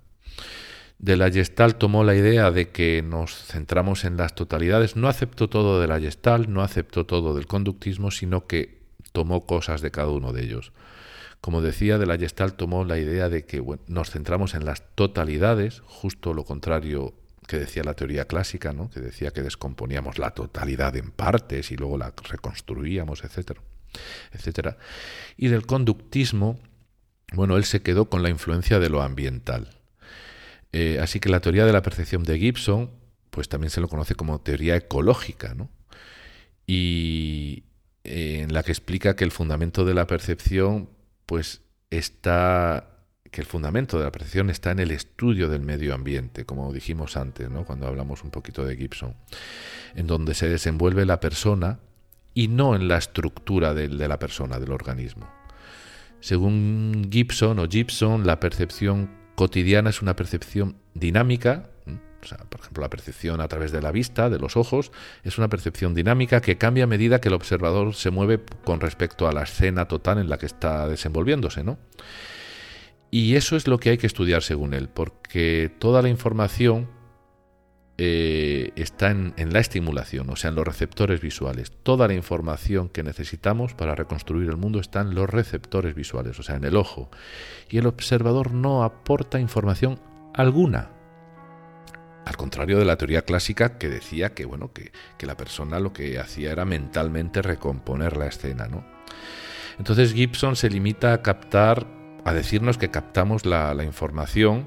De 0.99 1.17
la 1.17 1.31
Gestalt 1.31 1.79
tomó 1.79 2.05
la 2.05 2.15
idea 2.15 2.51
de 2.51 2.69
que 2.69 3.03
nos 3.03 3.35
centramos 3.35 4.05
en 4.05 4.17
las 4.17 4.35
totalidades. 4.37 4.95
No 4.95 5.09
aceptó 5.09 5.49
todo 5.49 5.81
de 5.81 5.89
la 5.89 5.99
Gestalt, 5.99 6.49
no 6.49 6.63
aceptó 6.63 7.07
todo 7.07 7.35
del 7.35 7.47
conductismo, 7.47 8.13
sino 8.13 8.47
que 8.47 8.83
tomó 9.11 9.45
cosas 9.45 9.81
de 9.81 9.91
cada 9.91 10.11
uno 10.11 10.33
de 10.33 10.45
ellos. 10.45 10.73
Como 11.41 11.61
decía, 11.61 11.99
de 11.99 12.07
la 12.07 12.19
Gestalt 12.19 12.57
tomó 12.57 12.85
la 12.85 12.99
idea 12.99 13.29
de 13.29 13.45
que 13.45 13.65
nos 13.89 14.11
centramos 14.11 14.55
en 14.55 14.65
las 14.65 14.95
totalidades, 14.95 15.83
justo 15.87 16.35
lo 16.35 16.45
contrario 16.45 17.15
que 17.53 17.59
decía 17.59 17.85
la 17.85 17.93
teoría 17.93 18.25
clásica, 18.25 18.73
¿no? 18.73 18.89
que 18.89 19.01
decía 19.01 19.31
que 19.31 19.43
descomponíamos 19.43 20.19
la 20.19 20.31
totalidad 20.31 20.97
en 20.97 21.11
partes 21.11 21.71
y 21.71 21.77
luego 21.77 21.99
la 21.99 22.15
reconstruíamos, 22.31 23.25
etcétera, 23.25 23.61
etcétera. 24.33 24.79
Y 25.37 25.49
del 25.49 25.67
conductismo, 25.67 26.59
bueno, 27.35 27.59
él 27.59 27.65
se 27.65 27.83
quedó 27.83 28.07
con 28.07 28.23
la 28.23 28.31
influencia 28.31 28.79
de 28.79 28.89
lo 28.89 29.03
ambiental. 29.03 29.69
Eh, 30.73 30.99
así 30.99 31.21
que 31.21 31.29
la 31.29 31.41
teoría 31.41 31.67
de 31.67 31.75
la 31.75 31.83
percepción 31.83 32.23
de 32.23 32.39
Gibson, 32.39 32.91
pues 33.29 33.51
también 33.51 33.69
se 33.69 33.83
lo 33.83 33.89
conoce 33.89 34.15
como 34.15 34.41
teoría 34.41 34.75
ecológica, 34.75 35.55
¿no? 35.55 35.69
Y 36.67 37.65
eh, 38.05 38.41
en 38.45 38.55
la 38.55 38.63
que 38.63 38.73
explica 38.73 39.15
que 39.15 39.25
el 39.25 39.31
fundamento 39.31 39.85
de 39.85 39.93
la 39.93 40.07
percepción, 40.07 40.89
pues 41.27 41.61
está 41.91 42.92
que 43.33 43.41
el 43.41 43.47
fundamento 43.47 43.99
de 43.99 44.05
la 44.05 44.13
percepción 44.13 44.51
está 44.51 44.71
en 44.73 44.79
el 44.79 44.91
estudio 44.91 45.49
del 45.49 45.63
medio 45.63 45.95
ambiente, 45.95 46.45
como 46.45 46.71
dijimos 46.71 47.17
antes, 47.17 47.51
¿no? 47.51 47.65
cuando 47.65 47.87
hablamos 47.87 48.23
un 48.23 48.31
poquito 48.31 48.63
de 48.65 48.77
Gibson, 48.77 49.17
en 49.95 50.07
donde 50.07 50.35
se 50.35 50.51
desenvuelve 50.51 51.07
la 51.07 51.19
persona 51.19 51.81
y 52.35 52.49
no 52.49 52.77
en 52.77 52.89
la 52.89 52.99
estructura 52.99 53.73
de, 53.73 53.89
de 53.89 54.07
la 54.07 54.19
persona, 54.19 54.61
del 54.61 54.71
organismo. 54.71 55.33
Según 56.21 57.09
Gibson 57.11 57.59
o 57.59 57.67
Gibson, 57.67 58.27
la 58.27 58.39
percepción 58.39 59.11
cotidiana 59.35 59.89
es 59.89 60.03
una 60.03 60.15
percepción 60.15 60.77
dinámica, 60.93 61.71
o 62.23 62.27
sea, 62.27 62.37
por 62.37 62.61
ejemplo, 62.61 62.83
la 62.83 62.91
percepción 62.91 63.41
a 63.41 63.49
través 63.49 63.73
de 63.73 63.81
la 63.81 63.93
vista, 63.93 64.29
de 64.29 64.39
los 64.39 64.59
ojos, 64.59 64.93
es 65.25 65.39
una 65.39 65.49
percepción 65.49 65.95
dinámica 65.95 66.43
que 66.43 66.59
cambia 66.59 66.85
a 66.85 66.87
medida 66.87 67.21
que 67.23 67.29
el 67.29 67.35
observador 67.35 67.95
se 67.95 68.11
mueve 68.11 68.41
con 68.63 68.81
respecto 68.81 69.27
a 69.27 69.33
la 69.33 69.45
escena 69.45 69.89
total 69.89 70.19
en 70.19 70.29
la 70.29 70.37
que 70.37 70.47
está 70.47 70.87
desenvolviéndose, 70.87 71.65
¿no? 71.65 71.79
Y 73.15 73.37
eso 73.37 73.57
es 73.57 73.69
lo 73.69 73.79
que 73.79 73.91
hay 73.91 73.99
que 73.99 74.07
estudiar 74.07 74.43
según 74.43 74.73
él, 74.73 74.89
porque 74.89 75.71
toda 75.79 76.01
la 76.01 76.09
información 76.09 76.89
eh, 77.99 78.73
está 78.75 79.11
en, 79.11 79.35
la 79.53 79.61
estimulación, 79.61 80.31
o 80.31 80.37
sea, 80.37 80.49
en 80.49 80.57
los 80.57 80.67
receptores 80.67 81.21
visuales. 81.21 81.73
Toda 81.83 82.09
la 82.09 82.15
información 82.15 82.89
que 82.89 83.03
necesitamos 83.03 83.75
para 83.75 83.95
reconstruir 83.95 84.49
el 84.49 84.57
mundo 84.57 84.81
está 84.81 85.03
en 85.03 85.15
los 85.15 85.29
receptores 85.29 85.95
visuales, 85.95 86.39
o 86.39 86.43
sea, 86.43 86.57
en 86.57 86.65
el 86.65 86.75
ojo. 86.75 87.11
Y 87.69 87.77
el 87.77 87.87
observador 87.87 88.55
no 88.55 88.83
aporta 88.83 89.39
información 89.39 90.01
alguna. 90.33 90.91
Al 92.25 92.39
contrario 92.39 92.79
de 92.79 92.87
la 92.87 92.97
teoría 92.97 93.27
clásica 93.27 93.77
que 93.77 93.91
decía 93.91 94.33
que, 94.33 94.47
bueno, 94.47 94.73
que, 94.73 94.91
la 95.27 95.37
persona 95.37 95.81
lo 95.81 95.93
que 95.93 96.19
hacía 96.19 96.51
era 96.51 96.65
mentalmente 96.65 97.43
recomponer 97.43 98.17
la 98.17 98.27
escena, 98.29 98.69
¿no? 98.69 98.87
Entonces 99.79 100.15
Gibson 100.15 100.57
se 100.57 100.71
limita 100.71 101.13
a 101.13 101.21
captar, 101.21 102.02
a 102.25 102.33
decirnos 102.33 102.79
que 102.79 102.91
captamos 102.91 103.47
la, 103.47 103.75
información 103.85 104.67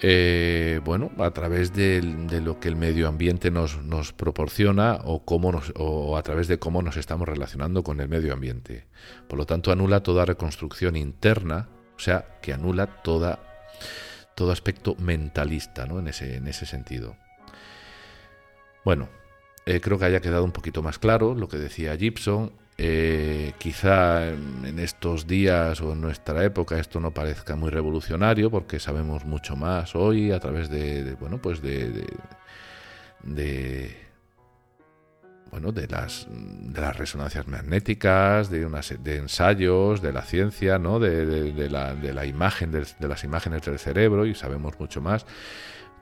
eh, 0.00 0.80
bueno, 0.84 1.12
a 1.18 1.30
través 1.30 1.72
de, 1.72 2.02
lo 2.02 2.58
que 2.58 2.68
el 2.68 2.76
medio 2.76 3.06
ambiente 3.06 3.50
nos, 3.52 3.76
proporciona 4.12 4.98
o, 5.04 5.24
cómo 5.24 5.52
o 5.76 6.16
a 6.16 6.22
través 6.22 6.48
de 6.48 6.58
cómo 6.58 6.82
nos 6.82 6.96
estamos 6.96 7.28
relacionando 7.28 7.84
con 7.84 8.00
el 8.00 8.08
medio 8.08 8.32
ambiente. 8.32 8.86
Por 9.28 9.38
lo 9.38 9.46
tanto, 9.46 9.70
anula 9.70 10.02
toda 10.02 10.24
reconstrucción 10.24 10.96
interna, 10.96 11.68
o 11.96 12.00
sea, 12.00 12.38
que 12.42 12.52
anula 12.52 13.02
todo 13.02 13.38
aspecto 14.50 14.96
mentalista 14.98 15.86
¿no? 15.86 16.00
en, 16.00 16.08
ese, 16.08 16.36
en 16.36 16.48
ese 16.48 16.66
sentido. 16.66 17.16
Bueno, 18.84 19.08
eh, 19.66 19.80
creo 19.80 19.98
que 19.98 20.06
haya 20.06 20.20
quedado 20.20 20.44
un 20.44 20.52
poquito 20.52 20.82
más 20.82 20.98
claro 20.98 21.34
lo 21.34 21.48
que 21.48 21.58
decía 21.58 21.96
Gibson. 21.96 22.52
Eh, 22.84 23.52
quizá 23.58 24.30
en 24.30 24.80
estos 24.80 25.28
días 25.28 25.80
o 25.80 25.92
en 25.92 26.00
nuestra 26.00 26.42
época 26.42 26.80
esto 26.80 26.98
no 26.98 27.12
parezca 27.12 27.54
muy 27.54 27.70
revolucionario 27.70 28.50
porque 28.50 28.80
sabemos 28.80 29.24
mucho 29.24 29.54
más 29.54 29.94
hoy 29.94 30.32
a 30.32 30.40
través 30.40 30.68
de, 30.68 31.14
bueno 31.20 31.40
pues 31.40 31.62
de, 31.62 32.04
bueno 35.52 35.70
de 35.70 35.86
las 35.86 36.26
de 36.28 36.80
las 36.80 36.96
resonancias 36.96 37.46
magnéticas 37.46 38.50
de 38.50 38.68
de 39.00 39.16
ensayos 39.16 40.02
de 40.02 40.12
la 40.12 40.22
ciencia 40.22 40.76
no 40.80 40.98
de, 40.98 41.68
la, 41.70 41.94
de 41.94 42.12
la 42.12 42.26
imagen 42.26 42.72
de, 42.72 42.84
las 43.08 43.22
imágenes 43.22 43.62
del 43.62 43.78
cerebro 43.78 44.26
y 44.26 44.34
sabemos 44.34 44.80
mucho 44.80 45.00
más. 45.00 45.24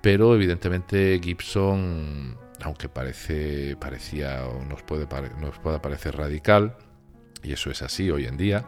Pero 0.00 0.34
evidentemente 0.34 1.20
Gibson 1.22 2.38
aunque 2.62 2.88
parece, 2.88 3.76
parecía 3.76 4.46
o 4.46 4.64
nos 4.64 4.82
puede, 4.82 5.06
nos 5.38 5.58
pueda 5.58 5.80
parecer 5.80 6.16
radical, 6.16 6.76
y 7.42 7.52
eso 7.52 7.70
es 7.70 7.82
así 7.82 8.10
hoy 8.10 8.26
en 8.26 8.36
día, 8.36 8.64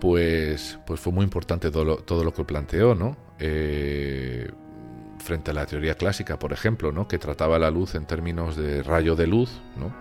pues, 0.00 0.78
pues 0.86 1.00
fue 1.00 1.12
muy 1.12 1.24
importante 1.24 1.70
todo 1.70 1.84
lo, 1.84 1.96
todo 1.96 2.24
lo 2.24 2.32
que 2.32 2.44
planteó, 2.44 2.94
¿no? 2.94 3.16
Eh, 3.38 4.50
frente 5.18 5.50
a 5.50 5.54
la 5.54 5.66
teoría 5.66 5.94
clásica, 5.94 6.38
por 6.38 6.52
ejemplo, 6.52 6.92
¿no? 6.92 7.08
que 7.08 7.18
trataba 7.18 7.58
la 7.58 7.70
luz 7.70 7.94
en 7.94 8.06
términos 8.06 8.56
de 8.56 8.82
rayo 8.82 9.16
de 9.16 9.26
luz, 9.26 9.50
¿no? 9.76 9.94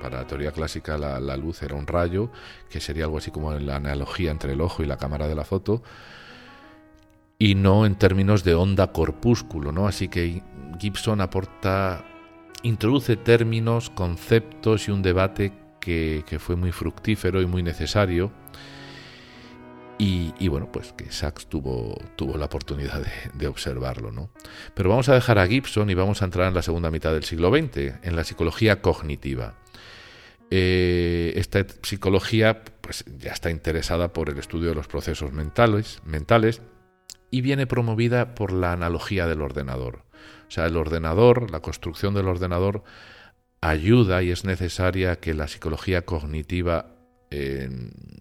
Para 0.00 0.18
la 0.18 0.26
teoría 0.26 0.52
clásica 0.52 0.96
la, 0.96 1.20
la, 1.20 1.36
luz 1.36 1.62
era 1.62 1.74
un 1.74 1.86
rayo, 1.86 2.30
que 2.70 2.80
sería 2.80 3.04
algo 3.04 3.18
así 3.18 3.30
como 3.30 3.52
la 3.52 3.76
analogía 3.76 4.30
entre 4.30 4.52
el 4.52 4.60
ojo 4.60 4.82
y 4.82 4.86
la 4.86 4.96
cámara 4.96 5.28
de 5.28 5.34
la 5.34 5.44
foto, 5.44 5.82
y 7.38 7.54
no 7.54 7.84
en 7.84 7.96
términos 7.96 8.44
de 8.44 8.54
onda 8.54 8.92
corpúsculo, 8.92 9.72
¿no? 9.72 9.88
Así 9.88 10.08
que 10.08 10.42
Gibson 10.78 11.20
aporta 11.20 12.04
introduce 12.62 13.16
términos, 13.16 13.90
conceptos 13.90 14.88
y 14.88 14.90
un 14.90 15.02
debate 15.02 15.52
que, 15.80 16.22
fue 16.38 16.56
muy 16.56 16.72
fructífero 16.72 17.40
y 17.40 17.46
muy 17.46 17.62
necesario. 17.62 18.32
Y, 20.02 20.48
bueno, 20.48 20.72
pues 20.72 20.94
que 20.94 21.12
Sachs 21.12 21.46
tuvo, 21.46 21.94
tuvo 22.16 22.38
la 22.38 22.46
oportunidad 22.46 23.04
de, 23.34 23.46
observarlo, 23.46 24.10
¿no? 24.10 24.30
Pero 24.74 24.88
vamos 24.88 25.10
a 25.10 25.14
dejar 25.14 25.38
a 25.38 25.46
Gibson 25.46 25.90
y 25.90 25.94
vamos 25.94 26.22
a 26.22 26.24
entrar 26.24 26.48
en 26.48 26.54
la 26.54 26.62
segunda 26.62 26.90
mitad 26.90 27.12
del 27.12 27.24
siglo 27.24 27.50
XX, 27.50 28.02
en 28.02 28.16
la 28.16 28.24
psicología 28.24 28.80
cognitiva. 28.80 29.56
Eh, 30.50 31.34
esta 31.36 31.66
psicología 31.82 32.64
pues, 32.80 33.04
ya 33.18 33.32
está 33.32 33.50
interesada 33.50 34.14
por 34.14 34.30
el 34.30 34.38
estudio 34.38 34.70
de 34.70 34.74
los 34.74 34.88
procesos 34.88 35.32
mentales, 35.32 36.00
mentales 36.06 36.62
y 37.30 37.40
viene 37.40 37.66
promovida 37.66 38.34
por 38.34 38.52
la 38.52 38.72
analogía 38.72 39.26
del 39.26 39.42
ordenador. 39.42 40.04
O 40.48 40.50
sea, 40.50 40.66
el 40.66 40.76
ordenador, 40.76 41.50
la 41.50 41.60
construcción 41.60 42.14
del 42.14 42.28
ordenador 42.28 42.82
ayuda 43.60 44.22
y 44.22 44.30
es 44.30 44.44
necesaria 44.44 45.16
que 45.16 45.34
la 45.34 45.48
psicología 45.48 46.02
cognitiva 46.02 46.96
eh, 47.30 47.68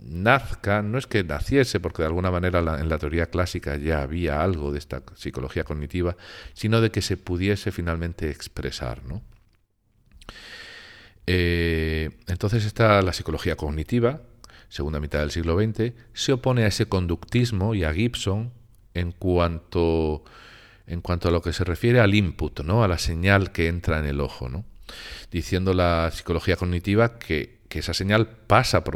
nazca, 0.03 0.83
no 0.83 0.97
es 0.97 1.07
que 1.07 1.23
naciese, 1.23 1.79
porque 1.79 2.03
de 2.03 2.07
alguna 2.07 2.29
manera 2.29 2.59
en 2.59 2.89
la 2.89 2.97
teoría 2.99 3.27
clásica 3.27 3.75
ya 3.77 4.01
había 4.03 4.43
algo 4.43 4.71
de 4.71 4.77
esta 4.77 5.01
psicología 5.15 5.63
cognitiva, 5.63 6.15
sino 6.53 6.81
de 6.81 6.91
que 6.91 7.01
se 7.01 7.17
pudiese 7.17 7.71
finalmente 7.71 8.29
expresar. 8.29 9.03
¿no? 9.05 9.23
Eh, 11.25 12.09
entonces 12.27 12.65
está 12.65 13.01
la 13.01 13.13
psicología 13.13 13.55
cognitiva, 13.55 14.21
segunda 14.67 14.99
mitad 14.99 15.19
del 15.19 15.31
siglo 15.31 15.59
XX, 15.59 15.93
se 16.13 16.33
opone 16.33 16.63
a 16.63 16.67
ese 16.67 16.87
conductismo 16.87 17.73
y 17.73 17.83
a 17.83 17.93
Gibson 17.93 18.51
en 18.93 19.11
cuanto 19.11 20.23
en 20.89 21.01
cuanto 21.01 21.27
a 21.27 21.31
lo 21.31 21.41
que 21.41 21.53
se 21.53 21.63
refiere 21.63 21.99
al 21.99 22.15
input, 22.15 22.61
¿no? 22.61 22.83
a 22.83 22.87
la 22.87 22.97
señal 22.97 23.51
que 23.51 23.67
entra 23.67 23.99
en 23.99 24.05
el 24.05 24.19
ojo, 24.19 24.49
¿no? 24.49 24.65
diciendo 25.31 25.75
la 25.75 26.09
psicología 26.11 26.55
cognitiva 26.55 27.19
que, 27.19 27.59
esa 27.69 27.93
señal 27.93 28.27
pasa 28.47 28.83
por, 28.83 28.95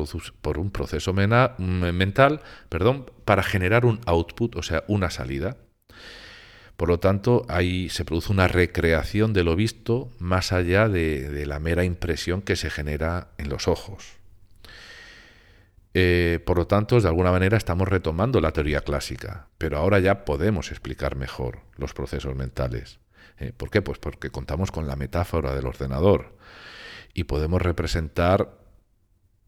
un 0.58 0.72
proceso 0.72 1.14
mental 1.14 2.42
perdón, 2.70 3.06
para 3.24 3.44
generar 3.44 3.86
un 3.86 4.02
output, 4.08 4.56
o 4.56 4.64
sea, 4.64 4.84
una 4.88 5.12
salida. 5.12 5.58
Por 6.76 6.90
lo 6.90 7.00
tanto, 7.00 7.46
ahí 7.50 7.90
se 7.90 8.04
produce 8.04 8.32
una 8.32 8.48
recreación 8.48 9.32
de 9.32 9.44
lo 9.44 9.56
visto 9.56 10.10
más 10.18 10.52
allá 10.52 10.90
de 10.90 11.46
la 11.46 11.60
mera 11.60 11.84
impresión 11.84 12.42
que 12.42 12.56
se 12.56 12.72
genera 12.72 13.28
en 13.38 13.50
los 13.50 13.68
ojos. 13.68 14.23
Eh, 15.94 16.40
por 16.46 16.58
lo 16.58 16.66
tanto, 16.66 17.00
de 17.00 17.08
alguna 17.08 17.32
manera 17.32 17.58
estamos 17.58 17.88
retomando 17.88 18.42
la 18.42 18.52
teoría 18.52 18.82
clásica, 18.82 19.48
pero 19.58 19.78
ahora 19.78 20.00
ya 20.00 20.26
podemos 20.26 20.72
explicar 20.72 21.16
mejor 21.16 21.60
los 21.78 21.94
procesos 21.94 22.36
mentales. 22.36 23.00
Eh, 23.38 23.54
¿Por 23.56 23.70
qué? 23.70 23.82
Pues 23.82 24.00
porque 24.00 24.32
contamos 24.32 24.72
con 24.72 24.88
la 24.88 24.96
metáfora 24.96 25.54
del 25.54 25.68
ordenador 25.68 26.36
y 27.14 27.26
podemos 27.26 27.62
representar, 27.62 28.58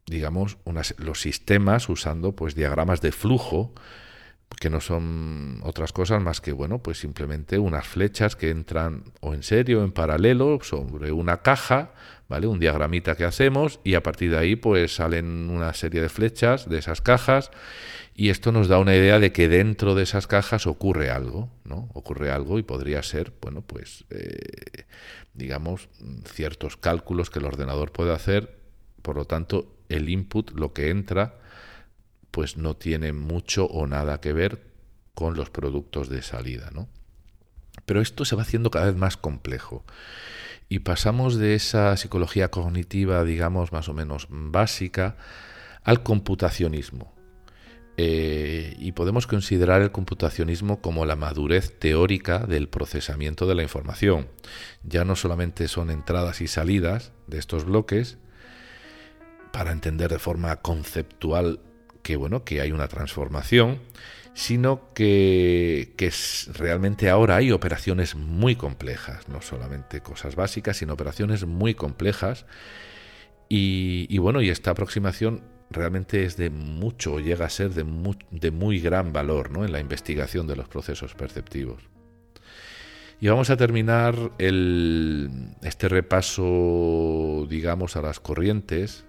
digamos, 0.05 0.57
los 0.97 1.19
sistemas 1.19 1.89
usando 1.89 2.35
pues 2.35 2.53
diagramas 2.53 3.01
de 3.01 3.11
flujo 3.11 3.73
que 4.59 4.69
no 4.69 4.79
son 4.79 5.59
otras 5.63 5.91
cosas 5.91 6.21
más 6.21 6.41
que, 6.41 6.51
bueno, 6.51 6.79
pues 6.79 6.99
simplemente 6.99 7.57
unas 7.57 7.85
flechas 7.87 8.35
que 8.35 8.49
entran 8.49 9.03
o 9.19 9.33
en 9.33 9.43
serio 9.43 9.83
en 9.83 9.91
paralelo 9.91 10.59
sobre 10.61 11.11
una 11.11 11.41
caja, 11.41 11.91
¿vale? 12.27 12.47
Un 12.47 12.59
diagramita 12.59 13.15
que 13.15 13.25
hacemos 13.25 13.79
y 13.83 13.95
a 13.95 14.03
partir 14.03 14.31
de 14.31 14.37
ahí 14.37 14.55
pues 14.55 14.95
salen 14.95 15.49
una 15.49 15.73
serie 15.73 16.01
de 16.01 16.09
flechas 16.09 16.69
de 16.69 16.79
esas 16.79 17.01
cajas 17.01 17.51
y 18.17 18.29
esto 18.29 18.53
nos 18.53 18.69
da 18.69 18.79
una 18.79 18.95
idea 18.95 19.19
de 19.19 19.33
que 19.33 19.49
dentro 19.49 19.93
de 19.93 20.03
esas 20.03 20.25
cajas 20.25 20.67
ocurre 20.67 21.09
algo, 21.09 21.51
¿no? 21.65 21.89
Ocurre 21.93 22.31
algo 22.31 22.57
y 22.59 22.63
podría 22.63 23.03
ser, 23.03 23.33
bueno, 23.41 23.61
pues, 23.61 24.05
eh, 24.09 24.85
digamos, 25.33 25.89
ciertos 26.23 26.77
cálculos 26.77 27.29
que 27.29 27.39
el 27.39 27.45
ordenador 27.45 27.91
puede 27.91 28.13
hacer, 28.13 28.57
por 29.01 29.17
lo 29.17 29.25
tanto, 29.25 29.75
el 29.89 30.07
input, 30.07 30.51
lo 30.51 30.71
que 30.71 30.91
entra, 30.91 31.39
pues 32.31 32.55
no 32.55 32.77
tiene 32.77 33.11
mucho 33.11 33.65
o 33.65 33.85
nada 33.85 34.21
que 34.21 34.31
ver 34.31 34.63
con 35.13 35.35
los 35.35 35.49
productos 35.49 36.07
de 36.07 36.21
salida, 36.21 36.71
¿no? 36.73 36.87
Pero 37.85 37.99
esto 37.99 38.23
se 38.23 38.37
va 38.37 38.43
haciendo 38.43 38.71
cada 38.71 38.85
vez 38.85 38.95
más 38.95 39.17
complejo 39.17 39.85
y 40.69 40.79
pasamos 40.79 41.37
de 41.37 41.55
esa 41.55 41.95
psicología 41.97 42.49
cognitiva, 42.49 43.23
digamos, 43.23 43.71
más 43.71 43.89
o 43.89 43.93
menos 43.93 44.27
básica, 44.29 45.17
al 45.83 46.03
computacionismo. 46.03 47.13
Eh, 47.97 48.75
y 48.77 48.91
podemos 48.91 49.25
considerar 49.25 49.81
el 49.81 49.91
computacionismo 49.91 50.81
como 50.81 51.05
la 51.05 51.15
madurez 51.15 51.79
teórica 51.79 52.39
del 52.39 52.67
procesamiento 52.67 53.45
de 53.47 53.55
la 53.55 53.63
información. 53.63 54.27
Ya 54.83 55.05
no 55.05 55.15
solamente 55.15 55.67
son 55.67 55.91
entradas 55.91 56.41
y 56.41 56.47
salidas 56.47 57.13
de 57.27 57.37
estos 57.37 57.63
bloques, 57.63 58.17
para 59.55 59.71
entender 59.71 60.11
de 60.11 60.19
forma 60.19 60.57
conceptual 60.57 61.61
que 62.03 62.17
bueno, 62.17 62.43
que 62.43 62.59
hay 62.59 62.73
una 62.73 62.89
transformación, 62.89 63.79
sino 64.35 64.93
que, 64.93 65.93
realmente 66.53 67.09
ahora 67.09 67.37
hay 67.37 67.53
operaciones 67.53 68.15
muy 68.15 68.57
complejas, 68.57 69.29
no 69.29 69.41
solamente 69.41 70.01
cosas 70.01 70.35
básicas, 70.35 70.75
sino 70.75 70.93
operaciones 70.93 71.45
muy 71.45 71.73
complejas. 71.73 72.45
Y, 73.47 74.17
bueno, 74.17 74.41
y 74.41 74.49
esta 74.49 74.71
aproximación 74.71 75.41
realmente 75.71 76.25
es 76.25 76.35
de 76.35 76.49
mucho, 76.49 77.19
llega 77.19 77.45
a 77.45 77.49
ser 77.49 77.71
de 77.71 77.85
muy, 77.85 78.17
de 78.29 78.51
muy 78.51 78.81
gran 78.81 79.13
valor 79.13 79.51
¿no? 79.51 79.63
en 79.63 79.71
la 79.71 79.79
investigación 79.79 80.47
de 80.47 80.57
los 80.57 80.67
procesos 80.67 81.15
perceptivos. 81.15 81.81
Y 83.21 83.29
vamos 83.29 83.49
a 83.49 83.55
terminar 83.55 84.33
el, 84.37 85.29
este 85.63 85.87
repaso, 85.87 87.47
digamos, 87.49 87.95
a 87.95 88.01
las 88.01 88.19
corrientes 88.19 89.05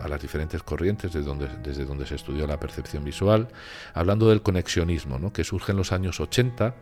a 0.00 0.08
las 0.08 0.20
diferentes 0.20 0.62
corrientes 0.62 1.12
desde 1.12 1.26
donde, 1.26 1.48
desde 1.62 1.84
donde 1.84 2.06
se 2.06 2.14
estudió 2.14 2.46
la 2.46 2.58
percepción 2.58 3.04
visual, 3.04 3.48
hablando 3.94 4.28
del 4.28 4.42
conexionismo, 4.42 5.18
¿no? 5.18 5.32
que 5.32 5.44
surge 5.44 5.72
en 5.72 5.78
los 5.78 5.92
años 5.92 6.20
80 6.20 6.74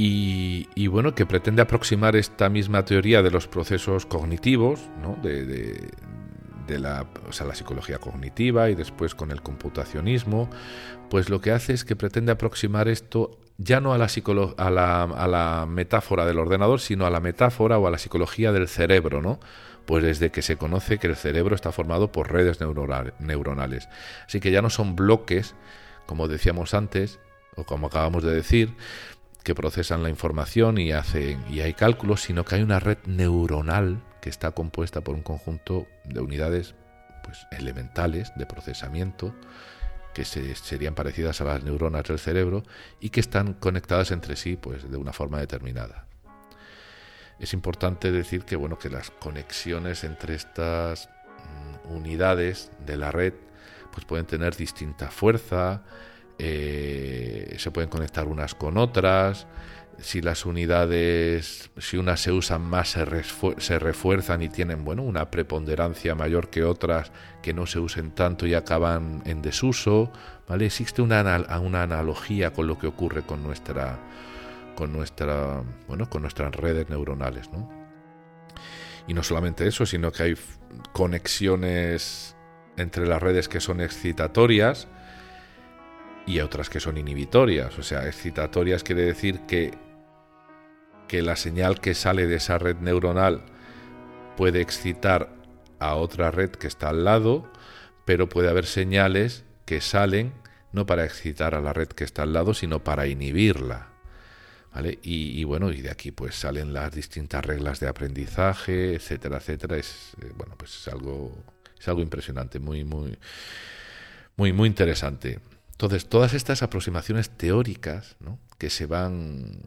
y, 0.00 0.86
bueno, 0.86 1.14
que 1.14 1.26
pretende 1.26 1.60
aproximar 1.60 2.14
esta 2.14 2.48
misma 2.48 2.84
teoría 2.84 3.20
de 3.20 3.32
los 3.32 3.48
procesos 3.48 4.06
cognitivos, 4.06 4.80
¿no? 5.02 5.16
de, 5.20 5.90
la, 6.68 7.06
la 7.46 7.54
psicología 7.54 7.98
cognitiva 7.98 8.70
y 8.70 8.76
después 8.76 9.16
con 9.16 9.32
el 9.32 9.42
computacionismo, 9.42 10.48
pues 11.10 11.30
lo 11.30 11.40
que 11.40 11.50
hace 11.50 11.72
es 11.72 11.84
que 11.84 11.96
pretende 11.96 12.30
aproximar 12.30 12.86
esto 12.86 13.40
ya 13.56 13.80
no 13.80 13.92
a 13.92 13.98
la, 13.98 14.06
a 14.56 14.70
la, 14.70 15.02
a 15.02 15.26
la 15.26 15.66
metáfora 15.66 16.24
del 16.24 16.38
ordenador, 16.38 16.78
sino 16.78 17.06
a 17.06 17.10
la 17.10 17.18
metáfora 17.18 17.78
o 17.78 17.88
a 17.88 17.90
la 17.90 17.98
psicología 17.98 18.52
del 18.52 18.68
cerebro, 18.68 19.20
¿no? 19.20 19.40
Pues 19.88 20.04
desde 20.04 20.30
que 20.30 20.42
se 20.42 20.58
conoce 20.58 20.98
que 20.98 21.06
el 21.06 21.16
cerebro 21.16 21.54
está 21.54 21.72
formado 21.72 22.12
por 22.12 22.30
redes 22.30 22.58
neuronales. 22.60 23.88
Así 24.26 24.38
que 24.38 24.50
ya 24.50 24.60
no 24.60 24.68
son 24.68 24.96
bloques, 24.96 25.54
como 26.04 26.28
decíamos 26.28 26.74
antes, 26.74 27.20
o 27.56 27.64
como 27.64 27.86
acabamos 27.86 28.22
de 28.22 28.34
decir, 28.34 28.74
que 29.44 29.54
procesan 29.54 30.02
la 30.02 30.10
información 30.10 30.76
y 30.76 30.92
hacen 30.92 31.42
y 31.48 31.60
hay 31.60 31.72
cálculos, 31.72 32.20
sino 32.20 32.44
que 32.44 32.56
hay 32.56 32.62
una 32.62 32.80
red 32.80 32.98
neuronal 33.06 34.02
que 34.20 34.28
está 34.28 34.50
compuesta 34.50 35.00
por 35.00 35.14
un 35.14 35.22
conjunto 35.22 35.86
de 36.04 36.20
unidades 36.20 36.74
pues, 37.24 37.46
elementales 37.50 38.30
de 38.36 38.44
procesamiento 38.44 39.34
que 40.12 40.26
serían 40.26 40.94
parecidas 40.94 41.40
a 41.40 41.44
las 41.44 41.64
neuronas 41.64 42.04
del 42.04 42.18
cerebro 42.18 42.62
y 43.00 43.08
que 43.08 43.20
están 43.20 43.54
conectadas 43.54 44.10
entre 44.10 44.36
sí 44.36 44.56
pues, 44.56 44.90
de 44.90 44.98
una 44.98 45.14
forma 45.14 45.38
determinada 45.38 46.07
es 47.38 47.52
importante 47.52 48.10
decir 48.12 48.44
que 48.44 48.56
bueno 48.56 48.78
que 48.78 48.90
las 48.90 49.10
conexiones 49.10 50.04
entre 50.04 50.34
estas 50.34 51.08
mm, 51.88 51.92
unidades 51.94 52.70
de 52.84 52.96
la 52.96 53.10
red 53.10 53.34
pues 53.92 54.04
pueden 54.04 54.26
tener 54.26 54.54
distinta 54.54 55.10
fuerza, 55.10 55.82
eh, 56.38 57.56
se 57.58 57.70
pueden 57.70 57.90
conectar 57.90 58.28
unas 58.28 58.54
con 58.54 58.78
otras, 58.78 59.46
si 60.00 60.20
las 60.20 60.46
unidades, 60.46 61.70
si 61.78 61.96
unas 61.96 62.20
se 62.20 62.30
usan 62.30 62.62
más, 62.62 62.90
se, 62.90 63.78
refuerzan 63.78 64.42
y 64.42 64.48
tienen 64.48 64.84
bueno, 64.84 65.02
una 65.02 65.30
preponderancia 65.30 66.14
mayor 66.14 66.50
que 66.50 66.62
otras 66.62 67.10
que 67.42 67.52
no 67.52 67.66
se 67.66 67.80
usen 67.80 68.12
tanto 68.12 68.46
y 68.46 68.54
acaban 68.54 69.22
en 69.24 69.42
desuso. 69.42 70.12
¿vale? 70.46 70.66
Existe 70.66 71.02
una, 71.02 71.44
una 71.60 71.82
analogía 71.82 72.52
con 72.52 72.68
lo 72.68 72.78
que 72.78 72.86
ocurre 72.86 73.22
con 73.22 73.42
nuestra, 73.42 73.98
con 74.78 74.92
nuestra, 74.92 75.64
bueno, 75.88 76.08
con 76.08 76.22
nuestras 76.22 76.54
redes 76.54 76.88
neuronales. 76.88 77.50
¿no? 77.50 77.68
Y 79.08 79.12
no 79.12 79.24
solamente 79.24 79.66
eso, 79.66 79.84
sino 79.84 80.12
que 80.12 80.22
hay 80.22 80.34
conexiones 80.92 82.36
entre 82.76 83.04
las 83.04 83.20
redes 83.20 83.48
que 83.48 83.58
son 83.58 83.80
excitatorias 83.80 84.86
y 86.28 86.38
otras 86.38 86.70
que 86.70 86.78
son 86.78 86.96
inhibitorias. 86.96 87.76
O 87.76 87.82
sea, 87.82 88.06
excitatorias 88.06 88.84
quiere 88.84 89.02
decir 89.02 89.40
que 89.48 89.76
que 91.08 91.22
la 91.22 91.34
señal 91.34 91.80
que 91.80 91.94
sale 91.94 92.28
de 92.28 92.36
esa 92.36 92.58
red 92.58 92.76
neuronal 92.76 93.42
puede 94.36 94.60
excitar 94.60 95.34
a 95.80 95.96
otra 95.96 96.30
red 96.30 96.50
que 96.50 96.68
está 96.68 96.90
al 96.90 97.02
lado, 97.02 97.50
pero 98.04 98.28
puede 98.28 98.48
haber 98.48 98.66
señales 98.66 99.44
que 99.64 99.80
salen 99.80 100.34
no 100.70 100.86
para 100.86 101.04
excitar 101.04 101.56
a 101.56 101.60
la 101.60 101.72
red 101.72 101.88
que 101.88 102.04
está 102.04 102.22
al 102.22 102.32
lado, 102.32 102.54
sino 102.54 102.84
para 102.84 103.08
inhibirla. 103.08 103.97
Y, 105.02 105.42
bueno, 105.44 105.72
y 105.72 105.80
de 105.80 105.90
aquí 105.90 106.12
pues 106.12 106.36
salen 106.36 106.72
las 106.72 106.92
distintas 106.92 107.44
reglas 107.44 107.80
de 107.80 107.88
aprendizaje, 107.88 108.94
etcétera, 108.94 109.38
etcétera. 109.38 109.76
Es 109.76 110.12
eh, 110.22 110.32
bueno, 110.36 110.54
pues 110.56 110.76
es 110.76 110.88
algo, 110.88 111.32
es 111.78 111.88
algo 111.88 112.00
impresionante, 112.00 112.60
muy, 112.60 112.84
muy, 112.84 113.18
muy, 114.36 114.52
muy 114.52 114.68
interesante. 114.68 115.40
Entonces, 115.72 116.08
todas 116.08 116.34
estas 116.34 116.62
aproximaciones 116.62 117.30
teóricas 117.30 118.16
¿no? 118.20 118.38
que 118.58 118.70
se 118.70 118.86
van 118.86 119.62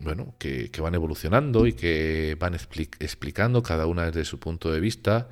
bueno, 0.00 0.34
que, 0.38 0.70
van 0.80 0.94
evolucionando 0.94 1.66
y 1.66 1.72
que 1.72 2.36
van 2.38 2.54
explicando 2.54 3.62
cada 3.62 3.86
una 3.86 4.06
desde 4.06 4.24
su 4.24 4.38
punto 4.38 4.70
de 4.70 4.80
vista, 4.80 5.28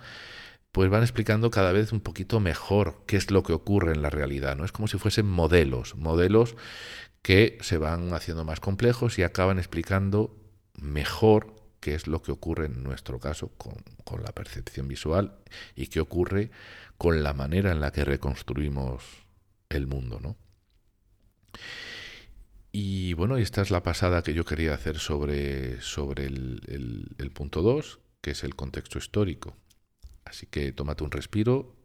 pues 0.73 0.91
van 0.91 1.03
explicando 1.03 1.51
cada 1.51 1.73
vez 1.73 1.93
un 1.93 2.01
poquito 2.01 2.41
mejor 2.41 3.03
qué 3.07 3.17
es 3.17 3.31
lo 3.31 3.43
que 3.43 3.53
ocurre 3.53 3.93
en 3.93 4.03
la 4.03 4.11
realidad, 4.11 4.57
¿no? 4.57 4.65
Es 4.65 4.73
como 4.73 4.89
si 4.89 4.99
fuesen 4.99 5.27
modelos, 5.27 5.97
modelos 5.97 6.57
que 7.23 7.59
se 7.61 7.79
van 7.79 8.13
haciendo 8.13 8.45
más 8.45 8.61
complejos 8.61 9.19
y 9.19 9.23
acaban 9.23 9.59
explicando 9.59 10.37
mejor 10.75 11.55
qué 11.81 11.95
es 11.95 12.07
lo 12.07 12.23
que 12.23 12.33
ocurre 12.33 12.67
en 12.67 12.83
nuestro 12.83 13.19
caso 13.21 13.49
con, 13.57 13.75
con 14.05 14.23
la 14.23 14.33
percepción 14.33 14.89
visual 14.89 15.37
y 15.75 15.87
qué 15.87 16.01
ocurre 16.01 16.51
con 16.99 17.23
la 17.23 17.33
manera 17.33 17.73
en 17.73 17.81
la 17.81 17.93
que 17.93 18.05
reconstruimos 18.05 19.03
el 19.69 19.87
mundo, 19.87 20.21
¿no? 20.21 20.37
Y 22.73 23.13
bueno, 23.15 23.37
esta 23.37 23.61
es 23.61 23.71
la 23.71 23.83
pasada 23.83 24.23
que 24.23 24.33
yo 24.33 24.45
quería 24.45 24.73
hacer 24.73 24.99
sobre, 24.99 25.81
sobre 25.83 26.25
el, 26.27 27.15
el 27.19 27.31
punto 27.31 27.61
2, 27.61 28.01
que 28.23 28.31
es 28.31 28.45
el 28.45 28.57
contexto 28.57 28.99
histórico. 28.99 29.57
Así 30.25 30.47
que 30.47 30.73
tómate 30.73 31.05
un 31.05 31.11
respiro, 31.11 31.77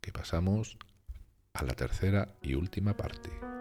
que 0.00 0.12
pasamos 0.12 0.78
a 1.52 1.64
la 1.64 1.74
tercera 1.74 2.36
y 2.42 2.54
última 2.54 2.96
parte. 2.96 3.55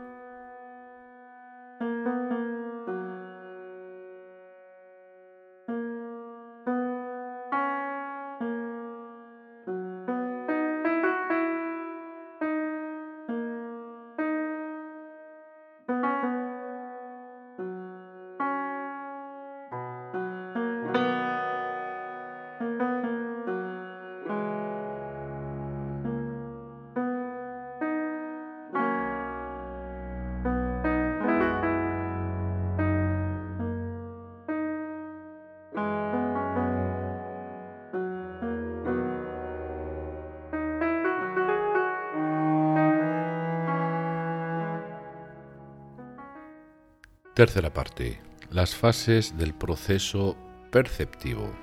Tercera 47.46 47.72
parte. 47.72 48.20
Las 48.50 48.74
fases 48.74 49.38
del 49.38 49.54
proceso 49.54 50.36
perceptivo. 50.72 51.54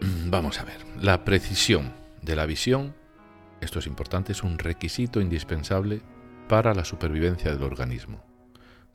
Vamos 0.00 0.58
a 0.58 0.64
ver. 0.64 0.78
La 0.98 1.22
precisión 1.22 1.92
de 2.22 2.34
la 2.34 2.46
visión, 2.46 2.94
esto 3.60 3.78
es 3.78 3.86
importante, 3.86 4.32
es 4.32 4.42
un 4.42 4.58
requisito 4.58 5.20
indispensable 5.20 6.00
para 6.48 6.72
la 6.72 6.86
supervivencia 6.86 7.52
del 7.52 7.62
organismo. 7.62 8.24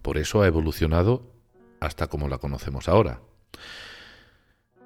Por 0.02 0.18
eso 0.18 0.42
ha 0.42 0.48
evolucionado 0.48 1.32
hasta 1.82 2.08
como 2.08 2.28
la 2.28 2.40
conocemos 2.40 2.90
ahora. 2.90 3.22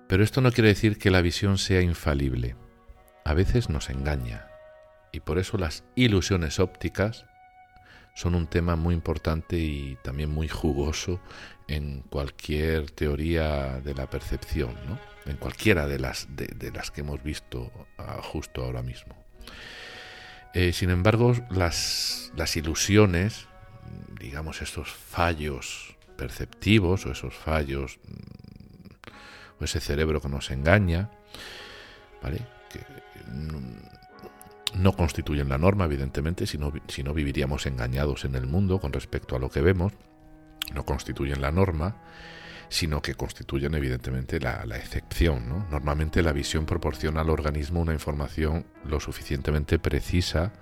Pero 0.10 0.22
esto 0.22 0.42
no 0.42 0.52
quiere 0.52 0.68
decir 0.68 0.98
que 0.98 1.12
la 1.12 1.22
visión 1.22 1.58
sea 1.58 1.80
infalible. 1.80 2.58
A 3.24 3.34
veces 3.34 3.70
nos 3.70 3.90
engaña. 3.90 4.48
Y 5.14 5.22
por 5.22 5.40
eso 5.40 5.58
las 5.58 5.86
ilusiones 5.96 6.60
ópticas 6.60 7.26
son 8.20 8.36
un 8.36 8.48
tema 8.48 8.76
muy 8.76 8.94
importante 8.94 9.58
y 9.58 9.98
también 10.02 10.30
muy 10.30 10.50
jugoso 10.50 11.22
en 11.70 12.02
cualquier 12.02 12.92
teoría 12.92 13.80
de 13.80 13.94
la 13.94 14.10
percepción, 14.10 14.76
¿no? 14.90 15.00
en 15.26 15.38
cualquiera 15.38 15.88
de 15.88 16.00
las, 16.00 16.28
de, 16.36 16.70
las 16.74 16.92
que 16.92 17.00
hemos 17.00 17.24
visto 17.24 17.72
ah, 17.98 18.20
justo 18.22 18.66
ahora 18.66 18.82
mismo. 18.82 19.16
Eh, 20.54 20.74
sin 20.74 20.90
embargo, 20.90 21.34
las, 21.50 22.34
las 22.36 22.58
ilusiones, 22.58 23.48
digamos, 24.20 24.62
estos 24.62 24.90
fallos 24.92 25.96
perceptivos 26.18 27.06
o 27.06 27.14
esos 27.14 27.34
fallos 27.34 28.00
mm, 28.06 29.62
o 29.62 29.64
ese 29.64 29.80
cerebro 29.80 30.20
que 30.20 30.28
nos 30.28 30.52
engaña, 30.52 31.10
¿vale? 32.22 32.46
Mm, 33.28 33.78
no 34.74 34.94
constituyen 34.94 35.50
la 35.50 35.58
norma, 35.58 35.86
evidentemente, 35.86 36.46
si 36.46 36.58
no, 36.58 36.72
si 36.88 37.04
no 37.04 37.14
viviríamos 37.14 37.66
engañados 37.66 38.26
en 38.26 38.36
el 38.36 38.48
mundo 38.48 38.80
con 38.80 38.94
respecto 38.94 39.36
a 39.36 39.40
lo 39.40 39.50
que 39.50 39.62
vemos, 39.62 39.94
no 40.74 40.86
constituyen 40.86 41.42
la 41.42 41.52
norma, 41.52 41.96
sino 42.70 43.02
que 43.02 43.16
constituyen 43.16 43.74
evidentemente 43.74 44.40
la, 44.40 44.64
excepción. 44.78 45.66
Normalmente 45.72 46.22
la 46.22 46.32
visión 46.32 46.66
proporciona 46.66 47.22
al 47.22 47.30
organismo 47.30 47.82
una 47.82 47.94
información 47.94 48.66
lo 48.86 49.00
suficientemente 49.00 49.80
precisa 49.80 50.54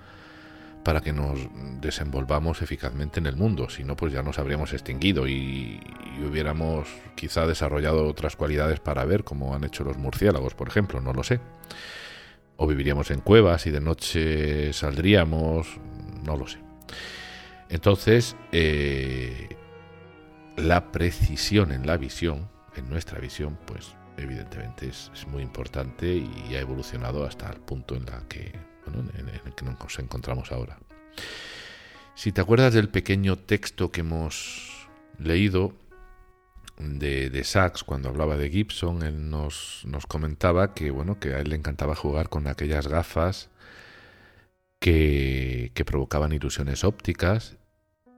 para 0.83 1.01
que 1.01 1.11
nos 1.11 1.37
desenvolvamos 1.81 2.61
eficazmente 2.61 3.19
en 3.19 3.25
el 3.25 3.35
mundo, 3.35 3.69
si 3.69 3.83
no 3.83 3.97
pues 3.97 4.13
ya 4.13 4.23
nos 4.23 4.39
habríamos 4.39 4.71
extinguido 4.71 5.27
y, 5.27 5.81
y 6.17 6.23
hubiéramos 6.23 6.87
quizá 7.15 7.45
desarrollado 7.45 8.07
otras 8.07 8.37
cualidades 8.37 8.79
para 8.79 9.03
ver, 9.03 9.25
como 9.25 9.53
han 9.53 9.65
hecho 9.65 9.83
los 9.83 9.97
murciélagos, 9.97 10.53
por 10.53 10.69
ejemplo, 10.69 11.01
no 11.01 11.11
lo 11.11 11.23
sé 11.23 11.41
o 12.57 12.67
viviríamos 12.67 13.11
en 13.11 13.21
cuevas 13.21 13.65
y 13.67 13.71
de 13.71 13.81
noche 13.81 14.73
saldríamos, 14.73 15.79
no 16.23 16.35
lo 16.35 16.47
sé. 16.47 16.59
Entonces, 17.69 18.35
eh, 18.51 19.49
la 20.55 20.91
precisión 20.91 21.71
en 21.71 21.85
la 21.85 21.97
visión, 21.97 22.49
en 22.75 22.89
nuestra 22.89 23.19
visión, 23.19 23.57
pues 23.65 23.95
evidentemente 24.17 24.87
es, 24.87 25.11
muy 25.27 25.43
importante 25.43 26.15
y 26.15 26.55
ha 26.55 26.59
evolucionado 26.59 27.25
hasta 27.25 27.49
el 27.49 27.59
punto 27.59 27.95
en, 27.95 28.05
la 28.05 28.23
que, 28.27 28.51
en 28.87 29.29
el 29.29 29.53
que 29.55 29.65
nos 29.65 29.99
encontramos 29.99 30.51
ahora. 30.51 30.79
Si 32.15 32.31
te 32.31 32.41
acuerdas 32.41 32.73
del 32.73 32.89
pequeño 32.89 33.37
texto 33.37 33.91
que 33.91 34.01
hemos 34.01 34.87
leído, 35.19 35.73
de, 36.77 37.43
Sachs, 37.43 37.83
cuando 37.83 38.09
hablaba 38.09 38.37
de 38.37 38.49
Gibson, 38.49 39.03
él 39.03 39.29
nos, 39.29 39.83
nos, 39.85 40.05
comentaba 40.05 40.73
que, 40.73 40.91
bueno, 40.91 41.19
que 41.19 41.33
a 41.33 41.39
él 41.39 41.49
le 41.49 41.55
encantaba 41.55 41.95
jugar 41.95 42.29
con 42.29 42.47
aquellas 42.47 42.87
gafas 42.87 43.49
que, 44.79 45.71
que 45.73 45.85
provocaban 45.85 46.33
ilusiones 46.33 46.83
ópticas 46.83 47.57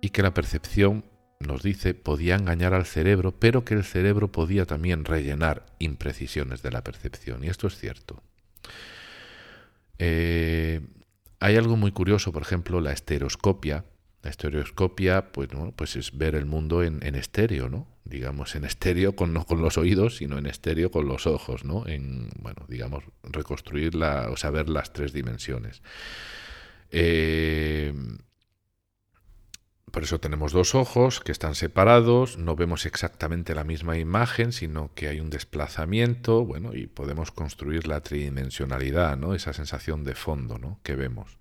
y 0.02 0.10
que 0.10 0.22
la 0.22 0.34
percepción, 0.34 1.06
nos 1.40 1.64
dice, 1.64 1.94
podía 1.94 2.36
engañar 2.36 2.74
al 2.74 2.86
cerebro, 2.86 3.32
pero 3.40 3.64
que 3.64 3.74
el 3.74 3.86
cerebro 3.86 4.32
podía 4.32 4.66
también 4.66 5.06
rellenar 5.06 5.66
imprecisiones 5.80 6.62
de 6.62 6.72
la 6.72 6.84
percepción. 6.84 7.44
Y 7.46 7.48
esto 7.48 7.68
es 7.68 7.78
cierto. 7.78 8.22
Eh, 10.00 10.82
hay 11.40 11.56
algo 11.56 11.78
muy 11.78 11.92
curioso, 11.92 12.34
por 12.34 12.42
ejemplo, 12.42 12.82
la 12.82 12.92
estereoscopia, 12.92 13.86
La 14.22 14.30
estereoscopia, 14.30 15.32
pues, 15.32 15.50
pues 15.76 15.96
es 15.96 16.18
ver 16.18 16.36
el 16.36 16.46
mundo 16.46 16.84
en, 16.84 17.04
estéreo, 17.16 17.70
¿no? 17.70 17.88
Digamos, 18.04 18.56
en 18.56 18.66
estéreo 18.66 19.16
con, 19.16 19.34
no 19.34 19.46
con 19.46 19.62
los 19.62 19.78
oídos, 19.78 20.18
sino 20.18 20.38
en 20.38 20.46
estéreo 20.46 20.92
con 20.92 21.08
los 21.08 21.26
ojos, 21.26 21.64
¿no? 21.64 21.88
En, 21.88 22.30
bueno, 22.40 22.66
digamos, 22.68 23.04
reconstruir 23.24 23.96
la, 23.96 24.30
o 24.30 24.36
sea, 24.36 24.50
ver 24.50 24.68
las 24.68 24.92
tres 24.92 25.14
dimensiones. 25.14 25.82
Eh, 26.92 27.94
por 29.92 30.04
eso 30.04 30.20
tenemos 30.20 30.52
dos 30.52 30.76
ojos 30.76 31.20
que 31.20 31.32
están 31.32 31.56
separados, 31.56 32.38
no 32.38 32.56
vemos 32.56 32.86
exactamente 32.86 33.56
la 33.56 33.64
misma 33.64 33.98
imagen, 33.98 34.52
sino 34.52 34.94
que 34.94 35.08
hay 35.08 35.20
un 35.20 35.30
desplazamiento, 35.30 36.46
bueno, 36.46 36.76
y 36.76 36.88
podemos 36.88 37.32
construir 37.32 37.88
la 37.88 38.02
tridimensionalidad, 38.02 39.18
¿no? 39.18 39.34
Esa 39.34 39.54
sensación 39.54 40.04
de 40.04 40.16
fondo, 40.16 40.58
¿no? 40.58 40.80
Que 40.84 40.96
vemos. 40.96 41.38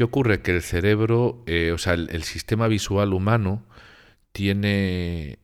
¿Qué 0.00 0.04
ocurre? 0.04 0.40
Que 0.40 0.52
el 0.52 0.62
cerebro, 0.62 1.44
eh, 1.44 1.72
o 1.72 1.76
sea, 1.76 1.92
el, 1.92 2.22
sistema 2.22 2.68
visual 2.68 3.12
humano 3.12 3.66
tiene, 4.32 5.38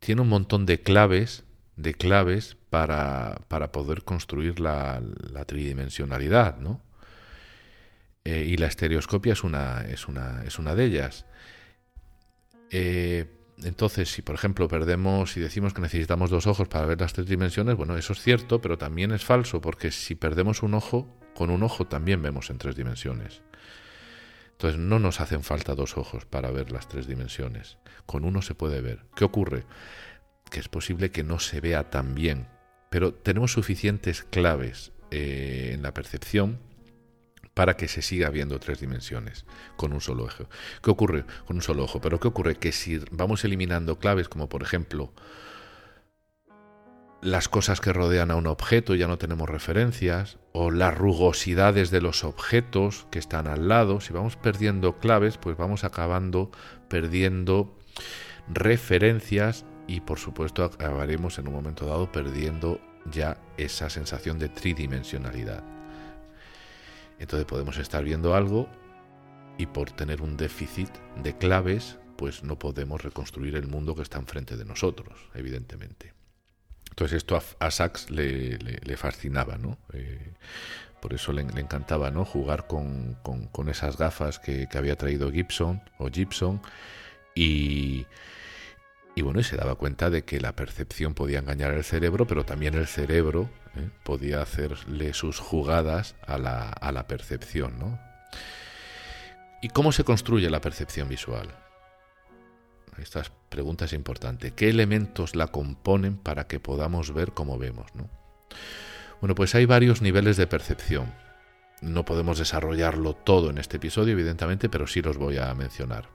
tiene 0.00 0.22
un 0.22 0.30
montón 0.30 0.64
de 0.64 0.80
claves, 0.80 1.44
de 1.76 1.92
claves 1.92 2.56
para, 2.70 3.42
para 3.48 3.70
poder 3.70 4.02
construir 4.02 4.60
la, 4.60 5.02
tridimensionalidad, 5.46 6.56
¿no? 6.56 6.80
Eh, 8.24 8.46
y 8.48 8.56
la 8.56 8.66
estereoscopia 8.66 9.34
es 9.34 9.44
una, 9.44 9.82
es 9.82 10.08
una, 10.08 10.42
es 10.46 10.58
una 10.58 10.74
de 10.74 10.84
ellas. 10.86 11.26
Eh, 12.70 13.26
entonces, 13.64 14.10
si 14.10 14.22
por 14.22 14.34
ejemplo 14.34 14.68
perdemos 14.68 15.36
y 15.36 15.40
decimos 15.40 15.74
que 15.74 15.80
necesitamos 15.80 16.30
dos 16.30 16.46
ojos 16.46 16.68
para 16.68 16.86
ver 16.86 17.00
las 17.00 17.12
tres 17.12 17.26
dimensiones, 17.26 17.76
bueno, 17.76 17.96
eso 17.96 18.12
es 18.12 18.22
cierto, 18.22 18.60
pero 18.60 18.78
también 18.78 19.12
es 19.12 19.24
falso, 19.24 19.60
porque 19.60 19.90
si 19.90 20.14
perdemos 20.14 20.62
un 20.62 20.74
ojo, 20.74 21.08
con 21.34 21.50
un 21.50 21.62
ojo 21.62 21.86
también 21.86 22.22
vemos 22.22 22.50
en 22.50 22.58
tres 22.58 22.76
dimensiones. 22.76 23.42
Entonces 24.52 24.78
no 24.78 24.98
nos 24.98 25.20
hacen 25.20 25.42
falta 25.42 25.74
dos 25.74 25.96
ojos 25.96 26.24
para 26.24 26.50
ver 26.50 26.72
las 26.72 26.88
tres 26.88 27.06
dimensiones. 27.06 27.78
Con 28.06 28.24
uno 28.24 28.42
se 28.42 28.54
puede 28.54 28.80
ver. 28.80 29.04
¿Qué 29.14 29.24
ocurre? 29.24 29.64
Que 30.50 30.60
es 30.60 30.68
posible 30.68 31.10
que 31.10 31.22
no 31.22 31.38
se 31.38 31.60
vea 31.60 31.90
tan 31.90 32.14
bien, 32.14 32.48
pero 32.90 33.14
tenemos 33.14 33.52
suficientes 33.52 34.24
claves 34.24 34.92
eh, 35.10 35.70
en 35.74 35.82
la 35.82 35.94
percepción 35.94 36.58
para 37.58 37.76
que 37.76 37.88
se 37.88 38.02
siga 38.02 38.30
viendo 38.30 38.60
tres 38.60 38.78
dimensiones 38.78 39.44
con 39.76 39.92
un 39.92 40.00
solo 40.00 40.26
ojo. 40.26 40.48
¿Qué 40.80 40.92
ocurre 40.92 41.24
con 41.44 41.56
un 41.56 41.62
solo 41.62 41.82
ojo? 41.82 42.00
Pero 42.00 42.20
¿qué 42.20 42.28
ocurre? 42.28 42.54
Que 42.54 42.70
si 42.70 43.00
vamos 43.10 43.44
eliminando 43.44 43.98
claves 43.98 44.28
como 44.28 44.48
por 44.48 44.62
ejemplo 44.62 45.12
las 47.20 47.48
cosas 47.48 47.80
que 47.80 47.92
rodean 47.92 48.30
a 48.30 48.36
un 48.36 48.46
objeto, 48.46 48.94
ya 48.94 49.08
no 49.08 49.18
tenemos 49.18 49.48
referencias, 49.48 50.38
o 50.52 50.70
las 50.70 50.96
rugosidades 50.96 51.90
de 51.90 52.00
los 52.00 52.22
objetos 52.22 53.08
que 53.10 53.18
están 53.18 53.48
al 53.48 53.66
lado, 53.66 54.00
si 54.00 54.12
vamos 54.12 54.36
perdiendo 54.36 55.00
claves, 55.00 55.36
pues 55.36 55.56
vamos 55.56 55.82
acabando 55.82 56.52
perdiendo 56.88 57.76
referencias 58.46 59.64
y 59.88 60.02
por 60.02 60.20
supuesto 60.20 60.62
acabaremos 60.62 61.40
en 61.40 61.48
un 61.48 61.54
momento 61.54 61.86
dado 61.86 62.12
perdiendo 62.12 62.80
ya 63.10 63.36
esa 63.56 63.90
sensación 63.90 64.38
de 64.38 64.48
tridimensionalidad. 64.48 65.77
Entonces 67.18 67.46
podemos 67.46 67.78
estar 67.78 68.04
viendo 68.04 68.34
algo 68.34 68.68
y 69.58 69.66
por 69.66 69.90
tener 69.90 70.22
un 70.22 70.36
déficit 70.36 70.90
de 71.22 71.36
claves, 71.36 71.98
pues 72.16 72.44
no 72.44 72.58
podemos 72.58 73.02
reconstruir 73.02 73.56
el 73.56 73.66
mundo 73.66 73.94
que 73.94 74.02
está 74.02 74.18
enfrente 74.18 74.56
de 74.56 74.64
nosotros, 74.64 75.28
evidentemente. 75.34 76.14
Entonces 76.90 77.18
esto 77.18 77.40
a, 77.58 77.70
Sachs 77.70 78.10
le, 78.10 78.96
fascinaba, 78.96 79.56
¿no? 79.56 79.78
Eh, 79.92 80.32
por 81.00 81.14
eso 81.14 81.32
le, 81.32 81.42
encantaba, 81.42 82.10
¿no? 82.10 82.24
Jugar 82.24 82.66
con, 82.66 83.18
esas 83.68 83.98
gafas 83.98 84.38
que, 84.38 84.68
que, 84.68 84.78
había 84.78 84.96
traído 84.96 85.30
Gibson 85.30 85.80
o 85.98 86.08
Gibson 86.08 86.60
y, 87.34 88.06
y 89.18 89.22
bueno, 89.22 89.40
y 89.40 89.42
se 89.42 89.56
daba 89.56 89.74
cuenta 89.74 90.10
de 90.10 90.22
que 90.22 90.38
la 90.38 90.54
percepción 90.54 91.12
podía 91.12 91.40
engañar 91.40 91.72
al 91.72 91.82
cerebro, 91.82 92.28
pero 92.28 92.44
también 92.44 92.74
el 92.74 92.86
cerebro 92.86 93.50
¿eh? 93.74 93.90
podía 94.04 94.40
hacerle 94.40 95.12
sus 95.12 95.40
jugadas 95.40 96.14
a 96.24 96.38
la, 96.38 96.68
a 96.68 96.92
la 96.92 97.08
percepción. 97.08 97.80
¿no? 97.80 97.98
¿Y 99.60 99.70
cómo 99.70 99.90
se 99.90 100.04
construye 100.04 100.48
la 100.50 100.60
percepción 100.60 101.08
visual? 101.08 101.48
Esta 102.96 103.24
pregunta 103.48 103.86
es 103.86 103.92
importante. 103.92 104.52
¿Qué 104.52 104.68
elementos 104.68 105.34
la 105.34 105.48
componen 105.48 106.16
para 106.16 106.46
que 106.46 106.60
podamos 106.60 107.12
ver 107.12 107.32
como 107.32 107.58
vemos? 107.58 107.92
¿no? 107.96 108.08
Bueno, 109.20 109.34
pues 109.34 109.56
hay 109.56 109.66
varios 109.66 110.00
niveles 110.00 110.36
de 110.36 110.46
percepción. 110.46 111.12
No 111.80 112.04
podemos 112.04 112.38
desarrollarlo 112.38 113.14
todo 113.14 113.50
en 113.50 113.58
este 113.58 113.78
episodio, 113.78 114.12
evidentemente, 114.12 114.68
pero 114.68 114.86
sí 114.86 115.02
los 115.02 115.16
voy 115.16 115.38
a 115.38 115.52
mencionar. 115.54 116.08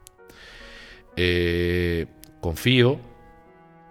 Eh, 1.18 2.08
Confío, 2.44 3.00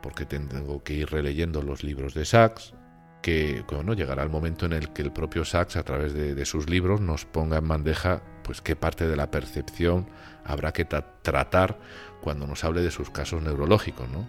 porque 0.03 0.26
tengo 0.26 0.84
que 0.84 0.92
ir 0.92 1.11
releyendo 1.11 1.62
los 1.62 1.82
libros 1.82 2.12
de 2.12 2.26
Sachs, 2.26 2.74
que 3.22 3.64
bueno, 3.66 3.94
llegará 3.94 4.22
el 4.24 4.28
momento 4.28 4.66
en 4.66 4.74
el 4.74 4.92
que 4.92 5.00
el 5.00 5.11
propio 5.11 5.46
Sachs, 5.46 5.76
a 5.76 5.82
través 5.84 6.12
de, 6.12 6.44
sus 6.44 6.68
libros, 6.68 7.00
nos 7.00 7.24
ponga 7.24 7.57
en 7.57 7.66
bandeja 7.66 8.20
pues 8.44 8.61
qué 8.61 8.76
parte 8.76 9.09
de 9.09 9.16
la 9.16 9.30
percepción 9.30 10.07
habrá 10.44 10.72
que 10.72 10.84
tratar 10.84 11.78
cuando 12.20 12.46
nos 12.46 12.62
hable 12.62 12.82
de 12.82 12.90
sus 12.90 13.09
casos 13.09 13.40
neurológicos, 13.40 14.07
¿no? 14.11 14.28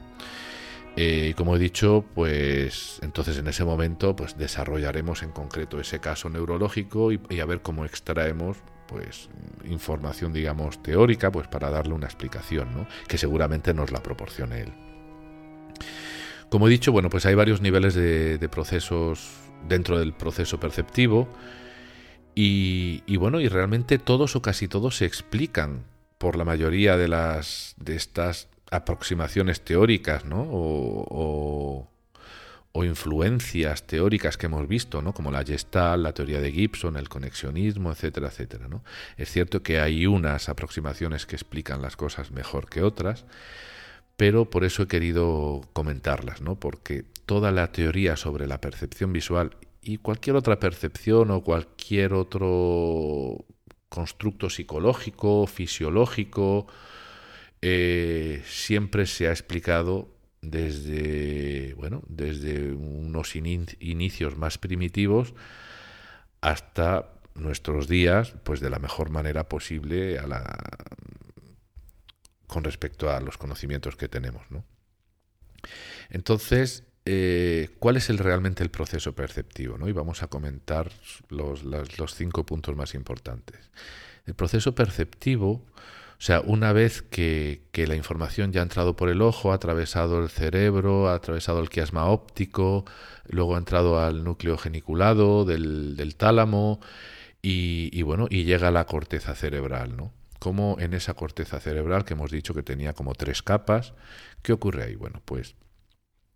Eh, 0.95 1.31
y 1.31 1.33
como 1.33 1.57
he 1.57 1.59
dicho, 1.59 2.05
pues 2.15 2.99
entonces 3.01 3.37
en 3.37 3.47
ese 3.47 3.65
momento 3.65 4.15
pues 4.15 4.37
desarrollaremos 4.37 5.21
en 5.23 5.31
concreto 5.31 5.81
ese 5.81 5.99
caso 5.99 6.29
neurológico 6.29 7.11
y, 7.11 7.19
y, 7.29 7.41
a 7.41 7.45
ver 7.45 7.61
cómo 7.61 7.83
extraemos 7.83 8.55
pues 8.87 9.29
información 9.65 10.33
digamos 10.33 10.81
teórica 10.81 11.31
pues 11.31 11.47
para 11.47 11.69
darle 11.69 11.93
una 11.93 12.07
explicación 12.07 12.73
¿no? 12.73 12.87
que 13.07 13.17
seguramente 13.17 13.73
nos 13.73 13.91
la 13.91 14.03
proporcione 14.03 14.61
él 14.61 14.73
como 16.49 16.67
he 16.67 16.71
dicho 16.71 16.91
bueno 16.91 17.09
pues 17.09 17.25
hay 17.25 17.35
varios 17.35 17.61
niveles 17.61 17.93
de, 17.93 18.49
procesos 18.49 19.31
dentro 19.67 19.99
del 19.99 20.13
proceso 20.13 20.59
perceptivo 20.59 21.27
y, 22.35 23.01
bueno 23.17 23.39
y 23.39 23.47
realmente 23.47 23.99
todos 23.99 24.35
o 24.35 24.41
casi 24.41 24.67
todos 24.67 24.97
se 24.97 25.05
explican 25.05 25.83
por 26.17 26.35
la 26.35 26.45
mayoría 26.45 26.97
de 26.97 27.07
las 27.07 27.75
de 27.77 27.95
estas 27.95 28.47
aproximaciones 28.71 29.61
teóricas 29.61 30.25
¿no? 30.25 30.47
o 30.49 31.92
influencias 32.81 33.85
teóricas 33.85 34.35
que 34.35 34.47
hemos 34.47 34.67
visto, 34.67 35.03
¿no? 35.03 35.13
como 35.13 35.29
la 35.29 35.43
Gestalt, 35.43 36.01
la 36.01 36.13
teoría 36.13 36.41
de 36.41 36.51
Gibson, 36.51 36.97
el 36.97 37.07
conexionismo, 37.07 37.91
etcétera, 37.91 38.29
etcétera. 38.29 38.67
Es 39.15 39.29
cierto 39.29 39.61
que 39.61 39.79
hay 39.79 40.07
unas 40.07 40.49
aproximaciones 40.49 41.27
que 41.27 41.35
explican 41.35 41.83
las 41.83 41.95
cosas 41.95 42.31
mejor 42.31 42.67
que 42.67 42.81
otras, 42.81 43.25
pero 44.17 44.49
por 44.49 44.63
eso 44.63 44.83
he 44.83 44.87
querido 44.87 45.61
comentarlas, 45.73 46.41
¿no? 46.41 46.55
porque 46.55 47.05
toda 47.27 47.51
la 47.51 47.71
teoría 47.71 48.17
sobre 48.17 48.47
la 48.47 48.59
percepción 48.59 49.13
visual 49.13 49.55
y 49.83 49.97
cualquier 49.97 50.35
otra 50.35 50.59
percepción 50.59 51.29
o 51.29 51.43
cualquier 51.43 52.13
otro 52.13 53.45
constructo 53.89 54.49
psicológico, 54.49 55.45
fisiológico, 55.45 56.65
eh, 57.61 58.41
siempre 58.45 59.05
se 59.05 59.27
ha 59.27 59.31
explicado 59.31 60.12
desde, 60.43 61.73
bueno, 61.75 62.03
desde 62.07 62.73
unos 62.73 63.35
inicios 63.35 64.37
más 64.37 64.57
primitivos 64.57 65.33
hasta 66.41 67.09
nuestros 67.33 67.87
días, 67.87 68.35
pues 68.43 68.59
de 68.59 68.69
la 68.69 68.79
mejor 68.79 69.09
manera 69.09 69.47
posible 69.47 70.19
a 70.19 70.27
la, 70.27 70.59
con 72.45 72.63
respecto 72.63 73.09
a 73.09 73.21
los 73.21 73.37
conocimientos 73.37 73.95
que 73.95 74.09
tenemos. 74.09 74.43
Entonces, 76.09 76.83
eh, 77.05 77.69
¿cuál 77.79 77.95
es 77.95 78.09
realmente 78.09 78.63
el 78.63 78.69
proceso 78.69 79.15
perceptivo? 79.15 79.77
Y 79.87 79.93
vamos 79.93 80.23
a 80.23 80.27
comentar 80.27 80.91
los, 81.29 81.63
los 81.63 82.15
cinco 82.15 82.45
puntos 82.45 82.75
más 82.75 82.93
importantes. 82.95 83.71
El 84.25 84.35
proceso 84.35 84.75
perceptivo 84.75 85.65
o 86.23 86.25
sea, 86.25 86.39
una 86.39 86.71
vez 86.71 87.01
que, 87.01 87.63
la 87.75 87.95
información 87.97 88.53
ya 88.53 88.61
ha 88.61 88.63
entrado 88.63 88.95
por 88.95 89.09
el 89.09 89.21
ojo, 89.21 89.51
ha 89.51 89.55
atravesado 89.55 90.23
el 90.23 90.29
cerebro, 90.29 91.09
ha 91.09 91.15
atravesado 91.15 91.59
el 91.59 91.67
quiasma 91.67 92.05
óptico, 92.05 92.85
luego 93.27 93.55
ha 93.55 93.57
entrado 93.57 93.99
al 93.99 94.23
núcleo 94.23 94.57
geniculado 94.57 95.43
del, 95.43 96.15
tálamo 96.15 96.79
y, 97.41 98.01
bueno, 98.03 98.27
y 98.29 98.45
llega 98.45 98.69
a 98.69 98.71
la 98.71 98.85
corteza 98.85 99.35
cerebral, 99.35 99.97
¿no? 99.97 100.13
Como 100.39 100.77
en 100.79 100.93
esa 100.93 101.13
corteza 101.13 101.59
cerebral 101.59 102.05
que 102.05 102.13
hemos 102.13 102.31
dicho 102.31 102.53
que 102.53 102.63
tenía 102.63 102.93
como 102.93 103.15
tres 103.15 103.43
capas, 103.43 103.93
¿qué 104.43 104.53
ocurre 104.53 104.85
ahí? 104.85 104.95
Bueno, 104.95 105.21
pues 105.25 105.55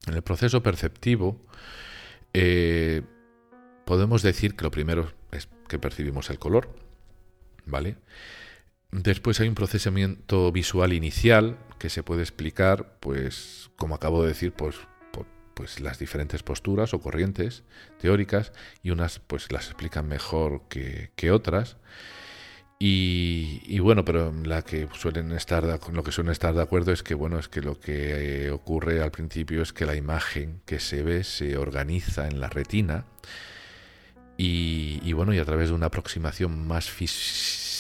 en 0.06 0.16
el 0.16 0.22
proceso 0.22 0.62
perceptivo 0.62 1.46
eh, 2.34 3.04
podemos 3.86 4.22
decir 4.22 4.58
que 4.58 4.66
lo 4.66 4.72
primero 4.72 5.14
es 5.32 5.48
que 5.70 5.80
percibimos 5.80 6.30
el 6.30 6.40
color, 6.40 6.76
¿vale? 7.66 7.96
Después 8.92 9.40
hay 9.40 9.50
un 9.50 9.56
procesamiento 9.56 10.52
visual 10.52 10.94
inicial 10.94 11.58
que 11.78 11.90
se 11.90 12.04
puede 12.04 12.22
explicar, 12.22 12.98
pues, 13.00 13.70
como 13.76 13.96
acabo 13.96 14.22
de 14.22 14.30
decir, 14.30 14.54
pues, 14.54 14.78
pues 15.58 15.80
las 15.80 15.98
diferentes 15.98 16.44
posturas 16.44 16.94
o 16.94 17.00
corrientes 17.00 17.64
teóricas 18.00 18.52
y 18.84 18.92
unas 18.92 19.18
pues 19.18 19.52
las 19.52 19.66
explican 19.66 20.08
mejor 20.08 20.62
que, 20.70 21.32
otras. 21.32 21.78
Y, 22.80 23.80
bueno, 23.80 24.06
pero 24.06 24.32
la 24.44 24.62
que 24.62 24.88
suelen 24.94 25.32
estar 25.32 25.64
lo 25.64 26.04
que 26.04 26.12
suelen 26.12 26.32
estar 26.32 26.54
de 26.54 26.62
acuerdo 26.62 26.92
es 26.92 27.02
que 27.02 27.16
bueno 27.16 27.40
es 27.40 27.48
que 27.48 27.62
lo 27.62 27.80
que 27.80 28.46
eh, 28.46 28.52
ocurre 28.52 29.02
al 29.02 29.10
principio 29.10 29.64
es 29.64 29.74
que 29.74 29.88
la 29.88 29.96
imagen 29.96 30.62
que 30.68 30.80
se 30.80 31.02
ve 31.02 31.24
se 31.24 31.58
organiza 31.58 32.28
en 32.28 32.40
la 32.40 32.50
retina 32.50 33.06
y, 34.38 35.12
bueno 35.14 35.34
y 35.34 35.40
a 35.40 35.46
través 35.46 35.70
de 35.70 35.76
una 35.76 35.88
aproximación 35.88 36.68
más 36.68 36.92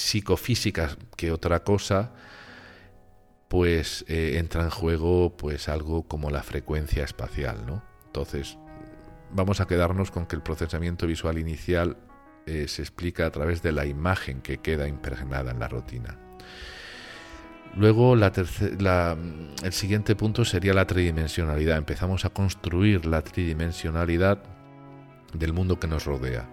psicofísica 0.07 0.97
que 1.17 1.31
otra 1.31 1.63
cosa 1.63 2.13
pues 3.49 4.05
eh, 4.07 4.37
entra 4.37 4.63
en 4.63 4.69
juego 4.69 5.35
pues 5.37 5.69
algo 5.69 6.07
como 6.07 6.29
la 6.31 6.43
frecuencia 6.43 7.03
espacial, 7.03 7.65
¿no? 7.65 7.83
Entonces 8.05 8.57
vamos 9.31 9.59
a 9.59 9.67
quedarnos 9.67 10.11
con 10.11 10.25
que 10.25 10.35
el 10.35 10.41
procesamiento 10.41 11.07
visual 11.07 11.37
inicial 11.37 11.97
eh, 12.45 12.67
se 12.67 12.81
explica 12.81 13.25
a 13.25 13.31
través 13.31 13.61
de 13.61 13.73
la 13.73 13.85
imagen 13.85 14.41
que 14.41 14.59
queda 14.59 14.87
impregnada 14.87 15.51
en 15.51 15.59
la 15.59 15.67
rutina. 15.67 16.17
Luego 17.75 18.15
el 18.15 19.73
siguiente 19.73 20.15
punto 20.15 20.45
sería 20.45 20.73
la 20.73 20.87
tridimensionalidad. 20.87 21.77
Empezamos 21.77 22.25
a 22.25 22.29
construir 22.29 23.05
la 23.05 23.21
tridimensionalidad 23.21 24.41
del 25.33 25.53
mundo 25.53 25.79
que 25.79 25.87
nos 25.87 26.05
rodea. 26.05 26.49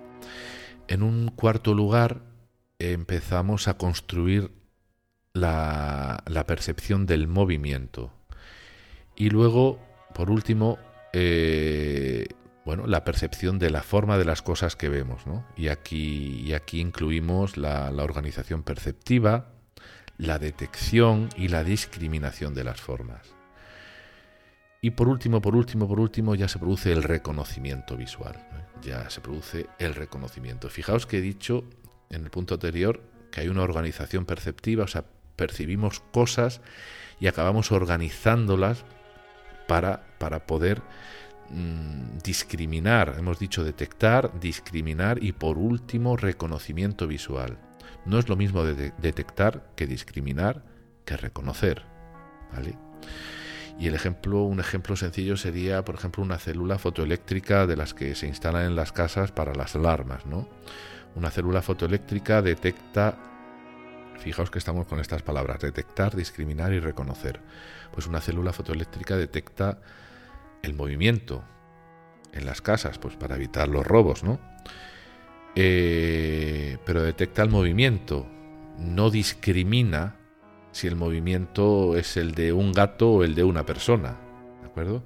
En 0.87 1.03
un 1.03 1.29
cuarto 1.29 1.73
lugar 1.73 2.34
empezamos 2.93 3.69
a 3.69 3.75
construir 3.75 4.51
la, 5.33 6.45
percepción 6.47 7.07
del 7.07 7.29
movimiento. 7.29 8.13
Y 9.17 9.31
luego, 9.31 9.79
por 10.15 10.31
último, 10.31 10.79
eh, 11.13 12.27
bueno, 12.65 12.87
la 12.87 13.05
percepción 13.05 13.59
de 13.59 13.71
la 13.71 13.83
forma 13.83 14.17
de 14.17 14.25
las 14.25 14.43
cosas 14.43 14.77
que 14.77 14.89
vemos. 14.89 15.23
Y, 15.57 15.69
aquí, 15.69 16.41
y 16.41 16.55
aquí 16.55 16.81
incluimos 16.81 17.57
la, 17.57 17.91
organización 17.91 18.63
perceptiva, 18.63 19.51
la 20.17 20.39
detección 20.39 21.29
y 21.37 21.49
la 21.49 21.65
discriminación 21.65 22.55
de 22.55 22.65
las 22.65 22.81
formas. 22.81 23.35
Y 24.81 24.91
por 24.91 25.09
último, 25.09 25.41
por 25.41 25.57
último, 25.57 25.89
por 25.89 25.99
último, 25.99 26.35
ya 26.35 26.47
se 26.47 26.59
produce 26.59 26.93
el 26.93 27.03
reconocimiento 27.03 27.97
visual. 27.97 28.37
Ya 28.83 29.09
se 29.09 29.21
produce 29.21 29.67
el 29.79 29.95
reconocimiento. 29.95 30.69
Fijaos 30.69 31.07
que 31.07 31.19
he 31.19 31.23
dicho 31.23 31.65
en 32.15 32.25
el 32.25 32.31
punto 32.31 32.55
anterior 32.55 33.03
que 33.31 33.41
hay 33.41 33.49
una 33.49 33.63
organización 33.63 34.25
perceptiva, 34.25 34.85
o 34.85 34.89
sea, 34.89 35.05
percibimos 35.37 36.01
cosas 36.13 36.61
y 37.21 37.27
acabamos 37.27 37.73
organizándolas 37.73 38.85
para, 39.67 40.05
para 40.19 40.47
poder 40.47 40.83
Mm, 41.51 42.19
discriminar, 42.25 43.17
hemos 43.19 43.39
dicho 43.39 43.65
detectar, 43.65 44.39
discriminar 44.41 45.23
y 45.23 45.33
por 45.33 45.59
último 45.59 46.17
reconocimiento 46.17 47.07
visual. 47.07 47.59
No 48.07 48.19
es 48.19 48.29
lo 48.29 48.37
mismo 48.37 48.65
de 48.65 48.93
detectar 48.99 49.71
que 49.77 49.87
discriminar 49.87 50.65
que 51.05 51.17
reconocer, 51.17 51.83
¿vale? 52.53 52.79
Y 53.79 53.89
el 53.89 53.95
ejemplo, 53.95 54.43
un 54.43 54.61
ejemplo 54.61 54.97
sencillo 54.97 55.37
sería, 55.37 55.85
por 55.85 55.97
ejemplo, 55.97 56.23
una 56.23 56.39
célula 56.39 56.79
fotoeléctrica 56.79 57.67
de 57.67 57.77
las 57.77 57.93
que 57.93 58.15
se 58.15 58.27
instalan 58.27 58.67
en 58.67 58.77
las 58.77 58.93
casas 58.93 59.33
para 59.33 59.55
las 59.55 59.75
alarmas, 59.75 60.25
¿no? 60.27 60.49
Una 61.15 61.31
célula 61.31 61.63
fotoeléctrica 61.63 62.43
detecta, 62.43 63.17
fijaos 64.19 64.51
que 64.51 64.59
estamos 64.59 64.87
con 64.87 65.01
estas 65.01 65.23
palabras, 65.23 65.61
detectar, 65.61 66.17
discriminar 66.17 66.73
y 66.73 66.81
reconocer. 66.81 67.41
Pues 67.93 68.07
una 68.07 68.21
célula 68.21 68.53
fotoeléctrica 68.53 69.17
detecta 69.17 69.79
el 70.63 70.75
movimiento 70.75 71.45
en 72.33 72.47
las 72.47 72.61
casas, 72.61 72.99
pues 72.99 73.17
para 73.17 73.37
evitar 73.37 73.69
los 73.69 73.87
robos, 73.87 74.25
¿no? 74.25 74.41
Eh, 75.55 76.79
pero 76.85 77.03
detecta 77.03 77.43
el 77.43 77.49
movimiento, 77.51 78.27
no 78.77 79.11
discrimina 79.11 80.17
si 80.73 80.89
el 80.89 80.97
movimiento 80.97 81.97
es 81.97 82.17
el 82.17 82.35
de 82.35 82.53
un 82.53 82.73
gato 82.73 83.13
o 83.13 83.25
el 83.25 83.37
de 83.37 83.45
una 83.45 83.65
persona, 83.65 84.17
¿de 84.61 84.67
acuerdo? 84.67 85.05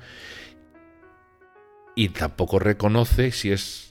Y 1.94 2.08
tampoco 2.10 2.58
reconoce 2.58 3.30
si 3.30 3.52
es 3.52 3.87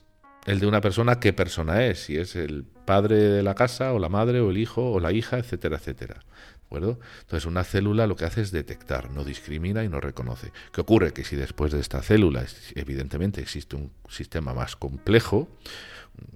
el 0.48 0.60
de 0.60 0.66
una 0.66 0.82
persona, 0.82 1.20
qué 1.20 1.34
persona 1.34 1.86
es, 1.86 2.06
si 2.06 2.18
es 2.18 2.36
el 2.36 2.64
padre 2.64 3.18
de 3.18 3.44
la 3.44 3.54
casa 3.54 3.94
o 3.94 4.00
la 4.00 4.10
madre 4.10 4.40
o 4.40 4.50
el 4.50 4.58
hijo 4.58 4.92
o 4.92 5.00
la 5.00 5.12
hija, 5.12 5.38
etcétera, 5.38 5.78
etcétera. 5.78 6.22
Entonces 6.70 7.46
una 7.46 7.64
célula 7.64 8.08
lo 8.08 8.16
que 8.16 8.26
hace 8.26 8.42
es 8.42 8.52
detectar, 8.52 9.10
no 9.12 9.24
discrimina 9.24 9.84
y 9.84 9.90
no 9.90 10.02
reconoce. 10.02 10.52
¿Qué 10.74 10.82
ocurre? 10.82 11.14
Que 11.14 11.24
si 11.24 11.36
después 11.36 11.72
de 11.72 11.80
esta 11.80 12.02
célula, 12.02 12.46
evidentemente 12.76 13.42
existe 13.42 13.76
un 13.76 13.92
sistema 14.10 14.54
más 14.54 14.76
complejo, 14.76 15.48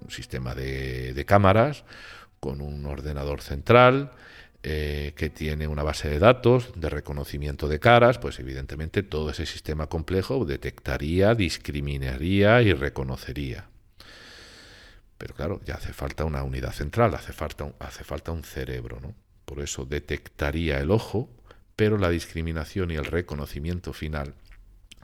un 0.02 0.10
sistema 0.10 0.54
de, 0.54 1.24
cámaras, 1.26 1.84
con 2.40 2.60
un 2.60 2.86
ordenador 2.86 3.40
central, 3.42 4.12
eh, 4.62 5.12
que 5.16 5.28
tiene 5.28 5.66
una 5.66 5.82
base 5.82 6.08
de 6.08 6.18
datos 6.18 6.72
de 6.76 6.88
reconocimiento 6.88 7.68
de 7.68 7.80
caras, 7.80 8.18
pues 8.18 8.38
evidentemente 8.38 9.02
todo 9.02 9.30
ese 9.30 9.44
sistema 9.44 9.88
complejo 9.88 10.44
detectaría, 10.44 11.34
discriminaría 11.34 12.62
y 12.62 12.72
reconocería. 12.72 13.71
Pero 15.22 15.36
claro, 15.36 15.60
ya 15.64 15.76
hace 15.76 15.92
falta 15.92 16.24
una 16.24 16.42
unidad 16.42 16.72
central, 16.72 17.14
hace 17.14 17.32
falta, 17.32 17.72
hace 17.78 18.02
falta 18.02 18.32
un 18.32 18.42
cerebro, 18.42 18.98
¿no? 19.00 19.14
por 19.44 19.60
eso 19.60 19.84
detectaría 19.84 20.80
el 20.80 20.90
ojo, 20.90 21.30
pero 21.76 21.96
la 21.96 22.10
discriminación 22.10 22.90
y 22.90 22.96
el 22.96 23.04
reconocimiento 23.04 23.92
final 23.92 24.34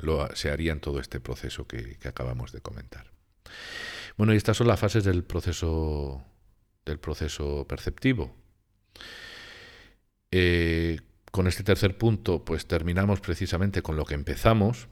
lo, 0.01 0.35
se 0.35 0.51
haría 0.51 0.73
en 0.73 0.81
todo 0.81 0.99
este 0.99 1.21
proceso 1.21 1.69
que, 1.69 1.99
acabamos 2.05 2.51
de 2.51 2.61
comentar. 2.61 3.13
Bueno, 4.17 4.35
y 4.35 4.39
estas 4.39 4.57
son 4.57 4.67
las 4.67 4.81
fases 4.81 5.05
del 5.05 5.23
proceso, 5.23 6.21
del 6.85 6.99
proceso 6.99 7.65
perceptivo. 7.69 8.35
Eh, 10.33 10.99
con 11.31 11.47
este 11.47 11.63
tercer 11.63 11.97
punto, 11.97 12.45
pues 12.45 12.67
terminamos 12.67 13.21
precisamente 13.21 13.83
con 13.83 13.95
lo 13.95 14.05
que 14.05 14.15
empezamos, 14.15 14.89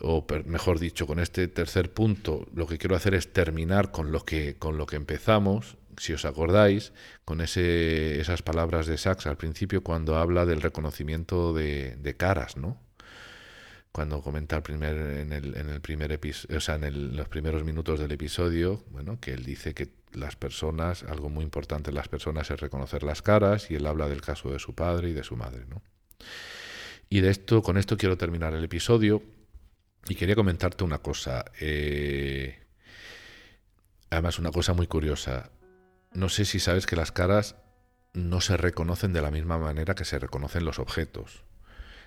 o 0.00 0.26
mejor 0.44 0.78
dicho, 0.78 1.06
con 1.06 1.18
este 1.18 1.48
tercer 1.48 1.92
punto, 1.92 2.46
lo 2.54 2.66
que 2.66 2.78
quiero 2.78 2.96
hacer 2.96 3.14
es 3.14 3.32
terminar 3.32 3.90
con 3.90 4.12
lo 4.12 4.24
que, 4.24 4.56
con 4.56 4.76
lo 4.76 4.86
que 4.86 4.96
empezamos, 4.96 5.76
si 5.98 6.12
os 6.12 6.24
acordáis, 6.24 6.92
con 7.24 7.40
ese, 7.40 8.20
esas 8.20 8.42
palabras 8.42 8.86
de 8.86 8.98
Sachs 8.98 9.26
al 9.26 9.36
principio 9.36 9.82
cuando 9.82 10.16
habla 10.16 10.44
del 10.44 10.60
reconocimiento 10.60 11.54
de, 11.54 12.14
caras, 12.18 12.56
¿no? 12.56 12.78
Cuando 13.92 14.20
comenta 14.20 14.56
el 14.56 14.62
primer, 14.62 14.94
en 14.94 15.32
el, 15.32 15.56
en 15.56 15.70
el 15.70 15.80
primer 15.80 16.12
episodio, 16.12 16.58
o 16.58 16.60
sea, 16.60 16.74
en 16.74 17.16
los 17.16 17.28
primeros 17.28 17.64
minutos 17.64 17.98
del 17.98 18.12
episodio, 18.12 18.82
bueno, 18.90 19.18
que 19.20 19.32
él 19.32 19.44
dice 19.44 19.72
que 19.72 19.88
las 20.12 20.36
personas, 20.36 21.02
algo 21.04 21.30
muy 21.30 21.44
importante 21.44 21.90
en 21.90 21.96
las 21.96 22.08
personas 22.08 22.50
es 22.50 22.60
reconocer 22.60 23.02
las 23.02 23.22
caras, 23.22 23.70
y 23.70 23.76
él 23.76 23.86
habla 23.86 24.08
del 24.08 24.20
caso 24.20 24.50
de 24.50 24.58
su 24.58 24.74
padre 24.74 25.08
y 25.08 25.12
de 25.14 25.24
su 25.24 25.36
madre, 25.36 25.64
¿no? 25.70 25.82
Y 27.08 27.20
de 27.20 27.30
esto, 27.30 27.62
con 27.62 27.78
esto 27.78 27.96
quiero 27.96 28.18
terminar 28.18 28.52
el 28.52 28.64
episodio. 28.64 29.22
Y 30.08 30.14
quería 30.14 30.36
comentarte 30.36 30.84
una 30.84 30.98
cosa. 30.98 31.44
Eh, 31.60 32.58
además, 34.10 34.38
una 34.38 34.52
cosa 34.52 34.72
muy 34.72 34.86
curiosa. 34.86 35.50
No 36.12 36.28
sé 36.28 36.44
si 36.44 36.60
sabes 36.60 36.86
que 36.86 36.96
las 36.96 37.12
caras 37.12 37.56
no 38.12 38.40
se 38.40 38.56
reconocen 38.56 39.12
de 39.12 39.20
la 39.20 39.30
misma 39.30 39.58
manera 39.58 39.94
que 39.94 40.04
se 40.04 40.18
reconocen 40.18 40.64
los 40.64 40.78
objetos. 40.78 41.44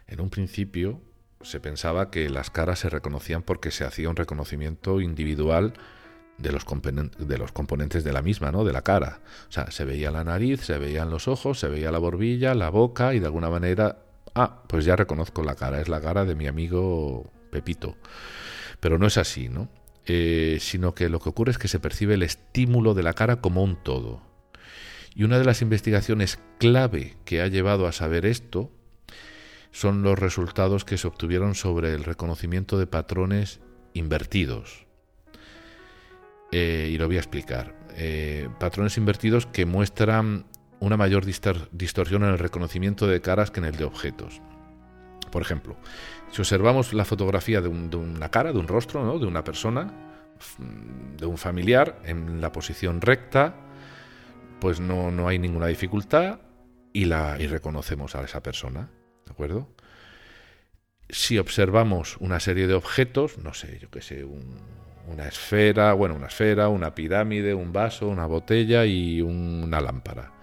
En 0.07 0.21
un 0.21 0.29
principio 0.29 1.01
se 1.41 1.59
pensaba 1.59 2.09
que 2.09 2.29
las 2.29 2.49
caras 2.49 2.79
se 2.79 2.89
reconocían 2.89 3.43
porque 3.43 3.71
se 3.71 3.85
hacía 3.85 4.09
un 4.09 4.15
reconocimiento 4.15 5.01
individual 5.01 5.73
de 6.37 6.51
los, 6.51 6.65
de 7.17 7.37
los 7.37 7.51
componentes 7.51 8.03
de 8.03 8.13
la 8.13 8.21
misma, 8.21 8.51
¿no? 8.51 8.63
De 8.63 8.73
la 8.73 8.81
cara. 8.81 9.19
O 9.49 9.51
sea, 9.51 9.69
se 9.71 9.85
veía 9.85 10.09
la 10.09 10.23
nariz, 10.23 10.61
se 10.61 10.77
veían 10.77 11.09
los 11.11 11.27
ojos, 11.27 11.59
se 11.59 11.67
veía 11.67 11.91
la 11.91 11.99
borbilla, 11.99 12.55
la 12.55 12.69
boca 12.69 13.13
y 13.13 13.19
de 13.19 13.25
alguna 13.25 13.49
manera, 13.49 13.99
ah, 14.35 14.63
pues 14.67 14.85
ya 14.85 14.95
reconozco 14.95 15.43
la 15.43 15.55
cara, 15.55 15.79
es 15.79 15.89
la 15.89 16.01
cara 16.01 16.25
de 16.25 16.35
mi 16.35 16.47
amigo 16.47 17.31
Pepito. 17.49 17.97
Pero 18.79 18.97
no 18.97 19.07
es 19.07 19.17
así, 19.17 19.49
¿no? 19.49 19.69
Eh, 20.05 20.57
sino 20.59 20.95
que 20.95 21.09
lo 21.09 21.19
que 21.19 21.29
ocurre 21.29 21.51
es 21.51 21.57
que 21.57 21.67
se 21.67 21.79
percibe 21.79 22.15
el 22.15 22.23
estímulo 22.23 22.93
de 22.93 23.03
la 23.03 23.13
cara 23.13 23.41
como 23.41 23.63
un 23.63 23.75
todo. 23.75 24.21
Y 25.13 25.23
una 25.23 25.37
de 25.37 25.45
las 25.45 25.61
investigaciones 25.61 26.39
clave 26.59 27.17
que 27.25 27.41
ha 27.41 27.47
llevado 27.47 27.87
a 27.87 27.91
saber 27.91 28.25
esto 28.25 28.71
son 29.71 30.01
los 30.01 30.17
resultados 30.17 30.85
que 30.85 30.97
se 30.97 31.07
obtuvieron 31.07 31.55
sobre 31.55 31.93
el 31.93 32.03
reconocimiento 32.03 32.79
de 32.79 32.87
patrones 32.87 33.59
invertidos. 33.93 34.87
Eh, 36.51 36.89
y 36.91 36.97
lo 36.97 37.07
voy 37.07 37.17
a 37.17 37.19
explicar. 37.19 37.75
Eh, 37.95 38.49
patrones 38.59 38.97
invertidos 38.97 39.45
que 39.45 39.65
muestran 39.65 40.45
una 40.79 40.97
mayor 40.97 41.25
distorsión 41.25 42.23
en 42.23 42.29
el 42.29 42.39
reconocimiento 42.39 43.05
de 43.07 43.21
caras 43.21 43.51
que 43.51 43.59
en 43.59 43.65
el 43.65 43.75
de 43.75 43.83
objetos. 43.83 44.41
Por 45.31 45.41
ejemplo, 45.41 45.77
si 46.31 46.41
observamos 46.41 46.93
la 46.93 47.05
fotografía 47.05 47.61
de, 47.61 47.67
una 47.67 48.29
cara, 48.29 48.53
de 48.53 48.59
un 48.59 48.67
rostro, 48.67 49.03
¿no? 49.03 49.19
de 49.19 49.25
una 49.25 49.43
persona, 49.43 49.91
de 51.17 51.25
un 51.25 51.37
familiar, 51.37 51.99
en 52.05 52.41
la 52.41 52.51
posición 52.51 53.01
recta, 53.01 53.55
pues 54.59 54.79
no, 54.79 55.11
no 55.11 55.27
hay 55.27 55.39
ninguna 55.39 55.67
dificultad 55.67 56.39
y, 56.93 57.05
la, 57.05 57.37
y 57.39 57.47
reconocemos 57.47 58.15
a 58.15 58.23
esa 58.23 58.41
persona. 58.43 58.89
¿De 59.25 59.31
acuerdo? 59.31 59.67
Si 61.09 61.37
observamos 61.37 62.17
una 62.19 62.39
serie 62.39 62.67
de 62.67 62.73
objetos, 62.73 63.37
no 63.39 63.53
sé, 63.53 63.79
yo 63.79 63.89
qué 63.89 64.01
sé, 64.01 64.23
un, 64.23 64.57
una 65.09 65.27
esfera, 65.27 65.93
bueno, 65.93 66.15
una 66.15 66.27
esfera, 66.27 66.69
una 66.69 66.93
pirámide, 66.93 67.53
un 67.53 67.73
vaso, 67.73 68.07
una 68.07 68.25
botella 68.27 68.85
y 68.85 69.21
una 69.21 69.81
lámpara. 69.81 70.33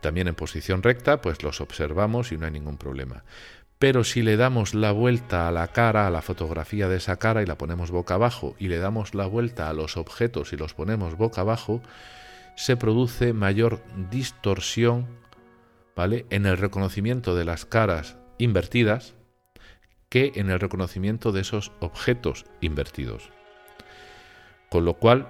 También 0.00 0.28
en 0.28 0.34
posición 0.34 0.82
recta, 0.82 1.20
pues 1.20 1.42
los 1.42 1.60
observamos 1.60 2.30
y 2.30 2.36
no 2.36 2.46
hay 2.46 2.52
ningún 2.52 2.76
problema. 2.76 3.24
Pero 3.78 4.04
si 4.04 4.22
le 4.22 4.36
damos 4.36 4.74
la 4.74 4.92
vuelta 4.92 5.48
a 5.48 5.52
la 5.52 5.68
cara, 5.68 6.06
a 6.06 6.10
la 6.10 6.22
fotografía 6.22 6.88
de 6.88 6.96
esa 6.96 7.16
cara 7.16 7.42
y 7.42 7.46
la 7.46 7.58
ponemos 7.58 7.90
boca 7.90 8.14
abajo, 8.14 8.54
y 8.58 8.68
le 8.68 8.78
damos 8.78 9.14
la 9.14 9.26
vuelta 9.26 9.68
a 9.68 9.72
los 9.72 9.96
objetos 9.96 10.52
y 10.52 10.56
los 10.56 10.74
ponemos 10.74 11.16
boca 11.16 11.40
abajo, 11.40 11.82
se 12.56 12.76
produce 12.76 13.32
mayor 13.32 13.82
distorsión, 14.10 15.06
¿vale? 15.96 16.26
En 16.30 16.46
el 16.46 16.56
reconocimiento 16.56 17.34
de 17.34 17.44
las 17.44 17.64
caras 17.64 18.16
invertidas 18.38 19.14
que 20.08 20.32
en 20.36 20.50
el 20.50 20.60
reconocimiento 20.60 21.32
de 21.32 21.40
esos 21.40 21.72
objetos 21.80 22.44
invertidos. 22.60 23.30
Con 24.70 24.84
lo 24.84 24.94
cual, 24.94 25.26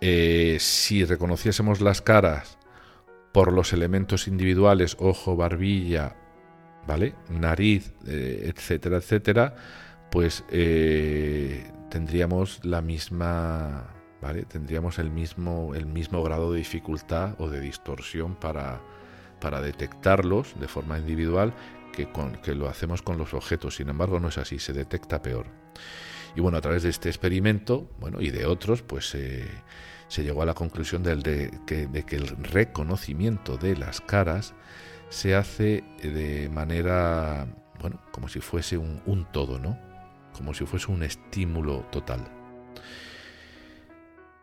eh, 0.00 0.58
si 0.60 1.04
reconociésemos 1.04 1.80
las 1.80 2.00
caras 2.00 2.58
por 3.32 3.52
los 3.52 3.72
elementos 3.72 4.28
individuales, 4.28 4.96
ojo, 5.00 5.36
barbilla, 5.36 6.16
Nariz, 7.28 7.92
eh, 8.06 8.52
etcétera, 8.54 8.98
etcétera, 8.98 9.54
pues 10.10 10.44
eh, 10.50 11.70
tendríamos 11.90 12.64
la 12.64 12.82
misma, 12.82 13.94
¿vale? 14.20 14.44
Tendríamos 14.44 14.98
el 14.98 15.10
mismo, 15.10 15.74
el 15.74 15.86
mismo 15.86 16.22
grado 16.22 16.52
de 16.52 16.58
dificultad 16.58 17.34
o 17.38 17.48
de 17.48 17.60
distorsión 17.60 18.34
para, 18.34 18.80
detectarlos 19.62 20.58
de 20.60 20.68
forma 20.68 20.98
individual 20.98 21.52
que 21.92 22.54
lo 22.54 22.68
hacemos 22.68 23.02
con 23.02 23.18
los 23.18 23.34
objetos. 23.34 23.76
Sin 23.76 23.88
embargo, 23.88 24.20
no 24.20 24.28
es 24.28 24.38
así, 24.38 24.58
se 24.58 24.72
detecta 24.72 25.20
peor. 25.20 25.46
Y 26.34 26.40
bueno, 26.40 26.58
a 26.58 26.60
través 26.60 26.82
de 26.82 26.88
este 26.88 27.08
experimento, 27.08 27.90
bueno, 27.98 28.20
y 28.20 28.30
de 28.30 28.46
otros, 28.46 28.82
pues 28.82 29.14
eh, 29.14 29.46
se 30.08 30.22
llegó 30.22 30.42
a 30.42 30.46
la 30.46 30.54
conclusión 30.54 31.02
de, 31.02 31.50
que, 31.66 32.16
el 32.16 32.28
reconocimiento 32.28 33.56
de 33.56 33.76
las 33.76 34.00
caras 34.00 34.54
se 35.12 35.34
hace 35.34 35.84
de 36.02 36.48
manera, 36.48 37.46
bueno, 37.80 38.00
como 38.12 38.28
si 38.28 38.40
fuese 38.40 38.78
un, 38.78 39.26
todo, 39.30 39.58
¿no? 39.58 39.78
Como 40.32 40.54
si 40.54 40.64
fuese 40.64 40.90
un 40.90 41.02
estímulo 41.02 41.86
total. 41.92 42.26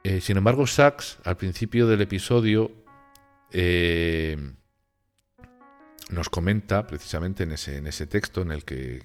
Eh, 0.04 0.22
sin 0.22 0.38
embargo, 0.38 0.68
Sachs, 0.68 1.18
al 1.26 1.38
principio 1.38 1.88
del 1.88 2.02
episodio, 2.02 2.72
eh, 3.52 4.38
nos 6.12 6.30
comenta 6.30 6.86
precisamente 6.86 7.44
en 7.44 7.54
ese, 7.54 7.78
en 7.78 7.88
ese 7.88 8.06
texto 8.06 8.44
en 8.44 8.52
el 8.52 8.64
que, 8.64 9.02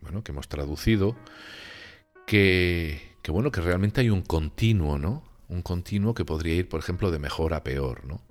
bueno, 0.00 0.24
que 0.24 0.32
hemos 0.32 0.48
traducido, 0.48 1.14
que, 2.26 3.02
bueno, 3.28 3.50
que 3.50 3.60
realmente 3.60 4.00
hay 4.00 4.08
un 4.08 4.22
continuo, 4.22 4.98
¿no? 4.98 5.29
Un 5.50 5.62
continuo 5.62 6.14
que 6.14 6.24
podría 6.24 6.54
ir, 6.54 6.68
por 6.68 6.80
ejemplo, 6.80 7.10
de 7.10 7.18
mejor 7.18 7.54
a 7.54 7.64
peor, 7.64 8.04
¿no? 8.06 8.22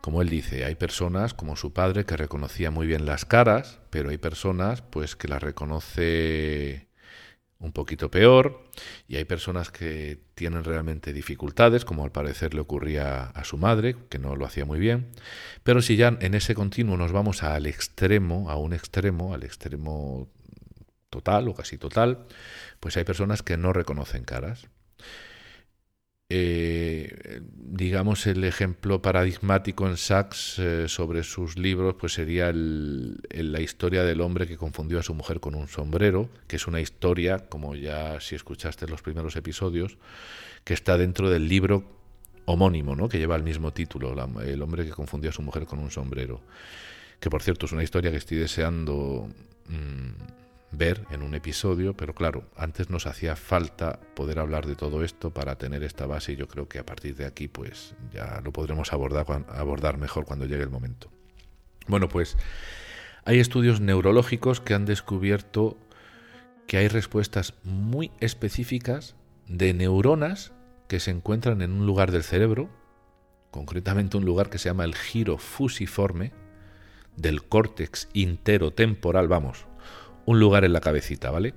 Como 0.00 0.22
él 0.22 0.28
dice, 0.28 0.64
hay 0.64 0.74
personas 0.74 1.34
como 1.34 1.56
su 1.56 1.72
padre 1.72 2.04
que 2.04 2.16
reconocía 2.16 2.70
muy 2.70 2.86
bien 2.86 3.06
las 3.06 3.24
caras, 3.24 3.80
pero 3.90 4.10
hay 4.10 4.18
personas 4.18 4.82
pues 4.82 5.16
que 5.16 5.28
las 5.28 5.42
reconoce 5.42 6.88
un 7.58 7.72
poquito 7.72 8.10
peor 8.10 8.62
y 9.08 9.16
hay 9.16 9.24
personas 9.24 9.70
que 9.70 10.20
tienen 10.34 10.62
realmente 10.62 11.12
dificultades, 11.12 11.84
como 11.84 12.04
al 12.04 12.12
parecer 12.12 12.54
le 12.54 12.60
ocurría 12.60 13.24
a 13.24 13.44
su 13.44 13.58
madre, 13.58 13.96
que 14.08 14.18
no 14.18 14.36
lo 14.36 14.46
hacía 14.46 14.64
muy 14.64 14.78
bien. 14.78 15.10
Pero 15.64 15.82
si 15.82 15.96
ya 15.96 16.16
en 16.20 16.34
ese 16.34 16.54
continuo 16.54 16.96
nos 16.96 17.12
vamos 17.12 17.42
al 17.42 17.66
extremo, 17.66 18.50
a 18.50 18.56
un 18.56 18.74
extremo, 18.74 19.34
al 19.34 19.42
extremo 19.42 20.28
total 21.10 21.48
o 21.48 21.54
casi 21.54 21.78
total, 21.78 22.26
pues 22.80 22.96
hay 22.96 23.04
personas 23.04 23.42
que 23.42 23.56
no 23.56 23.72
reconocen 23.72 24.24
caras. 24.24 24.68
Eh, 26.30 27.40
digamos 27.54 28.26
el 28.26 28.44
ejemplo 28.44 29.00
paradigmático 29.00 29.88
en 29.88 29.96
Sachs 29.96 30.58
eh, 30.58 30.86
sobre 30.86 31.22
sus 31.22 31.56
libros 31.56 31.94
pues 31.98 32.12
sería 32.12 32.52
la 32.52 33.60
historia 33.62 34.04
del 34.04 34.20
hombre 34.20 34.46
que 34.46 34.58
confundió 34.58 34.98
a 34.98 35.02
su 35.02 35.14
mujer 35.14 35.40
con 35.40 35.54
un 35.54 35.68
sombrero 35.68 36.28
que 36.46 36.56
es 36.56 36.66
una 36.66 36.82
historia 36.82 37.38
como 37.48 37.74
ya 37.74 38.20
si 38.20 38.34
escuchaste 38.34 38.86
los 38.88 39.00
primeros 39.00 39.36
episodios 39.36 39.96
que 40.64 40.74
está 40.74 40.98
dentro 40.98 41.30
del 41.30 41.48
libro 41.48 41.84
homónimo 42.44 42.94
¿no? 42.94 43.08
que 43.08 43.18
lleva 43.18 43.36
el 43.36 43.42
mismo 43.42 43.72
título 43.72 44.14
el 44.42 44.60
hombre 44.60 44.84
que 44.84 44.90
confundió 44.90 45.30
a 45.30 45.32
su 45.32 45.40
mujer 45.40 45.64
con 45.64 45.78
un 45.78 45.90
sombrero 45.90 46.42
que 47.20 47.30
por 47.30 47.42
cierto 47.42 47.64
es 47.64 47.72
una 47.72 47.84
historia 47.84 48.10
que 48.10 48.18
estoy 48.18 48.36
deseando 48.36 49.30
mm, 49.66 50.47
ver 50.70 51.06
en 51.10 51.22
un 51.22 51.34
episodio, 51.34 51.96
pero 51.96 52.14
claro, 52.14 52.44
antes 52.56 52.90
nos 52.90 53.06
hacía 53.06 53.36
falta 53.36 54.00
poder 54.14 54.38
hablar 54.38 54.66
de 54.66 54.76
todo 54.76 55.02
esto 55.02 55.32
para 55.32 55.56
tener 55.56 55.82
esta 55.82 56.06
base 56.06 56.32
y 56.32 56.36
yo 56.36 56.46
creo 56.48 56.68
que 56.68 56.78
a 56.78 56.86
partir 56.86 57.16
de 57.16 57.24
aquí 57.24 57.48
pues 57.48 57.94
ya 58.12 58.40
lo 58.44 58.52
podremos 58.52 58.92
abordar, 58.92 59.26
abordar 59.48 59.96
mejor 59.96 60.24
cuando 60.24 60.44
llegue 60.44 60.62
el 60.62 60.70
momento. 60.70 61.10
Bueno, 61.86 62.08
pues 62.08 62.36
hay 63.24 63.40
estudios 63.40 63.80
neurológicos 63.80 64.60
que 64.60 64.74
han 64.74 64.84
descubierto 64.84 65.78
que 66.66 66.76
hay 66.76 66.88
respuestas 66.88 67.54
muy 67.64 68.12
específicas 68.20 69.16
de 69.46 69.72
neuronas 69.72 70.52
que 70.86 71.00
se 71.00 71.10
encuentran 71.10 71.62
en 71.62 71.72
un 71.72 71.86
lugar 71.86 72.12
del 72.12 72.22
cerebro, 72.22 72.68
concretamente 73.50 74.18
un 74.18 74.26
lugar 74.26 74.50
que 74.50 74.58
se 74.58 74.68
llama 74.68 74.84
el 74.84 74.94
giro 74.94 75.38
fusiforme 75.38 76.32
del 77.16 77.42
córtex 77.42 78.08
interotemporal, 78.12 79.28
vamos, 79.28 79.66
un 80.28 80.40
lugar 80.40 80.66
en 80.66 80.74
la 80.74 80.80
cabecita, 80.80 81.30
¿vale? 81.30 81.54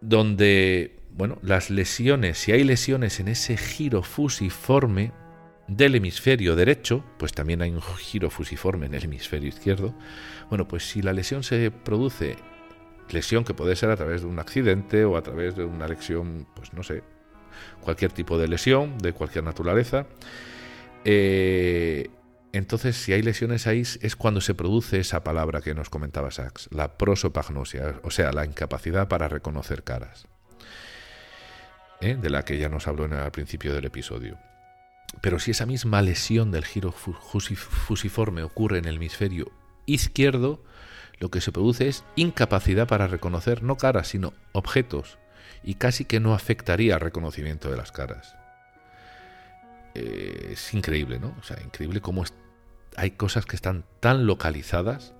Donde, 0.00 0.96
bueno, 1.12 1.38
las 1.42 1.70
lesiones, 1.70 2.38
si 2.38 2.50
hay 2.50 2.64
lesiones 2.64 3.20
en 3.20 3.28
ese 3.28 3.56
giro 3.56 4.02
fusiforme 4.02 5.12
del 5.68 5.94
hemisferio 5.94 6.56
derecho, 6.56 7.04
pues 7.18 7.32
también 7.32 7.62
hay 7.62 7.70
un 7.70 7.82
giro 7.82 8.30
fusiforme 8.30 8.86
en 8.86 8.94
el 8.94 9.04
hemisferio 9.04 9.48
izquierdo. 9.48 9.94
Bueno, 10.48 10.66
pues 10.66 10.90
si 10.90 11.02
la 11.02 11.12
lesión 11.12 11.44
se 11.44 11.70
produce, 11.70 12.34
lesión 13.10 13.44
que 13.44 13.54
puede 13.54 13.76
ser 13.76 13.90
a 13.90 13.96
través 13.96 14.22
de 14.22 14.26
un 14.26 14.40
accidente 14.40 15.04
o 15.04 15.16
a 15.16 15.22
través 15.22 15.54
de 15.54 15.64
una 15.64 15.86
lesión, 15.86 16.48
pues 16.56 16.72
no 16.72 16.82
sé, 16.82 17.04
cualquier 17.80 18.10
tipo 18.10 18.38
de 18.38 18.48
lesión 18.48 18.98
de 18.98 19.12
cualquier 19.12 19.44
naturaleza, 19.44 20.08
eh, 21.04 22.10
entonces, 22.56 22.96
si 22.96 23.12
hay 23.12 23.22
lesiones 23.22 23.66
ahí, 23.66 23.80
es 23.80 24.16
cuando 24.16 24.40
se 24.40 24.54
produce 24.54 25.00
esa 25.00 25.24
palabra 25.24 25.60
que 25.60 25.74
nos 25.74 25.90
comentaba 25.90 26.30
Sachs, 26.30 26.68
la 26.70 26.96
prosopagnosia, 26.96 28.00
o 28.02 28.10
sea, 28.10 28.32
la 28.32 28.44
incapacidad 28.44 29.08
para 29.08 29.28
reconocer 29.28 29.82
caras, 29.82 30.26
¿eh? 32.00 32.16
de 32.20 32.30
la 32.30 32.44
que 32.44 32.58
ya 32.58 32.68
nos 32.68 32.86
habló 32.86 33.04
en 33.04 33.14
el, 33.14 33.20
al 33.20 33.32
principio 33.32 33.74
del 33.74 33.84
episodio. 33.84 34.38
Pero 35.20 35.38
si 35.38 35.52
esa 35.52 35.66
misma 35.66 36.02
lesión 36.02 36.50
del 36.50 36.64
giro 36.64 36.92
fusiforme 36.92 38.42
ocurre 38.42 38.78
en 38.78 38.86
el 38.86 38.96
hemisferio 38.96 39.50
izquierdo, 39.86 40.62
lo 41.18 41.30
que 41.30 41.40
se 41.40 41.52
produce 41.52 41.88
es 41.88 42.04
incapacidad 42.16 42.86
para 42.86 43.06
reconocer 43.06 43.62
no 43.62 43.76
caras, 43.76 44.08
sino 44.08 44.34
objetos, 44.52 45.18
y 45.62 45.74
casi 45.74 46.04
que 46.04 46.20
no 46.20 46.34
afectaría 46.34 46.94
al 46.94 47.00
reconocimiento 47.00 47.70
de 47.70 47.76
las 47.76 47.92
caras. 47.92 48.36
Eh, 49.94 50.50
es 50.52 50.74
increíble, 50.74 51.18
¿no? 51.18 51.34
O 51.40 51.42
sea, 51.42 51.60
increíble 51.62 52.00
cómo 52.00 52.22
hay 52.96 53.12
cosas 53.12 53.44
que 53.44 53.56
están 53.56 53.84
tan 54.00 54.26
localizadas, 54.26 55.14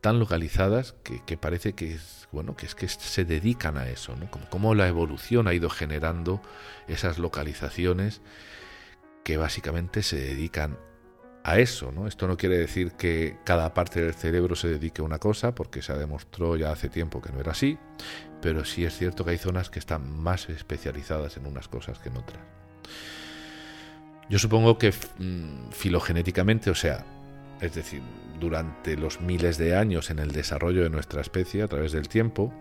tan 0.00 0.18
localizadas 0.18 0.94
que, 1.02 1.36
parece 1.36 1.72
que 1.72 1.94
es, 1.94 2.28
bueno, 2.30 2.56
que 2.56 2.66
es 2.66 2.74
que 2.74 2.88
se 2.88 3.24
dedican 3.24 3.76
a 3.76 3.88
eso, 3.88 4.14
¿no? 4.16 4.30
Como, 4.50 4.74
la 4.74 4.86
evolución 4.86 5.48
ha 5.48 5.54
ido 5.54 5.70
generando 5.70 6.40
esas 6.86 7.18
localizaciones 7.18 8.22
que 9.24 9.36
básicamente 9.36 10.02
se 10.02 10.16
dedican 10.16 10.78
a 11.42 11.58
eso, 11.58 11.90
¿no? 11.90 12.06
Esto 12.06 12.28
no 12.28 12.36
quiere 12.36 12.58
decir 12.58 12.92
que 12.92 13.38
cada 13.44 13.74
parte 13.74 14.00
del 14.00 14.14
cerebro 14.14 14.54
se 14.54 14.68
dedique 14.68 15.02
a 15.02 15.04
una 15.04 15.18
cosa, 15.18 15.54
porque 15.54 15.82
se 15.82 15.94
demostró 15.94 16.56
ya 16.56 16.70
hace 16.70 16.88
tiempo 16.88 17.20
que 17.20 17.32
no 17.32 17.40
era 17.40 17.52
así, 17.52 17.78
pero 18.40 18.64
sí 18.64 18.84
es 18.84 18.96
cierto 18.96 19.24
que 19.24 19.32
hay 19.32 19.38
zonas 19.38 19.68
que 19.68 19.78
están 19.78 20.08
más 20.22 20.48
especializadas 20.48 21.36
en 21.38 21.46
unas 21.46 21.66
cosas 21.66 21.98
que 21.98 22.10
en 22.10 22.18
otras. 22.18 22.42
Yo 24.28 24.38
supongo 24.38 24.78
que 24.78 24.90
mm, 24.90 25.70
filogenéticamente, 25.70 26.70
o 26.70 26.74
sea, 26.74 27.04
es 27.60 27.74
decir, 27.74 28.02
durante 28.40 28.96
los 28.96 29.20
miles 29.20 29.58
de 29.58 29.76
años 29.76 30.10
en 30.10 30.18
el 30.18 30.32
desarrollo 30.32 30.82
de 30.82 30.90
nuestra 30.90 31.20
especie 31.20 31.62
a 31.62 31.68
través 31.68 31.92
del 31.92 32.08
tiempo, 32.08 32.52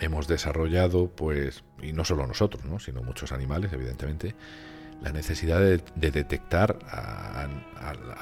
hemos 0.00 0.26
desarrollado, 0.26 1.08
pues, 1.08 1.64
y 1.82 1.92
no 1.92 2.04
solo 2.04 2.26
nosotros, 2.26 2.64
¿no? 2.64 2.78
sino 2.78 3.02
muchos 3.02 3.32
animales, 3.32 3.72
evidentemente, 3.72 4.34
la 5.02 5.12
necesidad 5.12 5.60
de, 5.60 5.82
detectar 5.96 6.78
a, 6.88 7.48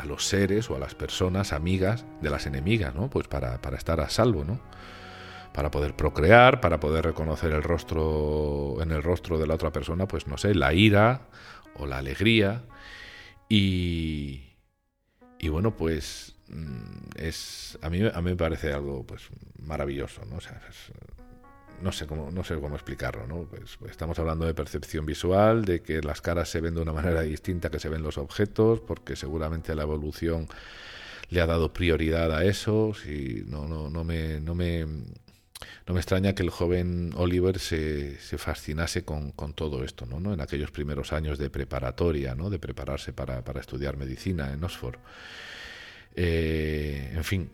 los 0.05 0.27
seres 0.27 0.69
o 0.69 0.77
a 0.77 0.78
las 0.78 0.94
personas 0.94 1.52
amigas 1.52 2.05
de 2.20 2.31
las 2.31 2.47
enemigas, 2.47 2.94
¿no? 2.94 3.09
Pues 3.09 3.28
para, 3.28 3.62
para 3.62 3.77
estar 3.77 4.01
a 4.01 4.09
salvo, 4.09 4.44
¿no? 4.44 4.60
Para 5.52 5.70
poder 5.70 5.94
procrear, 5.94 6.60
para 6.60 6.81
poder 6.81 7.05
reconocer 7.05 7.52
el 7.52 7.62
rostro 7.62 8.82
en 8.82 8.90
el 8.90 9.02
rostro 9.02 9.39
de 9.39 9.47
la 9.47 9.55
otra 9.55 9.70
persona, 9.70 10.09
pues 10.09 10.27
no 10.27 10.39
sé, 10.39 10.55
la 10.55 10.73
ira 10.73 11.28
o 11.76 11.86
la 11.86 11.98
alegría. 11.98 12.64
Y, 13.48 14.42
y 15.38 15.48
bueno, 15.48 15.76
pues 15.76 16.36
mm, 16.48 17.16
es 17.16 17.78
a 17.82 17.90
mí, 17.90 18.00
a 18.02 18.20
mí 18.22 18.30
me 18.30 18.36
parece 18.36 18.72
algo 18.72 19.04
pues 19.06 19.28
maravilloso, 19.58 20.24
¿no? 20.24 20.38
No 21.82 21.90
sé 21.90 22.06
cómo, 22.06 22.30
no 22.30 22.44
sé 22.44 22.54
cómo 22.60 22.76
explicarlo, 22.76 23.26
¿no? 23.26 23.42
Pues, 23.44 23.76
pues, 23.76 23.90
estamos 23.90 24.16
hablando 24.20 24.46
de 24.46 24.54
percepción 24.54 25.04
visual, 25.04 25.64
de 25.64 25.82
que 25.82 26.00
las 26.00 26.20
caras 26.20 26.48
se 26.48 26.60
ven 26.60 26.74
de 26.74 26.80
una 26.80 26.92
manera 26.92 27.22
distinta 27.22 27.70
que 27.70 27.80
se 27.80 27.88
ven 27.88 28.02
los 28.04 28.18
objetos, 28.18 28.80
porque 28.80 29.16
seguramente 29.16 29.74
la 29.74 29.82
evolución 29.82 30.46
le 31.30 31.40
ha 31.40 31.46
dado 31.46 31.72
prioridad 31.72 32.32
a 32.32 32.44
eso. 32.44 32.92
Y 33.04 33.42
no, 33.48 33.66
no, 33.66 33.90
no 33.90 34.04
me, 34.04 34.38
no 34.38 34.54
me, 34.54 34.86
no 35.86 35.94
me 35.94 36.01
extraña 36.01 36.34
que 36.34 36.43
el 36.43 36.51
joven 36.51 37.12
Oliver 37.16 37.59
se, 37.59 38.18
se 38.18 38.39
fascinase 38.39 39.05
con, 39.05 39.32
con, 39.32 39.55
todo 39.55 39.84
esto, 39.84 40.06
¿no? 40.06 40.32
En 40.32 40.40
aquellos 40.40 40.70
primeros 40.70 41.12
años 41.12 41.39
de 41.39 41.51
preparatoria, 41.51 42.34
¿no? 42.34 42.51
De 42.51 42.59
prepararse 42.59 43.12
para, 43.12 43.44
para 43.44 43.60
estudiar 43.60 43.97
medicina 43.97 44.52
en 44.52 44.62
Oxford. 44.64 44.98
Eh, 46.14 47.12
en 47.14 47.24
fin, 47.24 47.51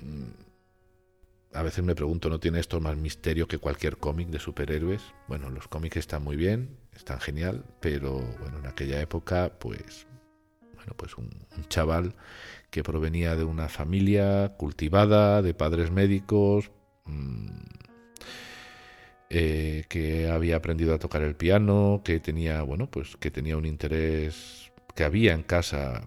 a 1.52 1.62
veces 1.62 1.84
me 1.84 1.94
pregunto, 1.94 2.28
¿no 2.28 2.40
tiene 2.40 2.60
esto 2.60 2.80
más 2.80 2.96
misterio 2.96 3.48
que 3.48 3.58
cualquier 3.58 3.96
cómic 3.96 4.28
de 4.28 4.38
superhéroes? 4.38 5.02
Bueno, 5.28 5.50
los 5.50 5.68
cómics 5.68 5.96
están 5.96 6.22
muy 6.22 6.36
bien, 6.36 6.76
están 6.94 7.20
genial, 7.20 7.64
pero 7.80 8.20
bueno, 8.40 8.58
en 8.58 8.66
aquella 8.66 9.00
época, 9.00 9.52
pues, 9.58 10.06
bueno, 10.74 10.94
pues 10.96 11.16
un, 11.16 11.30
chaval 11.68 12.14
que 12.70 12.82
provenía 12.82 13.34
de 13.34 13.44
una 13.44 13.68
familia 13.68 14.54
cultivada, 14.56 15.42
de 15.42 15.54
padres 15.54 15.90
médicos, 15.90 16.70
mmm, 17.06 17.48
eh, 19.30 19.84
que 19.88 20.28
había 20.30 20.56
aprendido 20.56 20.94
a 20.94 20.98
tocar 20.98 21.22
el 21.22 21.36
piano, 21.36 22.02
que 22.04 22.20
tenía, 22.20 22.62
bueno, 22.62 22.90
pues 22.90 23.16
que 23.16 23.30
tenía 23.30 23.56
un 23.56 23.66
interés, 23.66 24.72
que 24.94 25.04
había 25.04 25.34
en 25.34 25.42
casa 25.42 26.02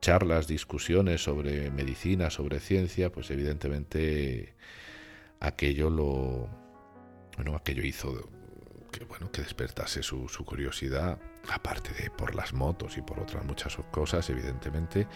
charlas, 0.00 0.46
discusiones 0.46 1.22
sobre 1.22 1.70
medicina, 1.70 2.30
sobre 2.30 2.60
ciencia, 2.60 3.10
pues 3.10 3.30
evidentemente 3.30 4.54
aquello 5.40 5.90
lo 5.90 6.48
bueno, 7.36 7.56
aquello 7.56 7.82
hizo 7.82 8.28
que 8.92 9.04
bueno, 9.04 9.30
que 9.32 9.42
despertase 9.42 10.02
su, 10.02 10.28
su 10.28 10.44
curiosidad, 10.44 11.18
aparte 11.50 11.90
de 11.94 12.10
por 12.10 12.34
las 12.34 12.52
motos 12.52 12.96
y 12.96 13.02
por 13.02 13.18
otras 13.18 13.44
muchas 13.44 13.76
cosas, 13.90 14.28
evidentemente, 14.30 15.08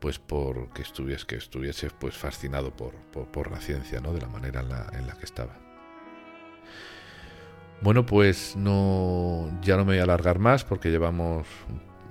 pues 0.00 0.18
por 0.18 0.72
que 0.72 0.82
estuviese, 0.82 1.26
que 1.26 1.36
estuviese 1.36 1.90
pues 1.90 2.16
fascinado 2.16 2.74
por, 2.76 2.94
por, 3.12 3.30
por, 3.30 3.50
la 3.50 3.60
ciencia, 3.60 4.00
¿no? 4.00 4.12
De 4.12 4.20
la 4.20 4.28
manera 4.28 4.60
en 4.60 4.68
la, 4.68 4.90
en 4.92 5.06
la 5.06 5.16
que 5.16 5.24
estaba. 5.24 5.67
Bueno, 7.80 8.04
pues 8.04 8.56
no, 8.56 9.48
ya 9.62 9.76
no 9.76 9.84
me 9.84 9.92
voy 9.92 9.98
a 9.98 10.02
alargar 10.02 10.40
más 10.40 10.64
porque 10.64 10.90
llevamos 10.90 11.46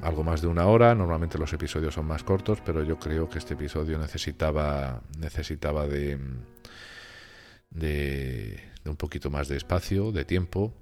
algo 0.01 0.23
más 0.23 0.41
de 0.41 0.47
una 0.47 0.65
hora. 0.65 0.95
Normalmente 0.95 1.37
los 1.37 1.51
episodios 1.51 1.93
son 1.93 2.05
más 2.05 2.23
cortos, 2.23 2.59
pero 2.65 2.83
yo 2.83 2.97
creo 2.97 3.27
que 3.29 3.37
este 3.37 3.55
episodio 3.55 3.97
necesitaba, 3.97 5.01
necesitaba 5.19 5.85
de, 5.85 6.19
de, 7.69 8.63
un 8.85 8.95
poquito 8.95 9.29
más 9.29 9.49
de 9.49 9.57
espacio, 9.57 10.13
de 10.13 10.23
tiempo. 10.23 10.73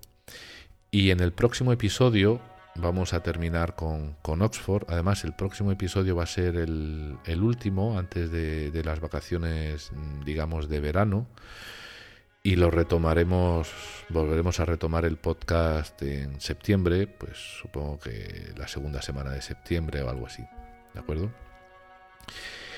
Y 0.91 1.10
en 1.10 1.20
el 1.20 1.34
próximo 1.34 1.72
episodio 1.74 2.40
vamos 2.76 3.14
a 3.14 3.24
terminar 3.24 3.76
con, 3.76 4.16
con 4.22 4.44
Oxford. 4.44 4.86
Además, 4.88 5.24
el 5.24 5.34
próximo 5.34 5.72
episodio 5.72 6.16
va 6.16 6.24
a 6.24 6.28
ser 6.28 6.57
el, 6.57 7.18
el 7.26 7.41
último 7.41 7.98
antes 7.98 8.30
de, 8.30 8.70
de 8.70 8.84
las 8.84 8.99
vacaciones, 8.99 9.91
digamos, 10.26 10.70
de 10.70 10.80
verano 10.80 11.28
y 12.45 12.57
lo 12.57 12.69
retomaremos, 12.69 13.73
volveremos 14.09 14.59
a 14.59 14.65
retomar 14.65 15.03
el 15.03 15.17
podcast 15.17 15.99
en 16.03 16.39
septiembre, 16.39 17.07
pues 17.07 17.39
supongo 17.59 17.97
que 17.97 18.53
la 18.55 18.67
segunda 18.67 19.01
semana 19.01 19.31
de 19.31 19.41
septiembre 19.41 20.03
o 20.03 20.11
algo 20.11 20.27
así, 20.27 20.43
¿de 20.93 20.99
acuerdo? 20.99 21.31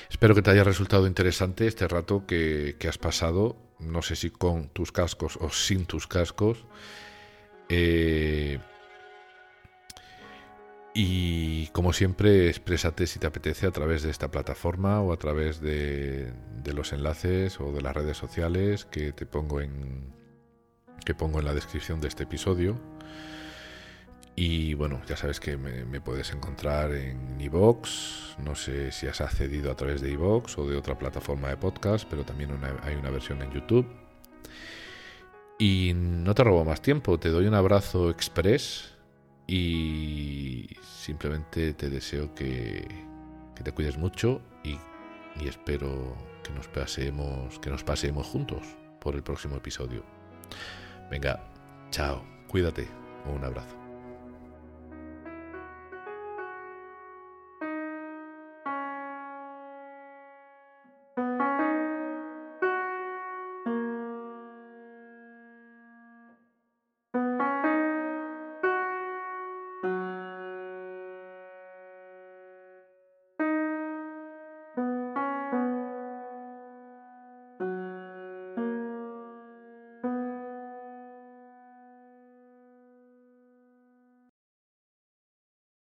Espero 0.08 0.34
que 0.34 0.40
te 0.40 0.50
haya 0.50 0.64
resultado 0.64 1.06
interesante 1.06 1.66
este 1.66 1.86
rato 1.86 2.24
que, 2.26 2.76
que 2.78 2.88
has 2.88 2.96
pasado, 2.96 3.56
no 3.78 4.00
sé 4.00 4.16
si 4.16 4.30
con 4.30 4.70
tus 4.70 4.90
cascos 4.90 5.36
o 5.38 5.50
sin 5.50 5.84
tus 5.84 6.06
cascos. 6.06 6.64
Eh, 7.68 8.60
y 11.00 11.68
como 11.68 11.92
siempre, 11.92 12.48
exprésate 12.48 13.06
si 13.06 13.20
te 13.20 13.28
apetece 13.28 13.68
a 13.68 13.70
través 13.70 14.02
de 14.02 14.10
esta 14.10 14.32
plataforma 14.32 15.00
o 15.00 15.12
a 15.12 15.16
través 15.16 15.60
de, 15.60 16.32
los 16.74 16.92
enlaces 16.92 17.60
o 17.60 17.70
de 17.70 17.82
las 17.82 17.94
redes 17.94 18.16
sociales 18.16 18.84
que 18.84 19.12
te 19.12 19.24
pongo 19.24 19.60
en 19.60 20.12
que 21.04 21.14
pongo 21.14 21.38
en 21.38 21.44
la 21.44 21.54
descripción 21.54 22.00
de 22.00 22.08
este 22.08 22.24
episodio. 22.24 22.80
Y 24.34 24.74
bueno, 24.74 25.00
ya 25.06 25.16
sabes 25.16 25.38
que 25.38 25.56
me, 25.56 26.00
puedes 26.00 26.32
encontrar 26.32 26.92
en 26.92 27.40
iVoox. 27.42 28.36
No 28.38 28.56
sé 28.56 28.90
si 28.90 29.06
has 29.06 29.20
accedido 29.20 29.70
a 29.70 29.76
través 29.76 30.00
de 30.00 30.10
iVoox 30.10 30.58
o 30.58 30.68
de 30.68 30.76
otra 30.76 30.98
plataforma 30.98 31.48
de 31.48 31.58
podcast, 31.58 32.08
pero 32.10 32.24
también 32.24 32.50
hay 32.82 32.96
una 32.96 33.10
versión 33.10 33.40
en 33.42 33.52
YouTube. 33.52 33.86
Y 35.60 35.92
no 35.94 36.34
te 36.34 36.42
robo 36.42 36.64
más 36.64 36.82
tiempo, 36.82 37.20
te 37.20 37.28
doy 37.28 37.46
un 37.46 37.54
abrazo 37.54 38.10
express 38.10 38.97
y 39.48 40.68
simplemente 40.82 41.72
te 41.72 41.88
deseo 41.88 42.34
que, 42.34 42.86
que 43.56 43.64
te 43.64 43.72
cuides 43.72 43.96
mucho 43.96 44.42
y, 44.62 44.78
y, 45.42 45.48
espero 45.48 46.14
que 46.44 46.52
nos 46.52 46.68
pasemos, 46.68 47.58
que 47.58 47.70
nos 47.70 47.82
pasemos 47.82 48.26
juntos 48.26 48.62
por 49.00 49.14
el 49.14 49.22
próximo 49.22 49.56
episodio. 49.56 50.04
Venga, 51.10 51.42
chao, 51.90 52.22
cuídate, 52.48 52.86
un 53.34 53.42
abrazo. 53.42 53.77